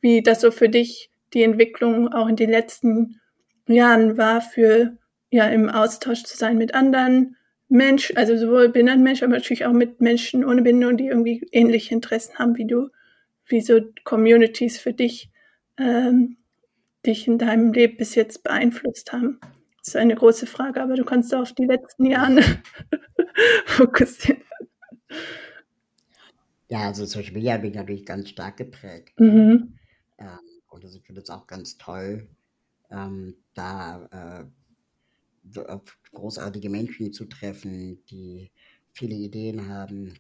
wie 0.02 0.22
das 0.22 0.42
so 0.42 0.52
für 0.52 0.68
dich 0.68 1.10
die 1.34 1.44
Entwicklung 1.44 2.12
auch 2.12 2.28
in 2.28 2.36
den 2.36 2.50
letzten 2.50 3.22
Jahren 3.68 4.18
war, 4.18 4.42
für 4.42 4.98
ja 5.30 5.46
im 5.46 5.70
Austausch 5.70 6.24
zu 6.24 6.36
sein 6.36 6.58
mit 6.58 6.76
anderen 6.76 7.38
Menschen, 7.70 8.18
also 8.18 8.36
sowohl 8.36 8.68
behinderten 8.68 9.04
Menschen, 9.04 9.24
aber 9.24 9.36
natürlich 9.36 9.66
auch 9.66 9.72
mit 9.72 10.02
Menschen 10.02 10.44
ohne 10.44 10.62
Behinderung, 10.62 10.98
die 10.98 11.08
irgendwie 11.08 11.48
ähnliche 11.54 11.94
Interessen 11.94 12.38
haben 12.38 12.58
wie 12.58 12.68
du, 12.68 12.90
wie 13.46 13.62
so 13.62 13.80
Communities 14.04 14.78
für 14.78 14.92
dich 14.92 15.30
ähm, 15.78 16.36
dich 17.06 17.28
in 17.28 17.38
deinem 17.38 17.74
Leben 17.74 17.98
bis 17.98 18.16
jetzt 18.16 18.44
beeinflusst 18.44 19.12
haben? 19.14 19.40
Das 19.80 19.90
ist 19.90 19.96
eine 19.96 20.16
große 20.16 20.46
Frage, 20.46 20.82
aber 20.82 20.96
du 20.96 21.04
kannst 21.04 21.34
auf 21.34 21.54
die 21.54 21.66
letzten 21.66 22.06
Jahre 22.06 22.42
fokussieren. 23.66 24.44
Ja, 26.70 26.88
also 26.88 27.06
Social 27.06 27.34
Media 27.34 27.54
hat 27.54 27.64
mich 27.64 27.74
natürlich 27.74 28.06
ganz 28.06 28.30
stark 28.30 28.58
geprägt. 28.58 29.20
Mhm. 29.20 29.78
Ähm, 30.20 30.40
und 30.70 30.84
ich 30.86 31.02
finde 31.04 31.22
es 31.22 31.30
auch 31.30 31.48
ganz 31.48 31.78
toll, 31.78 32.30
ähm, 32.92 33.36
da 33.54 34.48
äh, 35.54 35.78
großartige 36.14 36.70
Menschen 36.70 37.12
zu 37.12 37.26
treffen, 37.26 38.04
die 38.06 38.52
viele 38.94 39.16
Ideen 39.16 39.68
haben. 39.68 40.14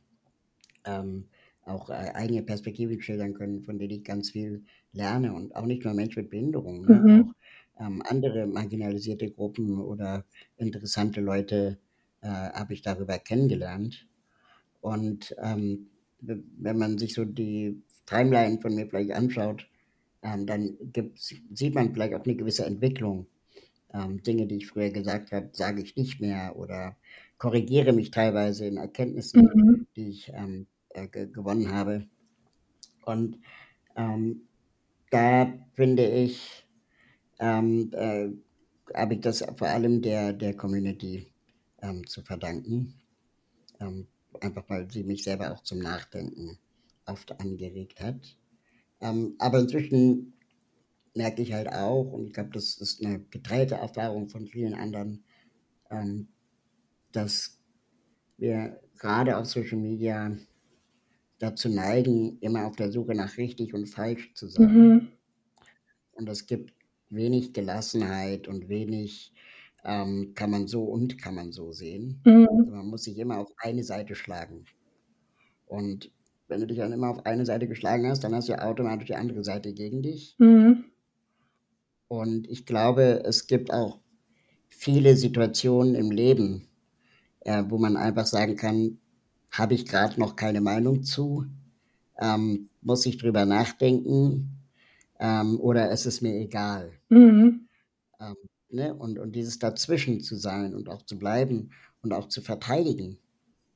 Ähm, 0.83 1.29
auch 1.63 1.89
äh, 1.89 2.11
eigene 2.13 2.41
Perspektiven 2.41 3.01
schildern 3.01 3.33
können, 3.33 3.61
von 3.61 3.77
denen 3.77 3.91
ich 3.91 4.03
ganz 4.03 4.31
viel 4.31 4.65
lerne. 4.93 5.33
Und 5.33 5.55
auch 5.55 5.65
nicht 5.65 5.83
nur 5.83 5.93
Menschen 5.93 6.23
mit 6.23 6.31
Behinderung, 6.31 6.85
ne? 6.85 6.95
Mhm. 6.95 7.21
auch 7.21 7.33
ähm, 7.81 8.01
andere 8.05 8.47
marginalisierte 8.47 9.31
Gruppen 9.31 9.79
oder 9.79 10.25
interessante 10.57 11.21
Leute 11.21 11.79
äh, 12.21 12.27
habe 12.27 12.73
ich 12.73 12.81
darüber 12.81 13.17
kennengelernt. 13.17 14.07
Und 14.81 15.35
ähm, 15.41 15.87
wenn 16.19 16.77
man 16.77 16.97
sich 16.97 17.13
so 17.13 17.25
die 17.25 17.81
Timeline 18.05 18.59
von 18.61 18.75
mir 18.75 18.87
vielleicht 18.87 19.11
anschaut, 19.11 19.67
ähm, 20.21 20.45
dann 20.45 20.77
sieht 21.15 21.73
man 21.73 21.93
vielleicht 21.93 22.13
auch 22.13 22.23
eine 22.23 22.35
gewisse 22.35 22.65
Entwicklung. 22.65 23.25
Ähm, 23.93 24.23
Dinge, 24.23 24.47
die 24.47 24.57
ich 24.57 24.67
früher 24.67 24.89
gesagt 24.89 25.31
habe, 25.31 25.49
sage 25.51 25.81
ich 25.81 25.95
nicht 25.95 26.21
mehr 26.21 26.55
oder 26.55 26.95
korrigiere 27.37 27.91
mich 27.91 28.11
teilweise 28.11 28.65
in 28.65 28.77
Erkenntnissen, 28.77 29.49
mhm. 29.53 29.87
die 29.95 30.09
ich 30.09 30.31
ähm, 30.33 30.67
äh, 30.89 31.07
gewonnen 31.07 31.71
habe. 31.71 32.07
Und 33.03 33.39
ähm, 33.95 34.43
da 35.11 35.53
finde 35.75 36.07
ich, 36.07 36.65
ähm, 37.39 37.91
äh, 37.93 38.29
habe 38.95 39.13
ich 39.15 39.21
das 39.21 39.45
vor 39.57 39.67
allem 39.67 40.01
der, 40.01 40.33
der 40.33 40.55
Community 40.55 41.31
ähm, 41.81 42.07
zu 42.07 42.23
verdanken. 42.23 42.95
Ähm, 43.79 44.07
einfach 44.39 44.63
weil 44.69 44.89
sie 44.89 45.03
mich 45.03 45.23
selber 45.23 45.51
auch 45.51 45.63
zum 45.63 45.79
Nachdenken 45.79 46.57
oft 47.05 47.39
angeregt 47.39 48.01
hat. 48.01 48.37
Ähm, 49.01 49.35
aber 49.39 49.59
inzwischen 49.59 50.33
merke 51.13 51.41
ich 51.41 51.53
halt 51.53 51.67
auch, 51.67 52.11
und 52.13 52.27
ich 52.27 52.33
glaube, 52.33 52.51
das 52.51 52.77
ist 52.77 53.03
eine 53.03 53.19
geteilte 53.19 53.75
Erfahrung 53.75 54.29
von 54.29 54.47
vielen 54.47 54.73
anderen, 54.73 55.23
ähm, 55.89 56.29
dass 57.11 57.59
wir 58.37 58.79
gerade 58.97 59.37
auf 59.37 59.47
Social 59.47 59.77
Media 59.77 60.35
dazu 61.41 61.69
neigen, 61.69 62.37
immer 62.39 62.65
auf 62.67 62.75
der 62.75 62.91
Suche 62.91 63.15
nach 63.15 63.37
richtig 63.37 63.73
und 63.73 63.87
falsch 63.87 64.33
zu 64.33 64.47
sein. 64.47 64.73
Mhm. 64.73 65.07
Und 66.13 66.29
es 66.29 66.45
gibt 66.45 66.73
wenig 67.09 67.53
Gelassenheit 67.53 68.47
und 68.47 68.69
wenig 68.69 69.33
ähm, 69.83 70.33
kann 70.35 70.51
man 70.51 70.67
so 70.67 70.83
und 70.83 71.17
kann 71.17 71.35
man 71.35 71.51
so 71.51 71.71
sehen. 71.71 72.21
Mhm. 72.25 72.47
Also 72.49 72.71
man 72.71 72.87
muss 72.87 73.03
sich 73.03 73.17
immer 73.17 73.39
auf 73.39 73.51
eine 73.57 73.83
Seite 73.83 74.15
schlagen. 74.15 74.65
Und 75.65 76.11
wenn 76.47 76.59
du 76.59 76.67
dich 76.67 76.77
dann 76.77 76.91
immer 76.91 77.09
auf 77.09 77.25
eine 77.25 77.45
Seite 77.45 77.67
geschlagen 77.67 78.07
hast, 78.07 78.23
dann 78.23 78.35
hast 78.35 78.49
du 78.49 78.61
automatisch 78.61 79.07
die 79.07 79.15
andere 79.15 79.43
Seite 79.43 79.73
gegen 79.73 80.03
dich. 80.03 80.35
Mhm. 80.37 80.85
Und 82.07 82.49
ich 82.49 82.65
glaube, 82.65 83.23
es 83.23 83.47
gibt 83.47 83.71
auch 83.71 83.99
viele 84.69 85.15
Situationen 85.15 85.95
im 85.95 86.11
Leben, 86.11 86.67
äh, 87.39 87.63
wo 87.69 87.77
man 87.77 87.95
einfach 87.95 88.25
sagen 88.25 88.57
kann, 88.57 88.99
habe 89.51 89.73
ich 89.73 89.85
gerade 89.85 90.19
noch 90.19 90.35
keine 90.35 90.61
Meinung 90.61 91.03
zu, 91.03 91.45
ähm, 92.19 92.69
muss 92.81 93.05
ich 93.05 93.17
drüber 93.17 93.45
nachdenken 93.45 94.57
ähm, 95.19 95.59
oder 95.59 95.91
ist 95.91 96.05
es 96.05 96.21
mir 96.21 96.35
egal. 96.35 96.93
Mhm. 97.09 97.67
Ähm, 98.19 98.35
ne? 98.69 98.95
und, 98.95 99.19
und 99.19 99.35
dieses 99.35 99.59
dazwischen 99.59 100.21
zu 100.21 100.35
sein 100.35 100.73
und 100.73 100.89
auch 100.89 101.03
zu 101.03 101.19
bleiben 101.19 101.71
und 102.01 102.13
auch 102.13 102.27
zu 102.29 102.41
verteidigen, 102.41 103.17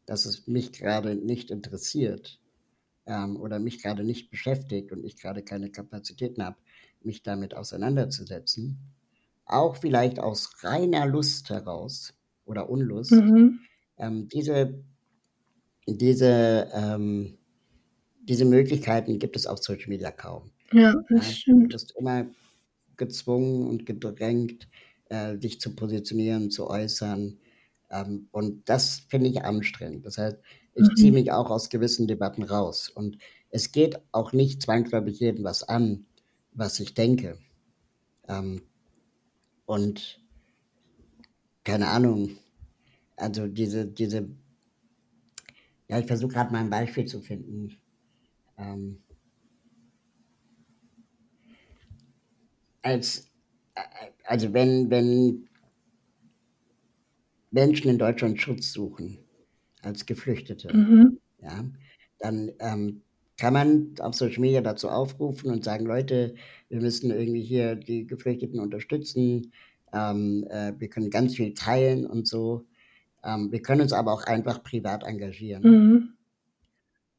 dass 0.06 0.26
es 0.26 0.48
mich 0.48 0.72
gerade 0.72 1.16
nicht 1.16 1.52
interessiert 1.52 2.40
ähm, 3.06 3.38
oder 3.38 3.60
mich 3.60 3.82
gerade 3.82 4.04
nicht 4.04 4.30
beschäftigt 4.30 4.92
und 4.92 5.04
ich 5.04 5.18
gerade 5.18 5.44
keine 5.44 5.70
Kapazitäten 5.70 6.44
habe, 6.44 6.58
mich 7.04 7.22
damit 7.22 7.54
auseinanderzusetzen, 7.54 8.80
auch 9.46 9.76
vielleicht 9.76 10.20
aus 10.20 10.64
reiner 10.64 11.06
Lust 11.06 11.50
heraus 11.50 12.14
oder 12.46 12.70
Unlust, 12.70 13.12
mhm. 13.12 13.60
ähm, 13.98 14.28
diese 14.30 14.84
diese, 15.88 16.70
ähm, 16.74 17.38
diese 18.24 18.46
Möglichkeiten 18.46 19.20
gibt 19.20 19.36
es 19.36 19.46
auf 19.46 19.60
Social 19.60 19.90
Media 19.90 20.12
kaum. 20.12 20.52
Ja, 20.72 20.94
das 21.10 21.28
ja, 21.28 21.34
stimmt. 21.34 21.74
Du 21.74 21.76
bist 21.76 21.94
immer 21.98 22.26
gezwungen 22.98 23.68
und 23.68 23.86
gedrängt, 23.86 24.68
äh, 25.10 25.38
dich 25.38 25.60
zu 25.60 25.76
positionieren, 25.76 26.50
zu 26.50 26.70
äußern. 26.70 27.38
Ähm, 27.92 28.28
und 28.32 28.68
das 28.68 29.02
finde 29.10 29.30
ich 29.30 29.44
anstrengend. 29.44 30.06
Das 30.06 30.18
heißt, 30.18 30.38
ich 30.76 30.90
mhm. 30.90 30.96
ziehe 30.96 31.12
mich 31.12 31.32
auch 31.32 31.50
aus 31.50 31.70
gewissen 31.70 32.08
Debatten 32.08 32.44
raus. 32.44 32.90
Und 32.90 33.18
es 33.50 33.72
geht 33.72 34.00
auch 34.12 34.34
nicht 34.34 34.62
zwangsläufig 34.62 35.20
jedem 35.20 35.44
was 35.44 35.64
an, 35.64 36.06
was 36.52 36.80
ich 36.80 36.94
denke. 36.94 37.38
Ähm, 38.28 38.62
und 39.66 40.20
keine 41.64 41.88
Ahnung, 41.88 42.38
also 43.16 43.48
diese, 43.48 43.86
diese 43.86 44.28
ja, 45.88 46.00
ich 46.00 46.08
versuche 46.08 46.34
gerade 46.34 46.52
mal 46.52 46.60
ein 46.60 46.70
Beispiel 46.70 47.06
zu 47.06 47.22
finden. 47.22 47.78
Ähm, 48.58 49.04
als, 52.82 53.32
äh, 53.76 53.82
also 54.26 54.54
wenn, 54.54 54.90
wenn 54.90 55.48
Menschen 57.52 57.90
in 57.90 57.98
Deutschland 57.98 58.42
Schutz 58.42 58.72
suchen, 58.72 59.20
als 59.82 60.06
Geflüchtete, 60.06 60.76
mhm. 60.76 61.20
ja, 61.40 61.66
dann 62.20 62.52
ähm, 62.60 63.02
kann 63.38 63.54
man 63.54 63.94
auf 64.00 64.16
Social 64.16 64.40
Media 64.40 64.62
dazu 64.62 64.90
aufrufen 64.90 65.52
und 65.52 65.64
sagen, 65.64 65.86
Leute, 65.86 66.36
wir 66.70 66.82
müssen 66.82 67.12
irgendwie 67.12 67.44
hier 67.44 67.76
die 67.76 68.08
Geflüchteten 68.08 68.60
unterstützen, 68.60 69.52
ähm, 69.94 70.46
äh, 70.50 70.74
wir 70.78 70.90
können 70.90 71.10
ganz 71.10 71.36
viel 71.36 71.54
teilen 71.54 72.06
und 72.06 72.28
so. 72.28 72.66
Ähm, 73.26 73.52
wir 73.52 73.62
können 73.62 73.82
uns 73.82 73.92
aber 73.94 74.14
auch 74.14 74.24
einfach 74.24 74.64
privat 74.64 75.04
engagieren. 75.04 75.64
Mhm. 75.64 76.10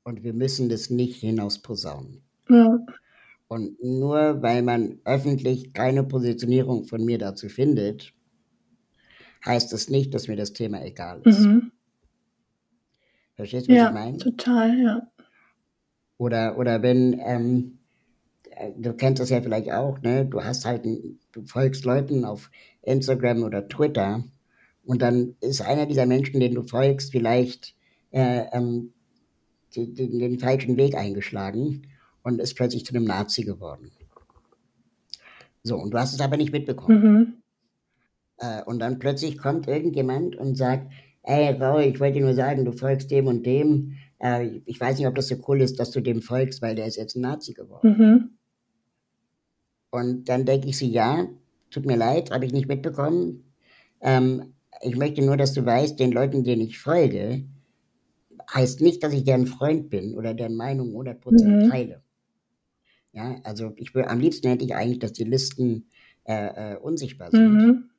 Und 0.05 0.23
wir 0.23 0.33
müssen 0.33 0.69
das 0.69 0.89
nicht 0.89 1.21
hinaus 1.21 1.59
posaunen. 1.61 2.23
Ja. 2.49 2.79
Und 3.49 3.83
nur 3.83 4.41
weil 4.43 4.63
man 4.63 5.01
öffentlich 5.05 5.73
keine 5.73 6.05
Positionierung 6.05 6.85
von 6.85 7.05
mir 7.05 7.19
dazu 7.19 7.49
findet, 7.49 8.13
heißt 9.45 9.73
es 9.73 9.91
nicht, 9.91 10.15
dass 10.15 10.29
mir 10.29 10.37
das 10.37 10.53
Thema 10.53 10.85
egal 10.85 11.21
ist. 11.25 11.41
Mhm. 11.41 11.73
Verstehst 13.35 13.69
du, 13.69 13.73
was 13.73 13.79
Ja, 13.79 13.89
ich 13.89 13.95
meine? 13.95 14.17
total, 14.19 14.79
ja. 14.81 15.03
Oder, 16.19 16.57
oder 16.59 16.83
wenn, 16.83 17.21
ähm, 17.25 17.79
äh, 18.51 18.71
du 18.77 18.95
kennst 18.95 19.21
das 19.21 19.31
ja 19.31 19.43
vielleicht 19.43 19.71
auch, 19.71 20.01
ne? 20.01 20.25
Du 20.25 20.43
hast 20.43 20.65
halt, 20.65 20.85
ein, 20.85 21.19
du 21.33 21.45
folgst 21.45 21.85
Leuten 21.85 22.25
auf 22.25 22.51
Instagram 22.83 23.43
oder 23.43 23.69
Twitter 23.69 24.25
und 24.87 25.03
dann 25.03 25.35
ist 25.41 25.61
einer 25.61 25.87
dieser 25.87 26.07
Menschen, 26.07 26.41
den 26.41 26.55
du 26.55 26.63
folgst, 26.63 27.11
vielleicht 27.11 27.75
äh, 28.13 28.45
ähm, 28.53 28.93
die, 29.75 29.93
die, 29.93 30.19
den 30.19 30.39
falschen 30.39 30.77
Weg 30.77 30.95
eingeschlagen 30.95 31.83
und 32.23 32.41
ist 32.41 32.55
plötzlich 32.55 32.87
zu 32.87 32.95
einem 32.95 33.05
Nazi 33.05 33.43
geworden. 33.43 33.91
So, 35.65 35.77
und 35.77 35.93
du 35.93 35.99
hast 35.99 36.15
es 36.15 36.21
aber 36.21 36.37
nicht 36.37 36.53
mitbekommen. 36.53 37.03
Mhm. 37.03 37.35
Äh, 38.39 38.63
und 38.63 38.79
dann 38.79 39.01
plötzlich 39.01 39.39
kommt 39.39 39.67
irgendjemand 39.67 40.37
und 40.37 40.57
sagt, 40.57 40.93
ey, 41.23 41.51
Raul, 41.51 41.83
ich 41.83 41.99
wollte 41.99 42.19
dir 42.19 42.25
nur 42.25 42.35
sagen, 42.35 42.65
du 42.65 42.73
folgst 42.73 43.11
dem 43.11 43.27
und 43.27 43.45
dem. 43.45 43.97
Äh, 44.21 44.61
ich 44.65 44.81
weiß 44.81 44.99
nicht, 44.99 45.09
ob 45.09 45.17
das 45.17 45.27
so 45.29 45.37
cool 45.49 45.61
ist, 45.61 45.81
dass 45.81 45.91
du 45.91 46.01
dem 46.01 46.23
folgst, 46.23 46.63
weil 46.63 46.77
der 46.77 46.87
ist 46.87 46.97
jetzt 46.97 47.17
ein 47.17 47.23
Nazi 47.23 47.53
geworden. 47.53 47.97
Mhm. 47.99 48.31
Und 49.91 50.29
dann 50.29 50.45
denke 50.45 50.69
ich 50.69 50.79
so, 50.79 50.87
ja, 50.87 51.27
tut 51.71 51.87
mir 51.87 51.97
leid, 51.97 52.31
habe 52.31 52.45
ich 52.45 52.53
nicht 52.53 52.69
mitbekommen. 52.69 53.53
Ähm, 54.01 54.53
ich 54.83 54.97
möchte 54.97 55.23
nur, 55.25 55.37
dass 55.37 55.53
du 55.55 55.65
weißt, 55.65 55.99
den 56.01 56.13
Leuten, 56.13 56.45
denen 56.45 56.63
ich 56.63 56.79
folge, 56.79 57.45
heißt 58.53 58.81
nicht, 58.81 59.03
dass 59.03 59.13
ich 59.13 59.25
deren 59.25 59.47
Freund 59.47 59.91
bin 59.91 60.15
oder 60.15 60.35
deren 60.35 60.57
Meinung 60.57 60.93
100% 60.95 61.61
Mhm. 61.61 61.71
teile. 61.71 62.03
Ja, 63.13 63.41
also 63.45 63.73
ich 63.77 63.95
will, 63.95 64.05
am 64.05 64.21
liebsten 64.21 64.49
hätte 64.49 64.65
ich 64.65 64.75
eigentlich, 64.75 64.99
dass 64.99 65.13
die 65.13 65.25
Listen 65.25 65.89
äh, 66.25 66.75
äh, 66.75 66.77
unsichtbar 66.77 67.33
sind 67.33 67.41
Mhm. 67.41 67.91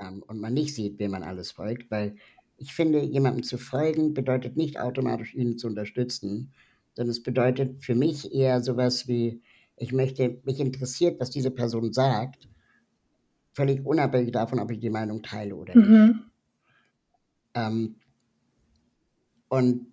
ähm, 0.00 0.22
und 0.26 0.40
man 0.40 0.54
nicht 0.54 0.74
sieht, 0.74 0.98
wem 0.98 1.12
man 1.12 1.22
alles 1.22 1.52
folgt, 1.52 1.90
weil 1.90 2.16
ich 2.56 2.72
finde, 2.74 3.02
jemandem 3.02 3.42
zu 3.42 3.58
folgen 3.58 4.14
bedeutet 4.14 4.56
nicht 4.56 4.78
automatisch, 4.78 5.34
ihn 5.34 5.58
zu 5.58 5.66
unterstützen, 5.66 6.52
sondern 6.94 7.10
es 7.10 7.22
bedeutet 7.22 7.82
für 7.84 7.94
mich 7.94 8.34
eher 8.34 8.62
sowas 8.62 9.08
wie, 9.08 9.42
ich 9.76 9.92
möchte, 9.92 10.40
mich 10.44 10.60
interessiert, 10.60 11.20
was 11.20 11.30
diese 11.30 11.50
Person 11.50 11.92
sagt, 11.92 12.48
völlig 13.52 13.84
unabhängig 13.84 14.32
davon, 14.32 14.58
ob 14.58 14.70
ich 14.70 14.78
die 14.78 14.90
Meinung 14.90 15.22
teile 15.22 15.56
oder 15.56 15.74
nicht. 15.74 15.88
Mhm. 15.88 16.20
Ähm, 17.54 17.96
und 19.48 19.86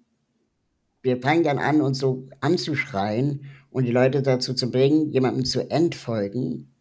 wir 1.02 1.22
fangen 1.22 1.44
dann 1.44 1.58
an, 1.60 1.82
uns 1.82 2.00
so 2.00 2.28
anzuschreien 2.42 3.46
und 3.70 3.86
die 3.86 3.92
Leute 3.92 4.22
dazu 4.22 4.54
zu 4.54 4.70
bringen, 4.72 5.12
jemandem 5.12 5.46
zu 5.46 5.70
entfolgen. 5.70 6.72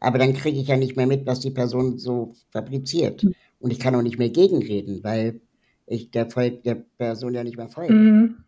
Aber 0.00 0.18
dann 0.18 0.32
kriege 0.32 0.58
ich 0.58 0.68
ja 0.68 0.76
nicht 0.76 0.96
mehr 0.96 1.06
mit, 1.06 1.26
was 1.26 1.40
die 1.40 1.50
Person 1.50 1.98
so 1.98 2.34
fabriziert. 2.50 3.24
Und 3.60 3.70
ich 3.70 3.78
kann 3.78 3.94
auch 3.94 4.02
nicht 4.02 4.18
mehr 4.18 4.30
gegenreden, 4.30 5.04
weil 5.04 5.40
ich 5.86 6.10
der, 6.10 6.28
Volk, 6.28 6.64
der 6.64 6.74
Person 6.74 7.34
ja 7.34 7.44
nicht 7.44 7.56
mehr 7.56 7.68
folge. 7.68 7.92
Mhm. 7.92 8.44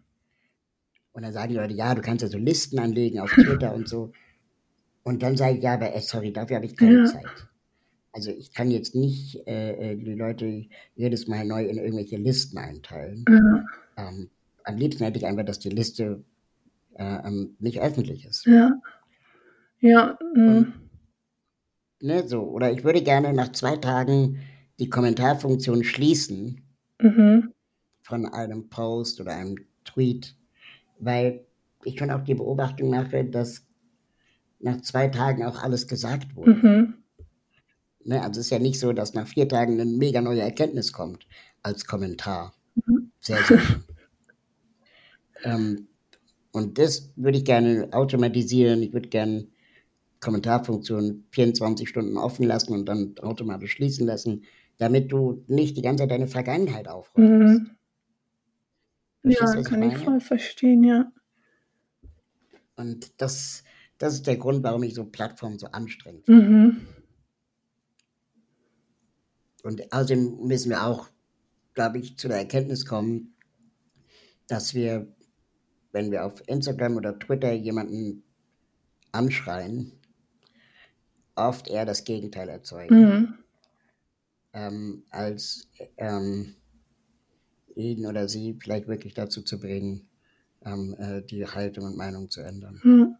Und 1.13 1.23
dann 1.23 1.33
sagen 1.33 1.51
die 1.51 1.57
Leute, 1.57 1.75
ja, 1.75 1.95
du 1.95 2.01
kannst 2.01 2.23
ja 2.23 2.29
so 2.29 2.39
Listen 2.39 2.81
anlegen 2.81 3.21
auf 3.21 3.31
Twitter 3.31 3.73
und 3.73 3.89
so. 3.89 4.11
Und 5.05 5.23
dann 5.23 5.37
sage 5.37 5.57
ich, 5.59 5.63
ja, 5.63 5.75
aber 5.75 5.95
äh, 5.95 6.01
sorry, 6.01 6.33
dafür 6.33 6.57
habe 6.57 6.67
ich 6.67 6.77
keine 6.77 6.99
Ja. 6.99 7.05
Zeit. 7.05 7.49
Also 8.13 8.31
ich 8.31 8.53
kann 8.53 8.71
jetzt 8.71 8.95
nicht 8.95 9.47
äh, 9.47 9.93
äh, 9.93 9.97
die 9.97 10.15
Leute 10.15 10.67
jedes 10.95 11.27
Mal 11.27 11.45
neu 11.45 11.65
in 11.65 11.79
irgendwelche 11.79 12.17
Listen 12.17 12.59
einteilen. 12.59 13.25
Ja. 13.29 13.65
Ähm, 14.09 14.31
am 14.65 14.77
liebsten 14.77 15.05
hätte 15.05 15.19
ich 15.19 15.27
einfach, 15.27 15.45
dass 15.45 15.59
die 15.59 15.69
Liste 15.71 16.23
äh, 16.95 17.27
ähm, 17.27 17.57
nicht 17.59 17.81
öffentlich 17.81 18.25
ist. 18.25 18.47
Ja. 18.47 18.73
Ja. 19.81 20.17
Mhm. 20.35 20.73
Ne, 22.01 22.27
so. 22.29 22.43
Oder 22.43 22.71
ich 22.73 22.85
würde 22.85 23.03
gerne 23.03 23.33
nach 23.33 23.53
zwei 23.53 23.77
Tagen 23.77 24.39
die 24.79 24.89
Kommentarfunktion 24.91 25.85
schließen 25.85 26.61
Mhm. 27.03 27.53
von 28.03 28.27
einem 28.27 28.69
Post 28.69 29.21
oder 29.21 29.35
einem 29.35 29.57
Tweet, 29.85 30.37
weil 31.01 31.45
ich 31.85 31.99
schon 31.99 32.11
auch 32.11 32.23
die 32.23 32.35
Beobachtung 32.35 32.91
mache, 32.91 33.25
dass 33.25 33.67
nach 34.65 34.81
zwei 34.81 35.09
Tagen 35.09 35.45
auch 35.45 35.63
alles 35.63 35.87
gesagt 35.87 36.35
wurde. 36.37 36.55
Mhm. 36.55 36.95
Ne, 38.05 38.23
also 38.23 38.41
es 38.41 38.47
ist 38.47 38.51
ja 38.51 38.59
nicht 38.59 38.81
so, 38.81 38.93
dass 38.93 39.15
nach 39.15 39.27
vier 39.27 39.49
Tagen 39.49 39.75
eine 39.75 39.85
mega 39.85 40.21
neue 40.21 40.41
Erkenntnis 40.41 40.93
kommt 40.93 41.27
als 41.63 41.87
Kommentar. 41.87 42.55
Mhm. 42.75 43.11
Sehr 43.21 43.43
selten. 43.45 43.85
ähm, 45.45 45.89
und 46.53 46.79
das 46.79 47.13
würde 47.17 47.39
ich 47.39 47.45
gerne 47.45 47.89
automatisieren. 47.93 48.83
Ich 48.83 48.93
würde 48.93 49.09
gerne 49.09 49.49
Kommentarfunktion 50.21 51.25
24 51.31 51.89
Stunden 51.89 52.17
offen 52.17 52.47
lassen 52.47 52.73
und 52.73 52.87
dann 52.87 53.19
automatisch 53.19 53.73
schließen 53.73 54.07
lassen, 54.07 54.45
damit 54.79 55.13
du 55.13 55.45
nicht 55.47 55.77
die 55.77 55.83
ganze 55.83 56.03
Zeit 56.03 56.11
deine 56.11 56.27
Vergangenheit 56.27 56.89
aufräumst. 56.89 57.31
Mhm. 57.63 57.71
Ja, 59.25 59.59
ich 59.59 59.65
kann 59.65 59.83
ich 59.83 59.93
meine? 59.93 59.99
voll 59.99 60.21
verstehen, 60.21 60.85
ja. 60.85 61.11
Und 62.77 63.21
das, 63.21 63.65
das 63.99 64.15
ist 64.15 64.27
der 64.27 64.37
Grund, 64.37 64.63
warum 64.63 64.83
ich 64.83 64.95
so 64.95 65.05
Plattformen 65.05 65.59
so 65.59 65.67
anstrengend 65.69 66.27
finde. 66.27 66.47
Mhm. 66.47 66.87
Und 69.63 69.93
außerdem 69.93 70.47
müssen 70.47 70.71
wir 70.71 70.85
auch, 70.85 71.09
glaube 71.73 71.99
ich, 71.99 72.19
zu 72.19 72.29
der 72.29 72.39
Erkenntnis 72.39 72.85
kommen, 72.85 73.35
dass 74.47 74.75
wir, 74.75 75.15
wenn 75.93 76.11
wir 76.11 76.27
auf 76.27 76.43
Instagram 76.47 76.97
oder 76.97 77.19
Twitter 77.19 77.53
jemanden 77.53 78.25
anschreien, 79.13 79.93
oft 81.35 81.69
eher 81.69 81.87
das 81.87 82.05
Gegenteil 82.05 82.49
erzeugen, 82.49 83.01
Mhm. 83.01 83.35
ähm, 84.53 85.05
als 85.11 85.69
ähm, 85.97 86.55
ihn 87.75 88.07
oder 88.07 88.29
sie 88.29 88.57
vielleicht 88.61 88.87
wirklich 88.87 89.15
dazu 89.15 89.43
zu 89.43 89.59
bringen, 89.59 90.09
ähm, 90.65 90.95
äh, 90.99 91.23
die 91.23 91.47
Haltung 91.47 91.87
und 91.87 91.97
Meinung 91.97 92.29
zu 92.31 92.41
ändern. 92.43 92.81
Mhm. 92.85 93.17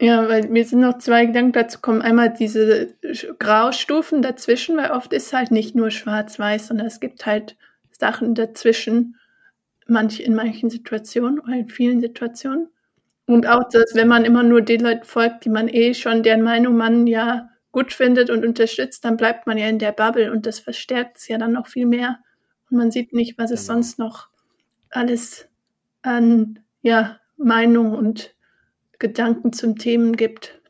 Ja, 0.00 0.28
weil 0.28 0.48
mir 0.48 0.64
sind 0.64 0.80
noch 0.80 0.98
zwei 0.98 1.26
Gedanken 1.26 1.52
dazu 1.52 1.80
kommen. 1.80 2.02
Einmal 2.02 2.32
diese 2.32 2.94
Graustufen 3.40 4.22
dazwischen, 4.22 4.76
weil 4.76 4.92
oft 4.92 5.12
ist 5.12 5.32
halt 5.32 5.50
nicht 5.50 5.74
nur 5.74 5.90
schwarz-weiß, 5.90 6.68
sondern 6.68 6.86
es 6.86 7.00
gibt 7.00 7.26
halt 7.26 7.56
Sachen 7.90 8.34
dazwischen, 8.36 9.16
manch, 9.88 10.20
in 10.20 10.34
manchen 10.36 10.70
Situationen 10.70 11.40
oder 11.40 11.54
in 11.54 11.68
vielen 11.68 12.00
Situationen. 12.00 12.68
Und 13.26 13.46
auch, 13.48 13.68
dass 13.70 13.94
wenn 13.94 14.08
man 14.08 14.24
immer 14.24 14.42
nur 14.44 14.62
den 14.62 14.80
Leuten 14.82 15.04
folgt, 15.04 15.44
die 15.44 15.50
man 15.50 15.68
eh 15.68 15.94
schon, 15.94 16.22
deren 16.22 16.42
Meinung 16.42 16.76
man 16.76 17.06
ja 17.08 17.50
gut 17.72 17.92
findet 17.92 18.30
und 18.30 18.44
unterstützt, 18.44 19.04
dann 19.04 19.16
bleibt 19.16 19.46
man 19.46 19.58
ja 19.58 19.68
in 19.68 19.78
der 19.80 19.92
Bubble 19.92 20.32
und 20.32 20.46
das 20.46 20.60
verstärkt 20.60 21.18
es 21.18 21.28
ja 21.28 21.38
dann 21.38 21.52
noch 21.52 21.66
viel 21.68 21.86
mehr. 21.86 22.18
Und 22.70 22.78
man 22.78 22.90
sieht 22.92 23.12
nicht, 23.12 23.36
was 23.38 23.50
es 23.50 23.66
Genau. 23.66 23.74
sonst 23.76 23.98
noch 23.98 24.28
alles 24.90 25.48
an 26.02 26.60
ja, 26.82 27.18
Meinung 27.36 27.94
und 27.94 28.34
Gedanken 28.98 29.52
zum 29.52 29.76
Themen 29.76 30.16
gibt. 30.16 30.60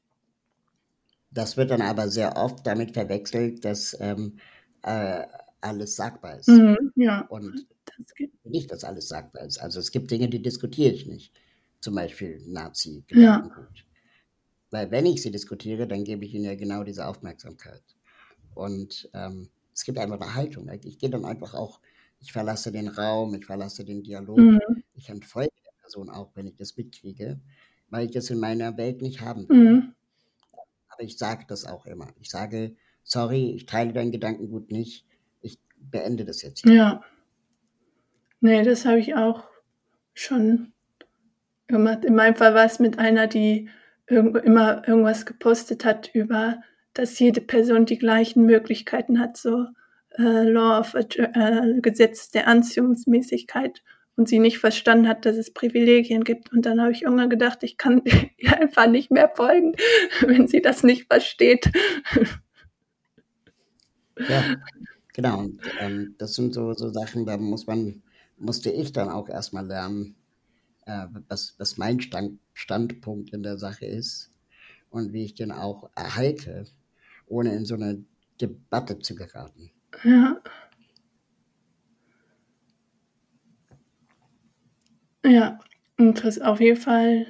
Das 1.31 1.57
wird 1.57 1.71
dann 1.71 1.83
aber 1.83 2.09
sehr 2.09 2.37
oft 2.37 2.67
damit 2.67 2.93
verwechselt, 2.93 3.65
dass 3.65 3.97
ähm, 4.01 4.39
äh, 4.83 5.27
alles 5.61 5.97
sagbar 5.97 6.39
ist. 6.39 6.49
Mhm, 6.49 6.93
ja, 6.97 7.23
Und 7.29 7.67
nicht, 8.45 8.71
dass 8.71 8.85
alles 8.85 9.09
sagbar 9.09 9.45
ist. 9.45 9.59
Also 9.59 9.81
es 9.81 9.91
gibt 9.91 10.11
Dinge, 10.11 10.29
die 10.29 10.41
diskutiere 10.43 10.93
ich 10.93 11.07
nicht. 11.07 11.33
Zum 11.81 11.95
Beispiel 11.95 12.41
Ja. 12.47 12.63
Nazi-Gedankengut. 12.65 13.85
Weil 14.71 14.91
wenn 14.91 15.07
ich 15.07 15.23
sie 15.23 15.31
diskutiere, 15.31 15.87
dann 15.87 16.05
gebe 16.05 16.25
ich 16.25 16.35
ihnen 16.35 16.45
ja 16.45 16.55
genau 16.55 16.85
diese 16.85 17.07
Aufmerksamkeit. 17.07 17.83
Und 18.55 19.09
ähm, 19.15 19.49
es 19.75 19.85
gibt 19.85 19.99
einfach 19.99 20.21
eine 20.21 20.35
Haltung. 20.35 20.69
Ich 20.85 20.99
gehe 20.99 21.11
dann 21.11 21.25
einfach 21.25 21.55
auch, 21.55 21.81
ich 22.21 22.33
verlasse 22.33 22.73
den 22.73 22.89
Raum, 22.89 23.35
ich 23.35 23.47
verlasse 23.47 23.85
den 23.85 24.03
Dialog. 24.03 24.39
Mhm, 24.39 24.61
Ich 24.95 25.09
entfolge 25.09 25.53
der 25.65 25.81
Person 25.83 26.11
auch, 26.11 26.31
wenn 26.35 26.47
ich 26.47 26.57
das 26.57 26.77
mitkriege, 26.77 27.41
weil 27.91 28.07
ich 28.07 28.13
das 28.13 28.31
in 28.31 28.41
meiner 28.41 28.77
Welt 28.77 29.03
nicht 29.03 29.21
haben 29.21 29.49
will. 29.49 29.57
mhm, 29.57 29.95
Aber 30.89 31.03
ich 31.03 31.19
sage 31.19 31.45
das 31.49 31.65
auch 31.65 31.87
immer. 31.87 32.09
Ich 32.21 32.31
sage, 32.31 32.77
sorry, 33.03 33.53
ich 33.55 33.67
teile 33.67 33.93
dein 33.93 34.13
Gedankengut 34.13 34.71
nicht. 34.71 35.07
Ich 35.41 35.59
beende 35.77 36.25
das 36.25 36.43
jetzt 36.43 36.63
hier. 36.63 36.75
ja. 36.75 37.05
Nee, 38.41 38.63
das 38.63 38.85
habe 38.85 38.99
ich 39.01 39.17
auch 39.17 39.45
schon 40.15 40.73
gemacht. 41.67 42.05
In 42.05 42.15
meinem 42.15 42.37
Fall 42.37 42.55
war 42.55 42.65
es 42.65 42.79
mit 42.79 42.99
einer, 42.99 43.27
die 43.27 43.69
irgend, 44.07 44.37
immer 44.45 44.87
irgendwas 44.87 45.27
gepostet 45.27 45.85
hat 45.85 46.11
über, 46.15 46.63
dass 46.95 47.19
jede 47.19 47.41
Person 47.41 47.85
die 47.87 47.99
gleichen 47.99 48.45
Möglichkeiten 48.47 49.19
hat, 49.19 49.37
so 49.37 49.67
äh, 50.17 50.49
Law 50.49 50.81
of 50.81 50.95
äh, 50.95 51.81
Gesetz 51.81 52.31
der 52.31 52.49
Anziehungsmäßigkeit 52.49 53.83
und 54.19 54.29
sie 54.29 54.41
nicht 54.41 54.59
verstanden 54.59 55.07
hat, 55.09 55.25
dass 55.25 55.37
es 55.37 55.53
Privilegien 55.53 56.25
gibt. 56.25 56.53
Und 56.53 56.67
dann 56.67 56.81
habe 56.81 56.91
ich 56.91 57.03
irgendwann 57.03 57.31
gedacht, 57.31 57.63
ich 57.63 57.77
kann 57.77 58.03
ihr 58.37 58.61
einfach 58.61 58.89
nicht 58.89 59.13
mehr 59.13 59.31
folgen, 59.35 59.77
wenn 60.21 60.49
sie 60.49 60.61
das 60.61 60.83
nicht 60.83 61.07
versteht. 61.07 61.71
Ja, 64.19 64.57
genau. 65.15 65.39
Und 65.39 65.61
ähm, 65.79 66.17
das 66.19 66.35
sind 66.35 66.53
so, 66.53 66.73
so 66.73 66.89
Sachen, 66.91 67.27
da 67.27 67.37
muss 67.37 67.69
man, 67.69 68.03
musste 68.37 68.71
ich 68.71 68.93
dann 68.93 69.09
auch 69.09 69.29
erstmal 69.29 69.65
lernen, 69.65 70.17
äh, 70.87 71.07
was, 71.29 71.55
was 71.59 71.77
mein 71.77 72.01
Stand, 72.01 72.41
Standpunkt 72.55 73.33
in 73.33 73.45
der 73.45 73.57
Sache 73.57 73.87
ist 73.87 74.33
und 74.91 75.13
wie 75.13 75.25
ich 75.25 75.35
den 75.37 75.53
auch 75.53 75.91
erhalte, 75.95 76.65
ohne 77.29 77.55
in 77.55 77.65
so 77.65 77.77
eine 77.77 78.05
Debatte 78.41 78.99
zu 78.99 79.15
geraten. 79.15 79.71
Ja. 80.03 80.41
Ja, 85.29 85.59
und 85.99 86.25
das 86.25 86.39
ist 86.39 86.43
auf 86.43 86.59
jeden 86.59 86.81
Fall 86.81 87.27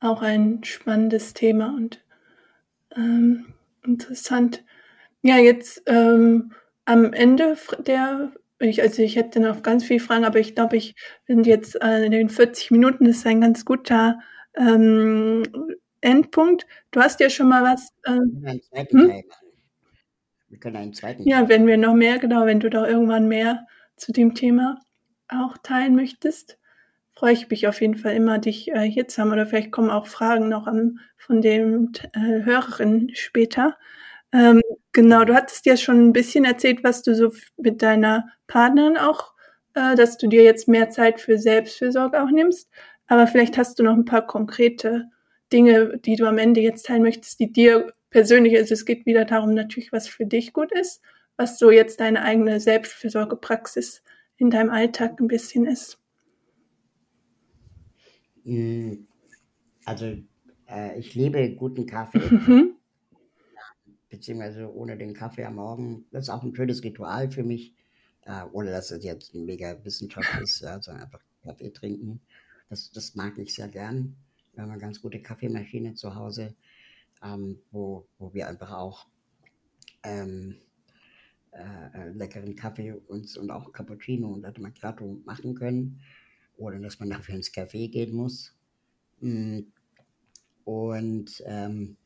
auch 0.00 0.20
ein 0.20 0.64
spannendes 0.64 1.32
Thema 1.32 1.74
und 1.76 2.04
ähm, 2.96 3.54
interessant. 3.84 4.64
Ja, 5.22 5.36
jetzt 5.36 5.82
ähm, 5.86 6.52
am 6.86 7.12
Ende 7.12 7.56
der, 7.86 8.32
ich, 8.58 8.82
also 8.82 9.00
ich 9.00 9.14
hätte 9.14 9.38
noch 9.38 9.62
ganz 9.62 9.84
viele 9.84 10.00
Fragen, 10.00 10.24
aber 10.24 10.40
ich 10.40 10.56
glaube, 10.56 10.76
ich 10.76 10.96
bin 11.26 11.44
jetzt 11.44 11.80
äh, 11.80 12.04
in 12.04 12.10
den 12.10 12.28
40 12.28 12.72
Minuten, 12.72 13.04
das 13.04 13.18
ist 13.18 13.26
ein 13.26 13.40
ganz 13.40 13.64
guter 13.64 14.18
ähm, 14.56 15.44
Endpunkt. 16.00 16.66
Du 16.90 17.00
hast 17.00 17.20
ja 17.20 17.30
schon 17.30 17.48
mal 17.48 17.62
was. 17.62 17.90
Äh, 18.02 18.10
einen 18.10 18.62
zweiten 18.62 18.98
hm? 18.98 19.22
Wir 20.48 20.58
können 20.58 20.76
einen 20.76 20.94
zweiten 20.94 21.22
Ja, 21.28 21.48
wenn 21.48 21.66
wir 21.68 21.76
noch 21.76 21.94
mehr, 21.94 22.18
genau, 22.18 22.44
wenn 22.44 22.60
du 22.60 22.70
doch 22.70 22.86
irgendwann 22.86 23.28
mehr 23.28 23.66
zu 23.96 24.12
dem 24.12 24.34
Thema 24.34 24.80
auch 25.28 25.56
teilen 25.58 25.94
möchtest 25.94 26.58
freue 27.16 27.32
ich 27.32 27.48
mich 27.48 27.66
auf 27.66 27.80
jeden 27.80 27.96
Fall 27.96 28.14
immer, 28.14 28.38
dich 28.38 28.68
äh, 28.72 28.82
hier 28.82 29.08
zu 29.08 29.22
haben. 29.22 29.32
Oder 29.32 29.46
vielleicht 29.46 29.72
kommen 29.72 29.90
auch 29.90 30.06
Fragen 30.06 30.48
noch 30.48 30.66
an, 30.66 31.00
von 31.16 31.40
dem 31.40 31.92
äh, 32.12 32.44
Hörerin 32.44 33.10
später. 33.14 33.76
Ähm, 34.32 34.60
genau, 34.92 35.24
du 35.24 35.34
hattest 35.34 35.66
ja 35.66 35.76
schon 35.76 36.08
ein 36.08 36.12
bisschen 36.12 36.44
erzählt, 36.44 36.84
was 36.84 37.02
du 37.02 37.14
so 37.14 37.32
mit 37.56 37.82
deiner 37.82 38.28
Partnerin 38.46 38.98
auch, 38.98 39.32
äh, 39.74 39.96
dass 39.96 40.18
du 40.18 40.28
dir 40.28 40.42
jetzt 40.42 40.68
mehr 40.68 40.90
Zeit 40.90 41.20
für 41.20 41.38
Selbstfürsorge 41.38 42.22
auch 42.22 42.30
nimmst. 42.30 42.70
Aber 43.06 43.26
vielleicht 43.26 43.56
hast 43.56 43.78
du 43.78 43.82
noch 43.84 43.94
ein 43.94 44.04
paar 44.04 44.26
konkrete 44.26 45.06
Dinge, 45.52 45.98
die 45.98 46.16
du 46.16 46.26
am 46.26 46.38
Ende 46.38 46.60
jetzt 46.60 46.86
teilen 46.86 47.02
möchtest, 47.02 47.40
die 47.40 47.52
dir 47.52 47.92
persönlich, 48.10 48.56
also 48.56 48.74
es 48.74 48.84
geht 48.84 49.06
wieder 49.06 49.24
darum 49.24 49.54
natürlich, 49.54 49.92
was 49.92 50.08
für 50.08 50.26
dich 50.26 50.52
gut 50.52 50.72
ist, 50.72 51.02
was 51.36 51.58
so 51.58 51.70
jetzt 51.70 52.00
deine 52.00 52.22
eigene 52.22 52.60
Selbstfürsorgepraxis 52.60 54.02
in 54.36 54.50
deinem 54.50 54.70
Alltag 54.70 55.20
ein 55.20 55.28
bisschen 55.28 55.66
ist. 55.66 55.98
Hm, 58.46 59.08
also, 59.84 60.16
äh, 60.68 60.98
ich 60.98 61.14
liebe 61.14 61.54
guten 61.56 61.84
Kaffee. 61.84 62.18
Mhm. 62.18 62.76
Beziehungsweise 64.08 64.72
ohne 64.72 64.96
den 64.96 65.14
Kaffee 65.14 65.44
am 65.44 65.56
Morgen. 65.56 66.06
Das 66.12 66.24
ist 66.24 66.30
auch 66.30 66.44
ein 66.44 66.54
schönes 66.54 66.82
Ritual 66.84 67.30
für 67.30 67.42
mich. 67.42 67.74
Äh, 68.22 68.44
ohne 68.52 68.70
dass 68.70 68.92
es 68.92 69.02
jetzt 69.04 69.34
ein 69.34 69.44
mega 69.46 69.84
Wissenschaft 69.84 70.28
ist, 70.42 70.60
ja, 70.60 70.80
sondern 70.80 71.04
einfach 71.04 71.20
Kaffee 71.42 71.72
trinken. 71.72 72.20
Das, 72.70 72.90
das 72.92 73.16
mag 73.16 73.36
ich 73.38 73.52
sehr 73.52 73.68
gern. 73.68 74.16
Wir 74.54 74.62
haben 74.62 74.70
eine 74.70 74.80
ganz 74.80 75.02
gute 75.02 75.20
Kaffeemaschine 75.20 75.94
zu 75.94 76.14
Hause, 76.14 76.54
ähm, 77.24 77.58
wo, 77.72 78.06
wo 78.18 78.32
wir 78.32 78.48
einfach 78.48 78.72
auch 78.72 79.06
ähm, 80.04 80.56
äh, 81.50 81.58
äh 81.94 82.10
leckeren 82.10 82.54
Kaffee 82.54 82.92
uns 82.92 83.36
und 83.36 83.50
auch 83.50 83.72
Cappuccino 83.72 84.28
und 84.28 84.42
Latte 84.42 84.60
Macchiato 84.60 85.20
machen 85.24 85.54
können 85.56 86.00
oder 86.56 86.78
dass 86.78 86.98
man 86.98 87.10
dafür 87.10 87.34
ins 87.34 87.52
Café 87.52 87.90
gehen 87.90 88.14
muss. 88.14 88.54
Mm. 89.20 89.60
Und 90.64 91.42
ähm, 91.46 91.96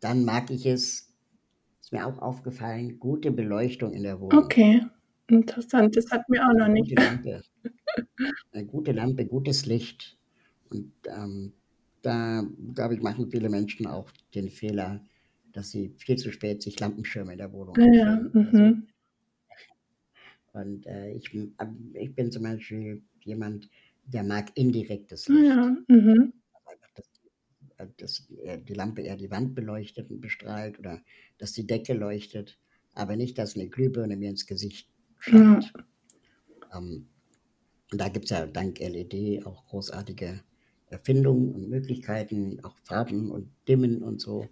dann 0.00 0.24
mag 0.24 0.50
ich 0.50 0.66
es, 0.66 1.14
ist 1.80 1.92
mir 1.92 2.06
auch 2.06 2.18
aufgefallen, 2.18 2.98
gute 2.98 3.30
Beleuchtung 3.30 3.92
in 3.92 4.02
der 4.02 4.20
Wohnung. 4.20 4.44
Okay, 4.44 4.82
interessant, 5.28 5.96
das 5.96 6.10
hat 6.10 6.28
mir 6.28 6.42
auch 6.42 6.54
noch 6.54 6.68
nicht. 6.68 6.90
Gute 6.90 7.02
Lampe, 7.02 7.42
eine 8.52 8.66
gute 8.66 8.92
Lampe, 8.92 9.26
gutes 9.26 9.66
Licht. 9.66 10.18
Und 10.70 10.92
ähm, 11.06 11.52
da, 12.02 12.44
glaube 12.74 12.94
ich, 12.94 13.02
machen 13.02 13.30
viele 13.30 13.48
Menschen 13.48 13.86
auch 13.86 14.10
den 14.34 14.50
Fehler, 14.50 15.04
dass 15.52 15.70
sie 15.70 15.94
viel 15.98 16.16
zu 16.16 16.32
spät 16.32 16.62
sich 16.62 16.78
Lampenschirme 16.78 17.32
in 17.32 17.38
der 17.38 17.52
Wohnung 17.52 17.74
ja, 17.78 17.92
ja. 17.92 18.16
Mhm. 18.32 18.88
Und 20.52 20.86
äh, 20.86 21.12
ich, 21.12 21.32
ich 21.94 22.14
bin 22.14 22.32
zum 22.32 22.42
Beispiel 22.42 23.02
jemand, 23.22 23.68
der 24.08 24.24
mag 24.24 24.50
indirektes 24.54 25.28
Licht. 25.28 25.48
Ja, 25.48 25.76
mhm. 25.88 26.32
dass, 27.76 27.96
dass 27.96 28.28
die 28.64 28.74
Lampe 28.74 29.02
eher 29.02 29.16
die 29.16 29.30
Wand 29.30 29.54
beleuchtet 29.54 30.10
und 30.10 30.20
bestrahlt 30.20 30.78
oder 30.78 31.00
dass 31.38 31.52
die 31.52 31.66
Decke 31.66 31.94
leuchtet, 31.94 32.58
aber 32.94 33.16
nicht, 33.16 33.38
dass 33.38 33.54
eine 33.54 33.68
Glühbirne 33.68 34.16
mir 34.16 34.30
ins 34.30 34.46
Gesicht 34.46 34.90
scheint. 35.18 35.72
Ja. 35.74 36.78
Ähm, 36.78 37.08
da 37.90 38.08
gibt 38.08 38.26
es 38.26 38.30
ja 38.30 38.46
dank 38.46 38.80
LED 38.80 39.46
auch 39.46 39.66
großartige 39.66 40.42
Erfindungen 40.90 41.54
und 41.54 41.68
Möglichkeiten, 41.68 42.62
auch 42.64 42.76
Farben 42.84 43.30
und 43.30 43.50
Dimmen 43.66 44.02
und 44.02 44.20
so. 44.20 44.46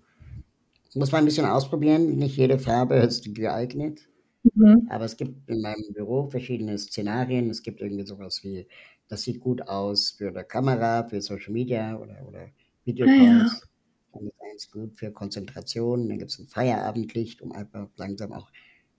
Muss 0.94 1.12
man 1.12 1.22
ein 1.22 1.24
bisschen 1.26 1.46
ausprobieren. 1.46 2.16
Nicht 2.16 2.36
jede 2.36 2.58
Farbe 2.58 2.96
ist 2.96 3.34
geeignet. 3.34 4.08
Mhm. 4.54 4.86
Aber 4.88 5.04
es 5.04 5.16
gibt 5.16 5.48
in 5.50 5.60
meinem 5.60 5.92
Büro 5.92 6.30
verschiedene 6.30 6.78
Szenarien. 6.78 7.50
Es 7.50 7.62
gibt 7.62 7.80
irgendwie 7.80 8.06
sowas 8.06 8.42
wie 8.42 8.66
das 9.08 9.22
sieht 9.22 9.40
gut 9.40 9.62
aus 9.62 10.10
für 10.10 10.28
eine 10.28 10.44
Kamera, 10.44 11.08
für 11.08 11.20
Social 11.20 11.52
Media 11.52 11.96
oder, 11.96 12.26
oder 12.26 12.48
Videocalls. 12.84 13.60
Ja. 13.60 13.68
Dann 14.12 14.26
ist 14.26 14.40
eins 14.40 14.70
gut 14.70 14.98
für 14.98 15.12
Konzentration. 15.12 16.08
Dann 16.08 16.18
gibt 16.18 16.30
es 16.30 16.38
ein 16.38 16.48
Feierabendlicht, 16.48 17.42
um 17.42 17.52
einfach 17.52 17.88
langsam 17.96 18.32
auch 18.32 18.50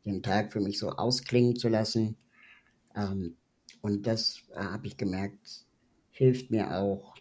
den 0.05 0.23
Tag 0.23 0.53
für 0.53 0.59
mich 0.59 0.79
so 0.79 0.89
ausklingen 0.89 1.55
zu 1.55 1.67
lassen. 1.67 2.15
Ähm, 2.95 3.35
und 3.81 4.07
das 4.07 4.43
äh, 4.53 4.59
habe 4.59 4.87
ich 4.87 4.97
gemerkt, 4.97 5.65
hilft 6.11 6.51
mir 6.51 6.77
auch, 6.77 7.15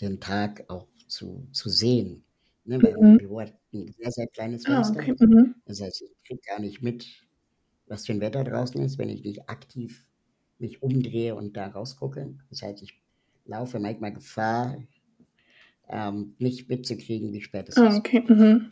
den 0.00 0.18
Tag 0.18 0.64
auch 0.68 0.86
zu, 1.08 1.46
zu 1.52 1.68
sehen. 1.68 2.24
Ne, 2.64 2.82
weil 2.82 2.96
mhm. 2.96 3.00
mein 3.00 3.18
Büro 3.18 3.40
hat 3.40 3.54
ein 3.72 3.92
sehr, 3.98 4.10
sehr 4.10 4.26
kleines 4.28 4.64
ah, 4.66 4.82
Fenster. 4.82 5.00
Ah, 5.00 5.12
okay. 5.12 5.26
mhm. 5.26 5.54
Das 5.66 5.80
heißt, 5.80 6.02
ich 6.02 6.10
kriege 6.26 6.40
gar 6.46 6.60
nicht 6.60 6.82
mit, 6.82 7.06
was 7.86 8.06
für 8.06 8.12
ein 8.12 8.20
Wetter 8.20 8.44
draußen 8.44 8.80
ist, 8.82 8.98
wenn 8.98 9.08
ich 9.08 9.24
nicht 9.24 9.48
aktiv 9.48 10.06
mich 10.60 10.82
umdrehe 10.82 11.34
und 11.34 11.56
da 11.56 11.68
rausgucke. 11.68 12.34
Das 12.48 12.62
heißt, 12.62 12.82
ich 12.82 13.00
laufe 13.44 13.78
manchmal 13.78 14.12
Gefahr, 14.12 14.82
ähm, 15.88 16.34
nicht 16.38 16.68
mitzukriegen, 16.68 17.32
wie 17.32 17.42
spät 17.42 17.68
es 17.68 17.76
oh, 17.76 17.86
okay. 17.86 18.24
Mhm. 18.26 18.70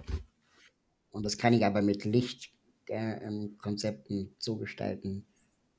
Und 1.10 1.24
das 1.24 1.38
kann 1.38 1.52
ich 1.52 1.64
aber 1.64 1.82
mit 1.82 2.04
Lichtkonzepten 2.04 4.26
äh, 4.26 4.30
so 4.38 4.56
gestalten, 4.56 5.26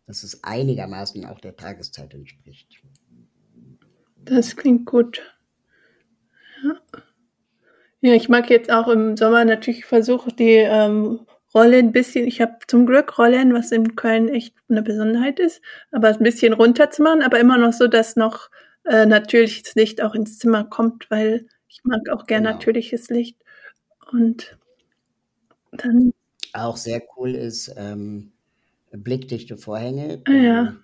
dass 0.06 0.24
es 0.24 0.44
einigermaßen 0.44 1.26
auch 1.26 1.40
der 1.40 1.56
Tageszeit 1.56 2.14
entspricht. 2.14 2.82
Das 4.18 4.56
klingt 4.56 4.86
gut. 4.86 5.22
Ja. 6.64 6.76
Ja, 8.02 8.14
ich 8.14 8.30
mag 8.30 8.50
jetzt 8.50 8.72
auch 8.72 8.88
im 8.88 9.18
Sommer 9.18 9.44
natürlich 9.44 9.86
versuchen, 9.86 10.34
die 10.38 10.56
ähm, 10.56 11.20
Rolle 11.54 11.78
ein 11.78 11.92
bisschen, 11.92 12.28
ich 12.28 12.42
habe 12.42 12.58
zum 12.68 12.86
Glück 12.86 13.18
Rollen, 13.18 13.54
was 13.54 13.72
in 13.72 13.96
Köln 13.96 14.30
echt 14.30 14.54
eine 14.70 14.84
Besonderheit 14.84 15.40
ist, 15.40 15.62
aber 15.92 16.10
ein 16.10 16.20
bisschen 16.24 16.54
runterzumachen, 16.54 17.24
aber 17.24 17.40
immer 17.40 17.58
noch 17.58 17.74
so, 17.74 17.88
dass 17.88 18.16
noch 18.16 18.50
äh, 18.86 19.06
natürliches 19.06 19.76
Licht 19.76 20.02
auch 20.02 20.14
ins 20.14 20.38
Zimmer 20.38 20.64
kommt, 20.64 21.10
weil 21.10 21.48
ich 21.68 21.84
mag 21.84 22.10
auch 22.10 22.26
gern 22.26 22.44
genau. 22.44 22.56
natürliches 22.56 23.10
Licht. 23.10 23.38
Und 24.12 24.58
dann. 25.72 26.14
Auch 26.54 26.78
sehr 26.78 27.02
cool 27.16 27.36
ist 27.36 27.74
ähm, 27.78 28.32
blickdichte 28.92 29.58
Vorhänge. 29.58 30.22
Ah, 30.26 30.32
ja. 30.32 30.76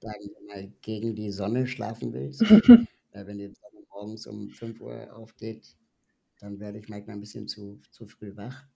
Sagen 0.00 0.24
wir 0.24 0.46
mal, 0.46 0.72
gegen 0.82 1.14
die 1.14 1.30
Sonne 1.30 1.66
schlafen 1.66 2.12
willst. 2.12 2.42
äh, 3.12 3.26
wenn 3.26 3.38
die 3.38 3.48
Sonne 3.48 3.84
morgens 3.90 4.26
um 4.26 4.50
5 4.50 4.80
Uhr 4.80 5.16
aufgeht, 5.16 5.74
dann 6.38 6.60
werde 6.60 6.78
ich 6.78 6.88
manchmal 6.88 7.16
ein 7.16 7.20
bisschen 7.20 7.48
zu, 7.48 7.80
zu 7.90 8.06
früh 8.06 8.36
wach. 8.36 8.66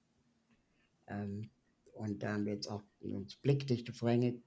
Ähm, 1.11 1.50
und 1.92 2.22
da 2.22 2.32
haben 2.32 2.46
wir 2.46 2.54
jetzt 2.54 2.68
auch 2.68 2.82
uns 3.00 3.36
blickdichte 3.36 3.92
Vorhänge, 3.92 4.40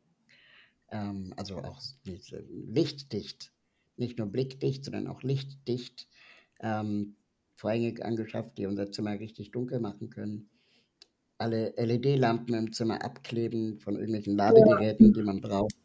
ähm, 0.89 1.33
also 1.37 1.57
auch 1.57 1.81
lichtdicht, 2.05 3.51
nicht 3.97 4.17
nur 4.17 4.27
blickdicht, 4.27 4.85
sondern 4.85 5.07
auch 5.07 5.21
lichtdicht 5.21 6.07
ähm, 6.61 7.15
Vorhänge 7.55 8.03
angeschafft, 8.03 8.57
die 8.57 8.65
unser 8.65 8.91
Zimmer 8.91 9.19
richtig 9.19 9.51
dunkel 9.51 9.79
machen 9.79 10.09
können. 10.09 10.49
Alle 11.37 11.73
LED-Lampen 11.77 12.55
im 12.55 12.73
Zimmer 12.73 13.03
abkleben 13.03 13.79
von 13.79 13.95
irgendwelchen 13.95 14.35
Ladegeräten, 14.35 15.07
ja. 15.07 15.13
die 15.13 15.23
man 15.23 15.41
braucht. 15.41 15.75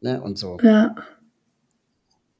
Ne, 0.00 0.22
und 0.22 0.38
so. 0.38 0.58
Ja. 0.62 0.94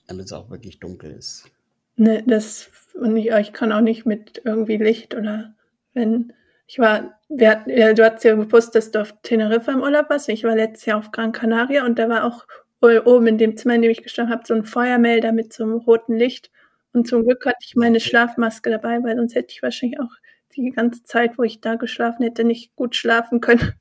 Damit 0.06 0.26
es 0.26 0.32
auch 0.32 0.50
wirklich 0.50 0.78
dunkel 0.78 1.12
ist. 1.12 1.50
Ne, 1.96 2.22
das, 2.26 2.70
und 2.94 3.16
ich, 3.16 3.30
ich 3.30 3.52
kann 3.52 3.72
auch 3.72 3.80
nicht 3.80 4.06
mit 4.06 4.42
irgendwie 4.44 4.76
Licht 4.76 5.14
oder 5.14 5.54
wenn 5.94 6.32
ich 6.66 6.78
war, 6.78 7.15
wir, 7.28 7.64
ja, 7.66 7.92
du 7.92 8.04
hast 8.04 8.24
ja 8.24 8.34
gewusst, 8.34 8.74
dass 8.74 8.90
du 8.90 9.00
auf 9.00 9.14
Teneriffa 9.22 9.72
im 9.72 9.82
Urlaub 9.82 10.10
warst. 10.10 10.28
Ich 10.28 10.44
war 10.44 10.54
letztes 10.54 10.86
Jahr 10.86 10.98
auf 10.98 11.10
Gran 11.10 11.32
Canaria 11.32 11.84
und 11.84 11.98
da 11.98 12.08
war 12.08 12.24
auch 12.24 12.46
oben 12.80 13.26
in 13.26 13.38
dem 13.38 13.56
Zimmer, 13.56 13.74
in 13.74 13.82
dem 13.82 13.90
ich 13.90 14.02
gestanden 14.02 14.32
habe, 14.32 14.46
so 14.46 14.54
ein 14.54 14.64
Feuermelder 14.64 15.32
mit 15.32 15.52
so 15.52 15.64
einem 15.64 15.78
roten 15.78 16.16
Licht. 16.16 16.52
Und 16.92 17.08
zum 17.08 17.24
Glück 17.24 17.44
hatte 17.44 17.58
ich 17.62 17.74
meine 17.74 17.98
Schlafmaske 17.98 18.70
dabei, 18.70 19.02
weil 19.02 19.16
sonst 19.16 19.34
hätte 19.34 19.52
ich 19.52 19.62
wahrscheinlich 19.62 19.98
auch 19.98 20.12
die 20.54 20.70
ganze 20.70 21.02
Zeit, 21.02 21.36
wo 21.36 21.42
ich 21.42 21.60
da 21.60 21.74
geschlafen 21.74 22.22
hätte, 22.22 22.44
nicht 22.44 22.74
gut 22.76 22.96
schlafen 22.96 23.40
können. 23.40 23.74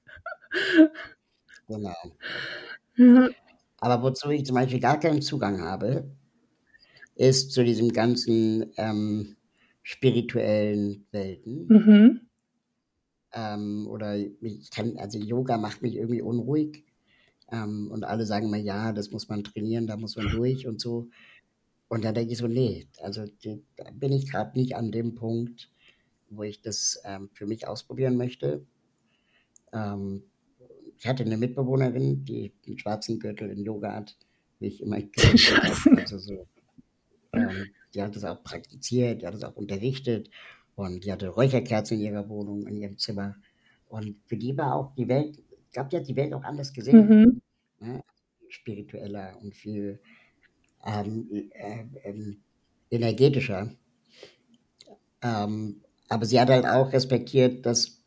Genau. 1.67 1.95
Ja. 2.95 3.29
Aber 3.79 4.03
wozu 4.03 4.29
ich 4.29 4.45
zum 4.45 4.53
Beispiel 4.53 4.79
gar 4.79 4.99
keinen 4.99 5.23
Zugang 5.23 5.61
habe, 5.61 6.07
ist 7.15 7.53
zu 7.53 7.63
diesem 7.63 7.91
ganzen 7.91 8.71
ähm, 8.77 9.35
spirituellen 9.81 11.07
Welten. 11.11 11.65
Mhm 11.67 12.21
Ähm, 13.35 13.85
oder 13.87 14.15
ich 14.17 14.71
kann, 14.71 14.97
also 14.97 15.19
Yoga 15.19 15.57
macht 15.57 15.81
mich 15.81 15.95
irgendwie 15.95 16.21
unruhig. 16.21 16.85
Ähm, 17.51 17.91
und 17.91 18.05
alle 18.05 18.25
sagen 18.25 18.49
mir, 18.49 18.61
ja, 18.61 18.93
das 18.93 19.11
muss 19.11 19.27
man 19.27 19.43
trainieren, 19.43 19.87
da 19.87 19.97
muss 19.97 20.15
man 20.15 20.29
durch 20.29 20.65
und 20.65 20.79
so. 20.81 21.09
Und 21.89 22.03
da 22.03 22.11
denke 22.11 22.31
ich 22.31 22.39
so, 22.39 22.47
nee, 22.47 22.87
also 23.01 23.25
die, 23.25 23.61
da 23.75 23.91
bin 23.91 24.11
ich 24.11 24.31
gerade 24.31 24.57
nicht 24.57 24.75
an 24.75 24.91
dem 24.91 25.15
Punkt, 25.15 25.69
wo 26.29 26.43
ich 26.43 26.61
das 26.61 27.01
ähm, 27.03 27.29
für 27.33 27.45
mich 27.45 27.67
ausprobieren 27.67 28.17
möchte. 28.17 28.65
Ähm, 29.71 30.23
ich 30.97 31.05
hatte 31.05 31.23
eine 31.23 31.37
Mitbewohnerin, 31.37 32.23
die 32.23 32.53
einen 32.65 32.79
schwarzen 32.79 33.19
Gürtel 33.19 33.49
in 33.51 33.63
Yoga 33.63 33.93
hat, 33.93 34.17
wie 34.59 34.67
ich 34.67 34.81
immer 34.81 35.01
gesagt 35.01 35.85
habe. 35.85 35.97
Also 36.01 36.17
so, 36.17 36.47
ähm, 37.33 37.67
die 37.93 38.01
hat 38.01 38.15
das 38.15 38.23
auch 38.23 38.41
praktiziert, 38.43 39.21
die 39.21 39.27
hat 39.27 39.33
das 39.33 39.43
auch 39.43 39.55
unterrichtet 39.55 40.29
und 40.75 41.05
die 41.05 41.11
hatte 41.11 41.29
Räucherkerzen 41.29 41.97
in 41.97 42.05
ihrer 42.05 42.29
Wohnung, 42.29 42.67
in 42.67 42.77
ihrem 42.77 42.97
Zimmer. 42.97 43.35
Und 43.87 44.17
für 44.25 44.37
die 44.37 44.57
war 44.57 44.75
auch 44.75 44.93
die 44.95 45.07
Welt, 45.07 45.37
ich 45.37 45.71
glaube, 45.71 45.89
die 45.89 45.97
hat 45.97 46.07
die 46.07 46.15
Welt 46.15 46.33
auch 46.33 46.43
anders 46.43 46.73
gesehen. 46.73 47.07
Mhm. 47.07 47.41
Ne? 47.79 48.03
Spiritueller 48.49 49.37
und 49.41 49.55
viel 49.55 49.99
ähm, 50.85 51.49
äh, 51.51 51.83
äh, 52.03 52.35
energetischer. 52.89 53.71
Ähm, 55.21 55.81
aber 56.09 56.25
sie 56.25 56.39
hat 56.39 56.49
halt 56.49 56.65
auch 56.65 56.93
respektiert, 56.93 57.65
dass 57.65 58.03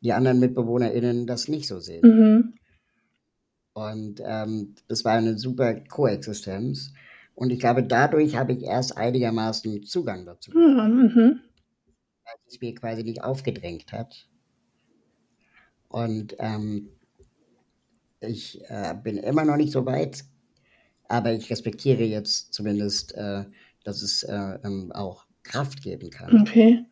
die 0.00 0.12
anderen 0.12 0.40
MitbewohnerInnen 0.40 1.26
das 1.26 1.48
nicht 1.48 1.66
so 1.66 1.80
sehen. 1.80 2.02
Mhm. 2.02 2.54
Und 3.74 4.22
ähm, 4.24 4.74
das 4.88 5.04
war 5.04 5.12
eine 5.12 5.38
super 5.38 5.74
Koexistenz. 5.74 6.92
Und 7.34 7.50
ich 7.52 7.58
glaube, 7.58 7.82
dadurch 7.82 8.36
habe 8.36 8.54
ich 8.54 8.62
erst 8.62 8.96
einigermaßen 8.96 9.82
Zugang 9.82 10.24
dazu. 10.24 10.50
Mhm. 10.52 11.40
Es 12.46 12.60
mir 12.60 12.74
quasi 12.74 13.02
nicht 13.02 13.22
aufgedrängt 13.22 13.92
hat. 13.92 14.28
Und 15.88 16.36
ähm, 16.38 16.90
ich 18.20 18.60
äh, 18.68 18.94
bin 19.02 19.18
immer 19.18 19.44
noch 19.44 19.56
nicht 19.56 19.72
so 19.72 19.86
weit, 19.86 20.24
aber 21.08 21.32
ich 21.32 21.50
respektiere 21.50 22.04
jetzt 22.04 22.52
zumindest, 22.52 23.14
äh, 23.14 23.44
dass 23.84 24.02
es 24.02 24.22
äh, 24.24 24.58
ähm, 24.64 24.90
auch 24.92 25.26
Kraft 25.42 25.82
geben 25.82 26.10
kann. 26.10 26.40
Okay. 26.40 26.84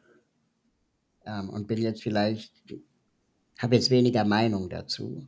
Ähm, 1.27 1.51
und 1.51 1.67
bin 1.67 1.79
jetzt 1.79 2.03
vielleicht, 2.03 2.53
habe 3.59 3.75
jetzt 3.75 3.91
weniger 3.91 4.25
Meinung 4.25 4.69
dazu, 4.69 5.27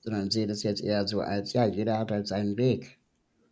sondern 0.00 0.30
sehe 0.30 0.46
das 0.46 0.62
jetzt 0.62 0.82
eher 0.82 1.06
so 1.08 1.20
als, 1.20 1.52
ja, 1.52 1.66
jeder 1.66 1.98
hat 1.98 2.10
halt 2.10 2.26
seinen 2.26 2.56
Weg. 2.56 2.98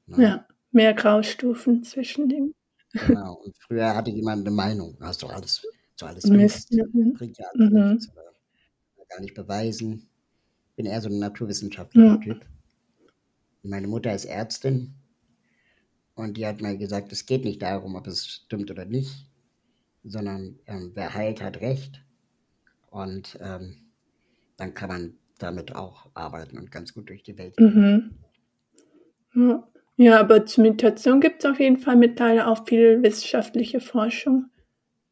Ne? 0.07 0.23
Ja, 0.23 0.47
mehr 0.71 0.95
Graustufen 0.95 1.83
zwischen 1.83 2.29
dem. 2.29 2.55
Genau, 2.93 3.35
und 3.35 3.57
früher 3.59 3.95
hatte 3.95 4.11
jemand 4.11 4.47
eine 4.47 4.55
Meinung, 4.55 4.97
hast 5.01 5.23
doch 5.23 5.31
alles, 5.33 5.63
so 5.99 6.07
alles 6.07 6.27
Mist, 6.27 6.73
Mist. 6.73 7.15
bringt 7.15 7.39
ja 7.39 7.47
alles 7.55 7.71
mhm. 7.71 7.93
nichts, 7.93 8.11
gar 9.09 9.21
nicht 9.21 9.35
beweisen. 9.35 10.09
Bin 10.77 10.87
eher 10.87 11.01
so 11.01 11.09
ein 11.09 11.19
naturwissenschaftlicher 11.19 12.17
mhm. 12.17 12.21
Typ. 12.21 12.47
Meine 13.63 13.89
Mutter 13.89 14.15
ist 14.15 14.25
Ärztin 14.27 14.95
und 16.15 16.37
die 16.37 16.47
hat 16.47 16.61
mal 16.61 16.79
gesagt, 16.79 17.13
es 17.13 17.27
geht 17.27 17.45
nicht 17.45 17.63
darum, 17.63 17.97
ob 17.97 18.07
es 18.07 18.27
stimmt 18.27 18.71
oder 18.71 18.85
nicht, 18.85 19.29
sondern 20.05 20.59
ähm, 20.67 20.93
wer 20.95 21.15
heilt, 21.15 21.43
hat 21.43 21.61
Recht. 21.61 22.05
Und 22.91 23.39
ähm, 23.41 23.77
dann 24.57 24.75
kann 24.75 24.89
man 24.89 25.15
damit 25.39 25.75
auch 25.75 26.07
arbeiten 26.15 26.59
und 26.59 26.71
ganz 26.71 26.95
gut 26.95 27.09
durch 27.09 27.23
die 27.23 27.39
Welt 27.39 27.57
gehen. 27.57 28.19
Mhm. 29.33 29.49
Ja. 29.49 29.69
ja, 29.97 30.21
aber 30.21 30.47
zur 30.47 30.65
Meditation 30.65 31.21
gibt 31.21 31.45
es 31.45 31.51
auf 31.51 31.61
jeden 31.61 31.79
Fall 31.79 31.97
mittlerweile 31.97 32.47
auch 32.47 32.67
viel 32.67 33.03
wissenschaftliche 33.03 33.81
Forschung, 33.81 34.47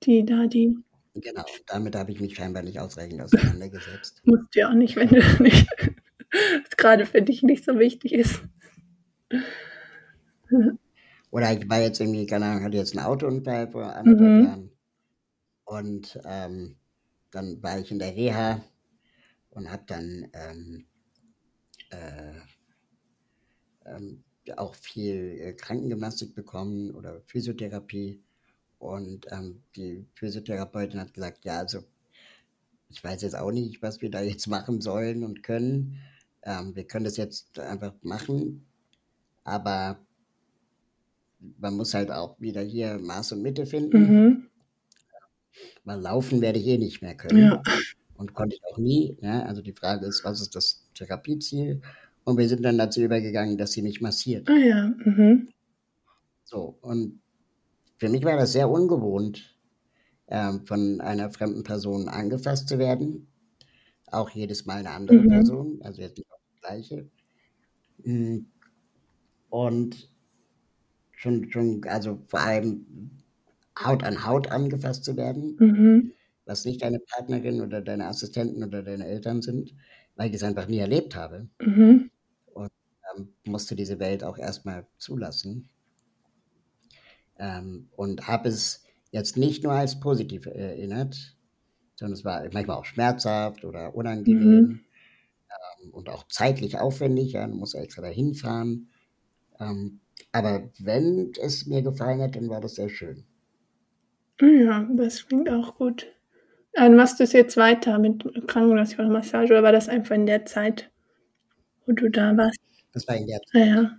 die 0.06 0.24
da 0.24 0.46
die. 0.46 0.76
Genau, 1.14 1.44
damit 1.66 1.96
habe 1.96 2.12
ich 2.12 2.20
mich 2.20 2.36
scheinbar 2.36 2.62
nicht 2.62 2.78
ausreichend 2.78 3.22
auseinandergesetzt. 3.22 4.22
Musst 4.24 4.54
du 4.54 4.60
ja 4.60 4.70
auch 4.70 4.74
nicht, 4.74 4.96
wenn 4.96 5.08
du 5.08 5.20
nicht 5.42 5.66
gerade 6.76 7.06
für 7.06 7.22
dich 7.22 7.42
nicht 7.42 7.64
so 7.64 7.78
wichtig 7.78 8.12
ist. 8.12 8.42
Oder 11.30 11.52
ich 11.52 11.68
war 11.68 11.80
jetzt 11.80 12.00
irgendwie, 12.00 12.26
keine 12.26 12.46
Ahnung, 12.46 12.64
hatte 12.64 12.76
jetzt 12.76 12.96
einen 12.96 13.06
Autounfall 13.06 13.68
vor 13.70 13.94
anderthalb 13.94 14.30
mhm. 14.30 14.44
Jahren. 14.44 14.70
Und 15.64 16.20
ähm, 16.24 16.76
dann 17.30 17.62
war 17.62 17.78
ich 17.78 17.90
in 17.90 17.98
der 17.98 18.14
Reha 18.14 18.62
und 19.50 19.70
habe 19.70 19.82
dann 19.86 20.30
ähm, 20.32 20.86
äh, 21.90 22.32
ähm, 23.86 24.22
auch 24.56 24.74
viel 24.74 25.38
äh, 25.40 25.52
Krankengymnastik 25.54 26.34
bekommen 26.34 26.92
oder 26.92 27.20
Physiotherapie. 27.22 28.22
Und 28.86 29.26
ähm, 29.30 29.60
die 29.74 30.04
Physiotherapeutin 30.14 31.00
hat 31.00 31.14
gesagt, 31.14 31.44
ja, 31.44 31.58
also 31.58 31.80
ich 32.88 33.02
weiß 33.02 33.22
jetzt 33.22 33.36
auch 33.36 33.50
nicht, 33.50 33.82
was 33.82 34.00
wir 34.00 34.10
da 34.10 34.22
jetzt 34.22 34.46
machen 34.46 34.80
sollen 34.80 35.24
und 35.24 35.42
können. 35.42 35.98
Ähm, 36.42 36.74
wir 36.76 36.84
können 36.84 37.04
das 37.04 37.16
jetzt 37.16 37.58
einfach 37.58 37.92
machen, 38.02 38.64
aber 39.44 39.98
man 41.58 41.76
muss 41.76 41.94
halt 41.94 42.10
auch 42.10 42.40
wieder 42.40 42.62
hier 42.62 42.98
Maß 42.98 43.32
und 43.32 43.42
Mitte 43.42 43.66
finden. 43.66 43.98
Mhm. 43.98 44.46
Weil 45.84 46.00
laufen 46.00 46.40
werde 46.40 46.58
ich 46.58 46.66
eh 46.66 46.78
nicht 46.78 47.02
mehr 47.02 47.16
können. 47.16 47.38
Ja. 47.38 47.62
Und 48.16 48.34
konnte 48.34 48.56
ich 48.56 48.62
auch 48.64 48.78
nie. 48.78 49.16
Ja? 49.20 49.42
Also 49.42 49.62
die 49.62 49.72
Frage 49.72 50.06
ist, 50.06 50.24
was 50.24 50.40
ist 50.40 50.54
das 50.54 50.86
Therapieziel? 50.94 51.82
Und 52.24 52.38
wir 52.38 52.48
sind 52.48 52.62
dann 52.62 52.78
dazu 52.78 53.00
übergegangen, 53.00 53.56
dass 53.58 53.72
sie 53.72 53.82
mich 53.82 54.00
massiert. 54.00 54.48
Ah 54.48 54.56
ja. 54.56 54.92
Mhm. 55.04 55.48
So, 56.44 56.78
und 56.80 57.20
für 57.98 58.08
mich 58.08 58.24
war 58.24 58.36
das 58.36 58.52
sehr 58.52 58.68
ungewohnt, 58.68 59.56
ähm, 60.28 60.66
von 60.66 61.00
einer 61.00 61.30
fremden 61.30 61.62
Person 61.62 62.08
angefasst 62.08 62.68
zu 62.68 62.78
werden. 62.78 63.28
Auch 64.06 64.30
jedes 64.30 64.66
Mal 64.66 64.78
eine 64.78 64.90
andere 64.90 65.18
mhm. 65.18 65.28
Person. 65.28 65.78
Also 65.82 66.02
jetzt 66.02 66.18
nicht 66.18 66.28
Gleiche. 66.66 67.08
Hm. 68.02 68.46
Und 69.48 70.10
schon, 71.12 71.50
schon, 71.50 71.82
also 71.84 72.18
vor 72.26 72.40
allem 72.40 73.10
Haut 73.78 74.02
an 74.02 74.26
Haut 74.26 74.50
angefasst 74.50 75.04
zu 75.04 75.16
werden, 75.16 75.56
mhm. 75.58 76.12
was 76.44 76.64
nicht 76.64 76.82
deine 76.82 76.98
Partnerin 76.98 77.60
oder 77.60 77.82
deine 77.82 78.06
Assistenten 78.06 78.64
oder 78.64 78.82
deine 78.82 79.06
Eltern 79.06 79.42
sind, 79.42 79.74
weil 80.16 80.30
ich 80.30 80.36
es 80.36 80.42
einfach 80.42 80.66
nie 80.66 80.78
erlebt 80.78 81.14
habe. 81.14 81.48
Mhm. 81.60 82.10
Und 82.46 82.70
ähm, 83.16 83.28
musste 83.44 83.76
diese 83.76 83.98
Welt 83.98 84.24
auch 84.24 84.38
erstmal 84.38 84.86
zulassen. 84.98 85.68
Ähm, 87.38 87.88
und 87.96 88.26
habe 88.26 88.48
es 88.48 88.84
jetzt 89.10 89.36
nicht 89.36 89.62
nur 89.64 89.72
als 89.72 90.00
positiv 90.00 90.46
erinnert, 90.46 91.36
sondern 91.96 92.14
es 92.14 92.24
war 92.24 92.42
manchmal 92.52 92.76
auch 92.76 92.84
schmerzhaft 92.84 93.64
oder 93.64 93.94
unangenehm. 93.94 94.60
Mhm 94.60 94.80
ähm, 95.56 95.90
und 95.90 96.08
auch 96.08 96.26
zeitlich 96.28 96.78
aufwendig, 96.78 97.32
ja, 97.32 97.46
man 97.46 97.58
muss 97.58 97.74
extra 97.74 98.02
dahin 98.02 98.34
fahren. 98.34 98.88
Ähm, 99.60 100.00
aber 100.32 100.70
wenn 100.78 101.32
es 101.40 101.66
mir 101.66 101.82
gefallen 101.82 102.20
hat, 102.20 102.36
dann 102.36 102.48
war 102.48 102.60
das 102.60 102.74
sehr 102.74 102.88
schön. 102.88 103.24
Ja, 104.40 104.86
das 104.94 105.26
klingt 105.26 105.48
auch 105.48 105.76
gut. 105.76 106.06
Dann 106.74 106.94
machst 106.94 107.20
du 107.20 107.24
es 107.24 107.32
jetzt 107.32 107.56
weiter 107.56 107.98
mit 107.98 108.22
Krankenhaus 108.46 108.94
oder 108.94 109.08
Massage 109.08 109.52
oder 109.52 109.62
war 109.62 109.72
das 109.72 109.88
einfach 109.88 110.14
in 110.14 110.26
der 110.26 110.44
Zeit, 110.44 110.90
wo 111.86 111.92
du 111.92 112.10
da 112.10 112.36
warst? 112.36 112.58
Das 112.92 113.08
war 113.08 113.16
in 113.16 113.26
der 113.26 113.40
Zeit. 113.40 113.54
Ja, 113.54 113.64
ja. 113.64 113.98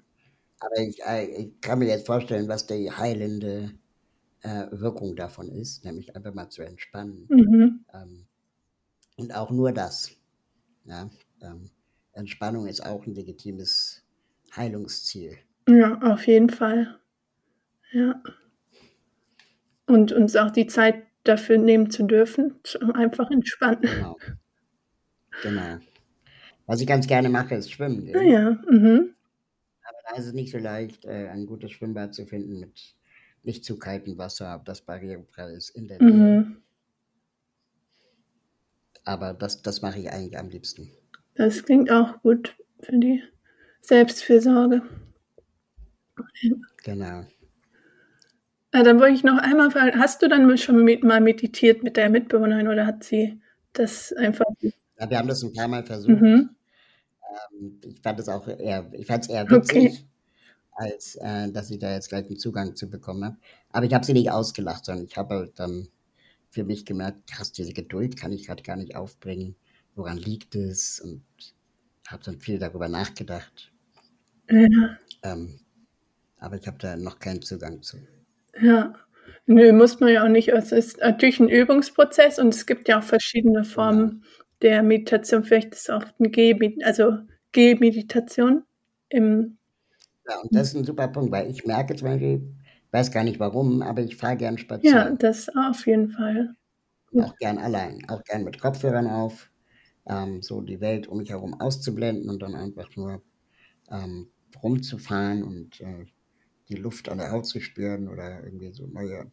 Aber 0.60 0.78
ich, 0.80 0.99
äh, 1.05 1.26
ich, 1.26 1.62
kann 1.62 1.80
mir 1.80 1.88
jetzt 1.88 2.08
vorstellen, 2.08 2.47
was 2.47 2.66
die 2.66 2.91
heilende 2.91 3.72
äh, 4.41 4.66
Wirkung 4.72 5.16
davon 5.16 5.49
ist, 5.49 5.86
nämlich 5.86 6.16
einfach 6.16 6.34
mal 6.34 6.49
zu 6.49 6.64
entspannen. 6.64 7.28
Mhm. 7.30 7.86
Ähm, 7.93 8.26
und 9.18 9.36
auch 9.36 9.51
nur 9.51 9.72
das. 9.72 10.12
Ja, 10.86 11.10
ähm, 11.41 11.70
Entspannung 12.14 12.68
ist 12.68 12.86
auch 12.86 13.05
ein 13.05 13.14
legitimes 13.14 14.03
Heilungsziel. 14.55 15.38
Ja, 15.68 15.99
auf 16.01 16.26
jeden 16.28 16.49
Fall. 16.49 16.97
Ja. 17.91 18.22
Und 19.86 20.12
uns 20.12 20.36
auch 20.36 20.51
die 20.51 20.68
Zeit 20.68 21.03
dafür 21.24 21.58
nehmen 21.58 21.91
zu 21.91 22.03
dürfen, 22.03 22.55
um 22.82 22.91
einfach 22.91 23.30
entspannen. 23.30 23.82
Genau. 23.82 24.18
Genau. 25.43 25.78
Was 26.66 26.82
ich 26.82 26.88
ganz 26.88 27.08
gerne 27.08 27.30
mache, 27.30 27.55
ist 27.55 27.72
Schwimmen. 27.72 28.10
Ah, 28.16 28.22
ja. 28.22 28.58
Mhm. 28.70 29.14
Da 30.10 30.16
ist 30.16 30.28
es 30.28 30.34
nicht 30.34 30.51
so 30.51 30.58
leicht, 30.58 31.05
äh, 31.05 31.28
ein 31.28 31.45
gutes 31.45 31.72
Schwimmbad 31.72 32.14
zu 32.14 32.26
finden 32.26 32.60
mit 32.60 32.95
nicht 33.43 33.66
zu 33.66 33.78
kaltem 33.78 34.18
Wasser, 34.18 34.62
das 34.66 34.82
barrierefrei 34.82 35.51
ist 35.51 35.70
in 35.70 35.88
der 35.88 36.01
Nähe. 36.01 36.14
Mhm. 36.14 36.58
Aber 39.03 39.34
das, 39.34 39.62
das 39.62 39.82
mache 39.82 39.99
ich 39.99 40.12
eigentlich 40.12 40.38
am 40.38 40.49
liebsten. 40.49 40.91
Das 41.36 41.64
klingt 41.64 41.89
auch 41.91 42.22
gut 42.22 42.55
für 42.82 42.97
die 42.97 43.24
Selbstfürsorge. 43.82 44.82
Genau. 46.84 47.26
Ah, 48.72 48.84
dann 48.84 48.99
wollte 48.99 49.16
ich 49.16 49.24
noch 49.24 49.38
einmal 49.38 49.72
fragen, 49.72 49.97
hast 49.97 50.22
du 50.22 50.28
dann 50.28 50.58
schon 50.58 50.84
mit, 50.84 51.03
mal 51.03 51.22
meditiert 51.22 51.84
mit 51.84 51.95
der 51.95 52.10
Mitbewohnerin 52.10 52.68
oder 52.68 52.86
hat 52.86 53.03
sie 53.03 53.41
das 53.74 54.12
einfach... 54.14 54.45
Ja, 54.99 55.10
wir 55.10 55.18
haben 55.18 55.28
das 55.28 55.43
ein 55.43 55.53
paar 55.53 55.68
Mal 55.68 55.86
versucht. 55.86 56.22
Mhm. 56.22 56.49
Ähm, 57.30 57.80
ich 57.84 58.01
fand 58.01 58.19
es 58.19 58.30
auch 58.30 58.47
eher, 58.47 58.89
ich 58.93 59.07
fand 59.07 59.23
es 59.23 59.30
eher 59.30 59.49
witzig, 59.49 59.78
okay. 59.78 60.07
als 60.71 61.15
äh, 61.15 61.51
dass 61.51 61.69
ich 61.69 61.80
da 61.80 61.91
jetzt 61.91 62.09
gleich 62.09 62.25
einen 62.25 62.38
Zugang 62.38 62.75
zu 62.75 62.89
bekommen 62.89 63.23
habe. 63.25 63.38
Aber 63.69 63.86
ich 63.86 63.93
habe 63.93 64.05
sie 64.05 64.13
nicht 64.13 64.32
ausgelacht, 64.32 64.86
sondern 64.86 65.05
ich 65.05 65.17
habe 65.17 65.36
halt 65.36 65.59
dann 65.59 65.88
für 66.49 66.63
mich 66.63 66.86
gemerkt, 66.86 67.30
krass, 67.30 67.51
diese 67.51 67.73
Geduld 67.73 68.17
kann 68.17 68.32
ich 68.32 68.47
gerade 68.47 68.63
gar 68.63 68.75
nicht 68.78 68.95
aufbringen. 68.95 69.55
Woran 69.95 70.17
liegt 70.17 70.55
es? 70.55 70.99
Und 70.99 71.23
habe 72.07 72.23
dann 72.23 72.39
viel 72.39 72.57
darüber 72.59 72.88
nachgedacht. 72.88 73.71
Ja. 74.49 74.97
Ähm, 75.23 75.59
aber 76.39 76.55
ich 76.55 76.67
habe 76.67 76.78
da 76.78 76.95
noch 76.95 77.19
keinen 77.19 77.41
Zugang 77.41 77.82
zu. 77.82 77.97
Ja. 78.61 78.93
Nö, 79.45 79.73
muss 79.73 79.99
man 79.99 80.09
ja 80.09 80.23
auch 80.23 80.30
nicht. 80.30 80.49
Es 80.49 80.71
ist 80.71 80.99
natürlich 80.99 81.39
ein 81.39 81.49
Übungsprozess 81.49 82.39
und 82.39 82.53
es 82.53 82.65
gibt 82.65 82.88
ja 82.88 82.99
auch 82.99 83.03
verschiedene 83.03 83.65
Formen 83.65 84.09
Genau. 84.09 84.47
Der 84.62 84.84
Meditation. 84.84 85.43
Vielleicht 85.43 85.74
ist 85.74 85.82
es 85.84 85.89
auch 85.89 86.05
ein 86.20 86.32
G, 86.32 86.78
also 86.84 87.20
G-Meditation 87.53 88.64
im 89.10 89.58
Ja, 90.28 90.39
und 90.41 90.53
das 90.55 90.70
ist 90.70 90.76
ein 90.76 90.86
super 90.86 91.08
Punkt, 91.08 91.32
weil 91.32 91.49
ich 91.49 91.66
merke 91.66 91.95
zum 91.95 92.08
Beispiel, 92.08 92.55
ich 92.86 92.93
weiß 92.93 93.12
gar 93.12 93.24
nicht 93.24 93.39
warum, 93.39 93.82
aber 93.82 94.01
ich 94.03 94.16
fahre 94.16 94.38
gern 94.38 94.58
Ja, 94.82 95.12
spazieren. 95.12 95.12
das 95.12 95.49
auf 95.55 95.86
jeden 95.86 96.10
Fall. 96.10 96.55
Auch 97.20 97.36
gern 97.38 97.58
allein, 97.60 98.08
auch 98.10 98.24
gern 98.24 98.43
mit 98.43 98.60
Kopfhörern 98.60 99.08
auf, 99.08 99.51
ähm, 100.08 100.41
so 100.41 100.62
die 100.62 100.82
Welt 100.82 101.08
um 101.08 101.18
mich 101.20 101.30
herum 101.32 101.60
auszublenden 101.60 102.30
und 102.30 102.41
dann 102.41 102.55
einfach 102.55 102.95
nur 102.95 103.24
ähm, 103.89 104.32
rumzufahren 104.64 105.43
und 105.43 105.82
äh, 105.82 106.05
die 106.70 106.76
Luft 106.76 107.10
an 107.10 107.20
der 107.20 107.32
Haut 107.32 107.47
zu 107.47 107.60
spüren 107.62 108.08
oder 108.10 108.43
irgendwie 108.43 108.74
so 108.74 108.88
neue, 108.88 109.32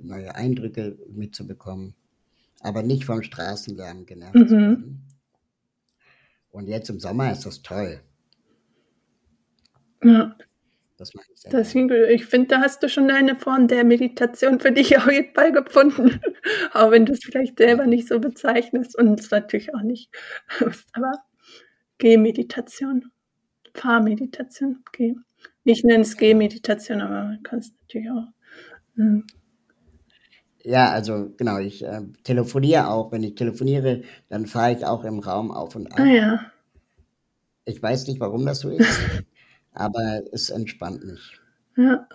neue 0.00 0.34
Eindrücke 0.34 0.98
mitzubekommen. 1.10 1.94
Aber 2.64 2.82
nicht 2.82 3.04
vom 3.04 3.22
Straßenlärm 3.22 4.06
genervt 4.06 4.36
zu 4.48 4.54
Mhm. 4.56 4.60
werden. 4.60 5.08
Und 6.50 6.66
jetzt 6.68 6.88
im 6.90 6.98
Sommer 6.98 7.30
ist 7.32 7.46
das 7.46 7.62
toll. 7.62 8.00
Ja, 10.02 10.36
Das 10.96 11.12
mache 11.14 11.26
ich 11.34 11.40
sehr 11.40 11.50
gut. 11.52 11.90
Ich 12.10 12.26
finde, 12.26 12.48
da 12.48 12.60
hast 12.60 12.82
du 12.82 12.88
schon 12.88 13.08
deine 13.08 13.36
Form 13.36 13.66
der 13.68 13.84
Meditation 13.84 14.60
für 14.60 14.70
dich 14.72 14.96
auf 14.98 15.10
jeden 15.10 15.34
Fall 15.34 15.52
gefunden. 15.52 16.20
Auch 16.72 16.90
wenn 16.90 17.04
du 17.06 17.12
es 17.12 17.24
vielleicht 17.24 17.58
selber 17.58 17.86
nicht 17.86 18.08
so 18.08 18.20
bezeichnest 18.20 18.96
und 18.96 19.18
es 19.20 19.30
natürlich 19.30 19.74
auch 19.74 19.82
nicht. 19.82 20.10
Aber 20.92 21.12
G-Meditation, 21.98 23.10
Fahrmeditation, 23.74 24.84
G. 24.92 25.16
Ich 25.64 25.82
nenne 25.84 26.02
es. 26.02 26.16
G-Meditation, 26.16 27.00
aber 27.00 27.24
man 27.24 27.42
kann 27.42 27.58
es 27.60 27.72
natürlich 27.82 28.10
auch. 28.10 28.28
ähm, 28.98 29.26
Ja, 30.64 30.90
also 30.90 31.30
genau, 31.36 31.58
ich 31.58 31.82
äh, 31.84 32.02
telefoniere 32.24 32.88
auch. 32.88 33.12
Wenn 33.12 33.22
ich 33.22 33.34
telefoniere, 33.36 34.02
dann 34.28 34.46
fahre 34.46 34.72
ich 34.76 34.84
auch 34.84 35.04
im 35.04 35.18
Raum 35.20 35.50
auf 35.52 35.76
und 35.76 35.92
Ah 35.96 36.04
ab. 36.04 36.10
ja, 36.12 36.52
Ich 37.66 37.82
weiß 37.82 38.06
nicht, 38.06 38.20
warum 38.20 38.46
das 38.46 38.60
so 38.60 38.70
ist, 38.70 39.10
aber 39.72 40.22
es 40.32 40.48
entspannt 40.48 41.04
mich. 41.04 41.38
ja. 41.76 42.06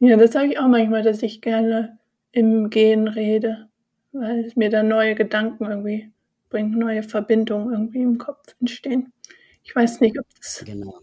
Ja, 0.00 0.16
das 0.16 0.34
habe 0.34 0.48
ich 0.48 0.58
auch 0.58 0.68
manchmal, 0.68 1.02
dass 1.02 1.22
ich 1.22 1.42
gerne 1.42 1.98
im 2.32 2.70
Gehen 2.70 3.08
rede, 3.08 3.68
weil 4.12 4.44
es 4.44 4.56
mir 4.56 4.70
dann 4.70 4.88
neue 4.88 5.14
Gedanken 5.14 5.64
irgendwie 5.66 6.12
bringt, 6.50 6.76
neue 6.76 7.02
Verbindungen 7.04 7.72
irgendwie 7.72 8.02
im 8.02 8.18
Kopf 8.18 8.54
entstehen. 8.60 9.12
Ich 9.64 9.74
weiß 9.76 10.00
nicht, 10.00 10.18
ob 10.20 10.26
das 10.40 10.64
Genau. 10.64 11.00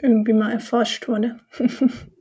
irgendwie 0.00 0.32
mal 0.32 0.52
erforscht 0.52 1.08
wurde. 1.08 1.40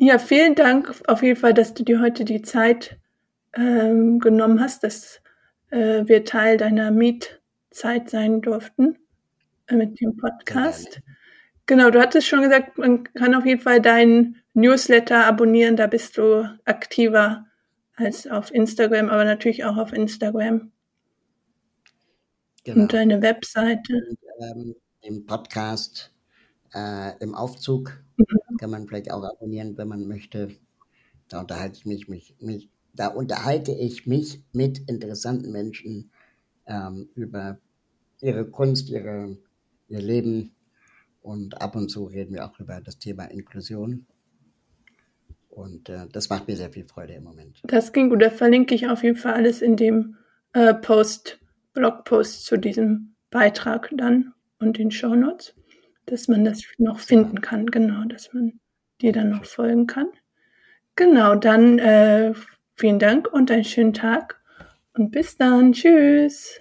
Ja, 0.00 0.18
vielen 0.18 0.54
Dank 0.54 1.02
auf 1.08 1.22
jeden 1.22 1.38
Fall, 1.38 1.52
dass 1.52 1.74
du 1.74 1.82
dir 1.82 2.00
heute 2.00 2.24
die 2.24 2.40
Zeit 2.40 2.98
ähm, 3.52 4.20
genommen 4.20 4.60
hast, 4.60 4.84
dass 4.84 5.20
äh, 5.70 6.04
wir 6.06 6.24
Teil 6.24 6.56
deiner 6.56 6.92
Mietzeit 6.92 8.08
sein 8.08 8.40
durften 8.40 8.96
äh, 9.66 9.74
mit 9.74 10.00
dem. 10.00 10.16
Podcast. 10.16 11.00
Genau, 11.66 11.90
du 11.90 12.00
hattest 12.00 12.28
schon 12.28 12.42
gesagt, 12.42 12.78
man 12.78 13.04
kann 13.12 13.34
auf 13.34 13.44
jeden 13.44 13.60
Fall 13.60 13.80
deinen 13.80 14.36
Newsletter 14.54 15.26
abonnieren, 15.26 15.76
da 15.76 15.88
bist 15.88 16.16
du 16.16 16.48
aktiver 16.64 17.46
als 17.96 18.28
auf 18.28 18.54
Instagram, 18.54 19.08
aber 19.08 19.24
natürlich 19.24 19.64
auch 19.64 19.76
auf 19.76 19.92
Instagram 19.92 20.60
und 20.60 20.72
Genau. 22.64 22.86
deine 22.86 23.20
Webseite. 23.20 23.94
Und 24.08 24.18
ähm, 24.40 24.74
den 25.04 25.26
Podcast 25.26 26.12
äh, 26.74 27.16
im 27.20 27.34
Aufzug 27.34 28.02
Mhm. 28.18 28.56
kann 28.58 28.70
man 28.70 28.86
vielleicht 28.86 29.10
auch 29.10 29.22
abonnieren, 29.22 29.78
wenn 29.78 29.88
man 29.88 30.06
möchte. 30.06 30.50
Da 31.28 31.40
unterhalte 31.40 31.76
ich 31.78 31.86
mich, 31.86 32.08
mich, 32.08 32.34
mich 32.40 32.70
da 32.94 33.08
unterhalte 33.08 33.72
ich 33.72 34.06
mich 34.06 34.42
mit 34.52 34.78
interessanten 34.88 35.52
Menschen 35.52 36.10
ähm, 36.66 37.08
über 37.14 37.58
ihre 38.20 38.46
Kunst, 38.46 38.88
ihre, 38.88 39.38
ihr 39.88 40.00
Leben 40.00 40.52
und 41.22 41.60
ab 41.60 41.76
und 41.76 41.90
zu 41.90 42.04
reden 42.06 42.34
wir 42.34 42.44
auch 42.44 42.58
über 42.58 42.80
das 42.80 42.98
Thema 42.98 43.24
Inklusion. 43.26 44.06
Und 45.48 45.88
äh, 45.88 46.06
das 46.10 46.28
macht 46.28 46.48
mir 46.48 46.56
sehr 46.56 46.72
viel 46.72 46.84
Freude 46.84 47.14
im 47.14 47.24
Moment. 47.24 47.60
Das 47.64 47.92
ging 47.92 48.10
gut. 48.10 48.22
Da 48.22 48.30
verlinke 48.30 48.74
ich 48.74 48.88
auf 48.88 49.02
jeden 49.02 49.16
Fall 49.16 49.34
alles 49.34 49.60
in 49.60 49.76
dem 49.76 50.16
äh, 50.52 50.74
Post, 50.74 51.40
Blogpost 51.72 52.44
zu 52.44 52.56
diesem 52.56 53.14
Beitrag 53.30 53.90
dann 53.96 54.32
und 54.58 54.78
den 54.78 54.90
Shownotes, 54.90 55.54
dass 56.10 56.28
man 56.28 56.44
das 56.44 56.62
noch 56.78 57.00
finden 57.00 57.40
kann. 57.40 57.66
Genau, 57.66 58.04
dass 58.04 58.32
man 58.32 58.60
dir 59.00 59.12
dann 59.12 59.30
noch 59.30 59.44
folgen 59.44 59.86
kann. 59.86 60.08
Genau, 60.96 61.34
dann 61.36 61.78
äh, 61.78 62.34
vielen 62.74 62.98
Dank 62.98 63.32
und 63.32 63.50
einen 63.50 63.64
schönen 63.64 63.92
Tag 63.92 64.40
und 64.94 65.10
bis 65.10 65.36
dann. 65.36 65.72
Tschüss. 65.72 66.60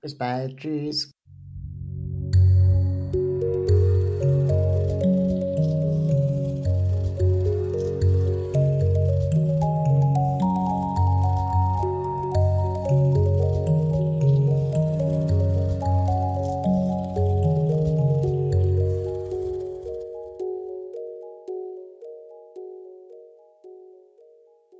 Bis 0.00 0.16
bald. 0.16 0.56
Tschüss. 0.56 1.10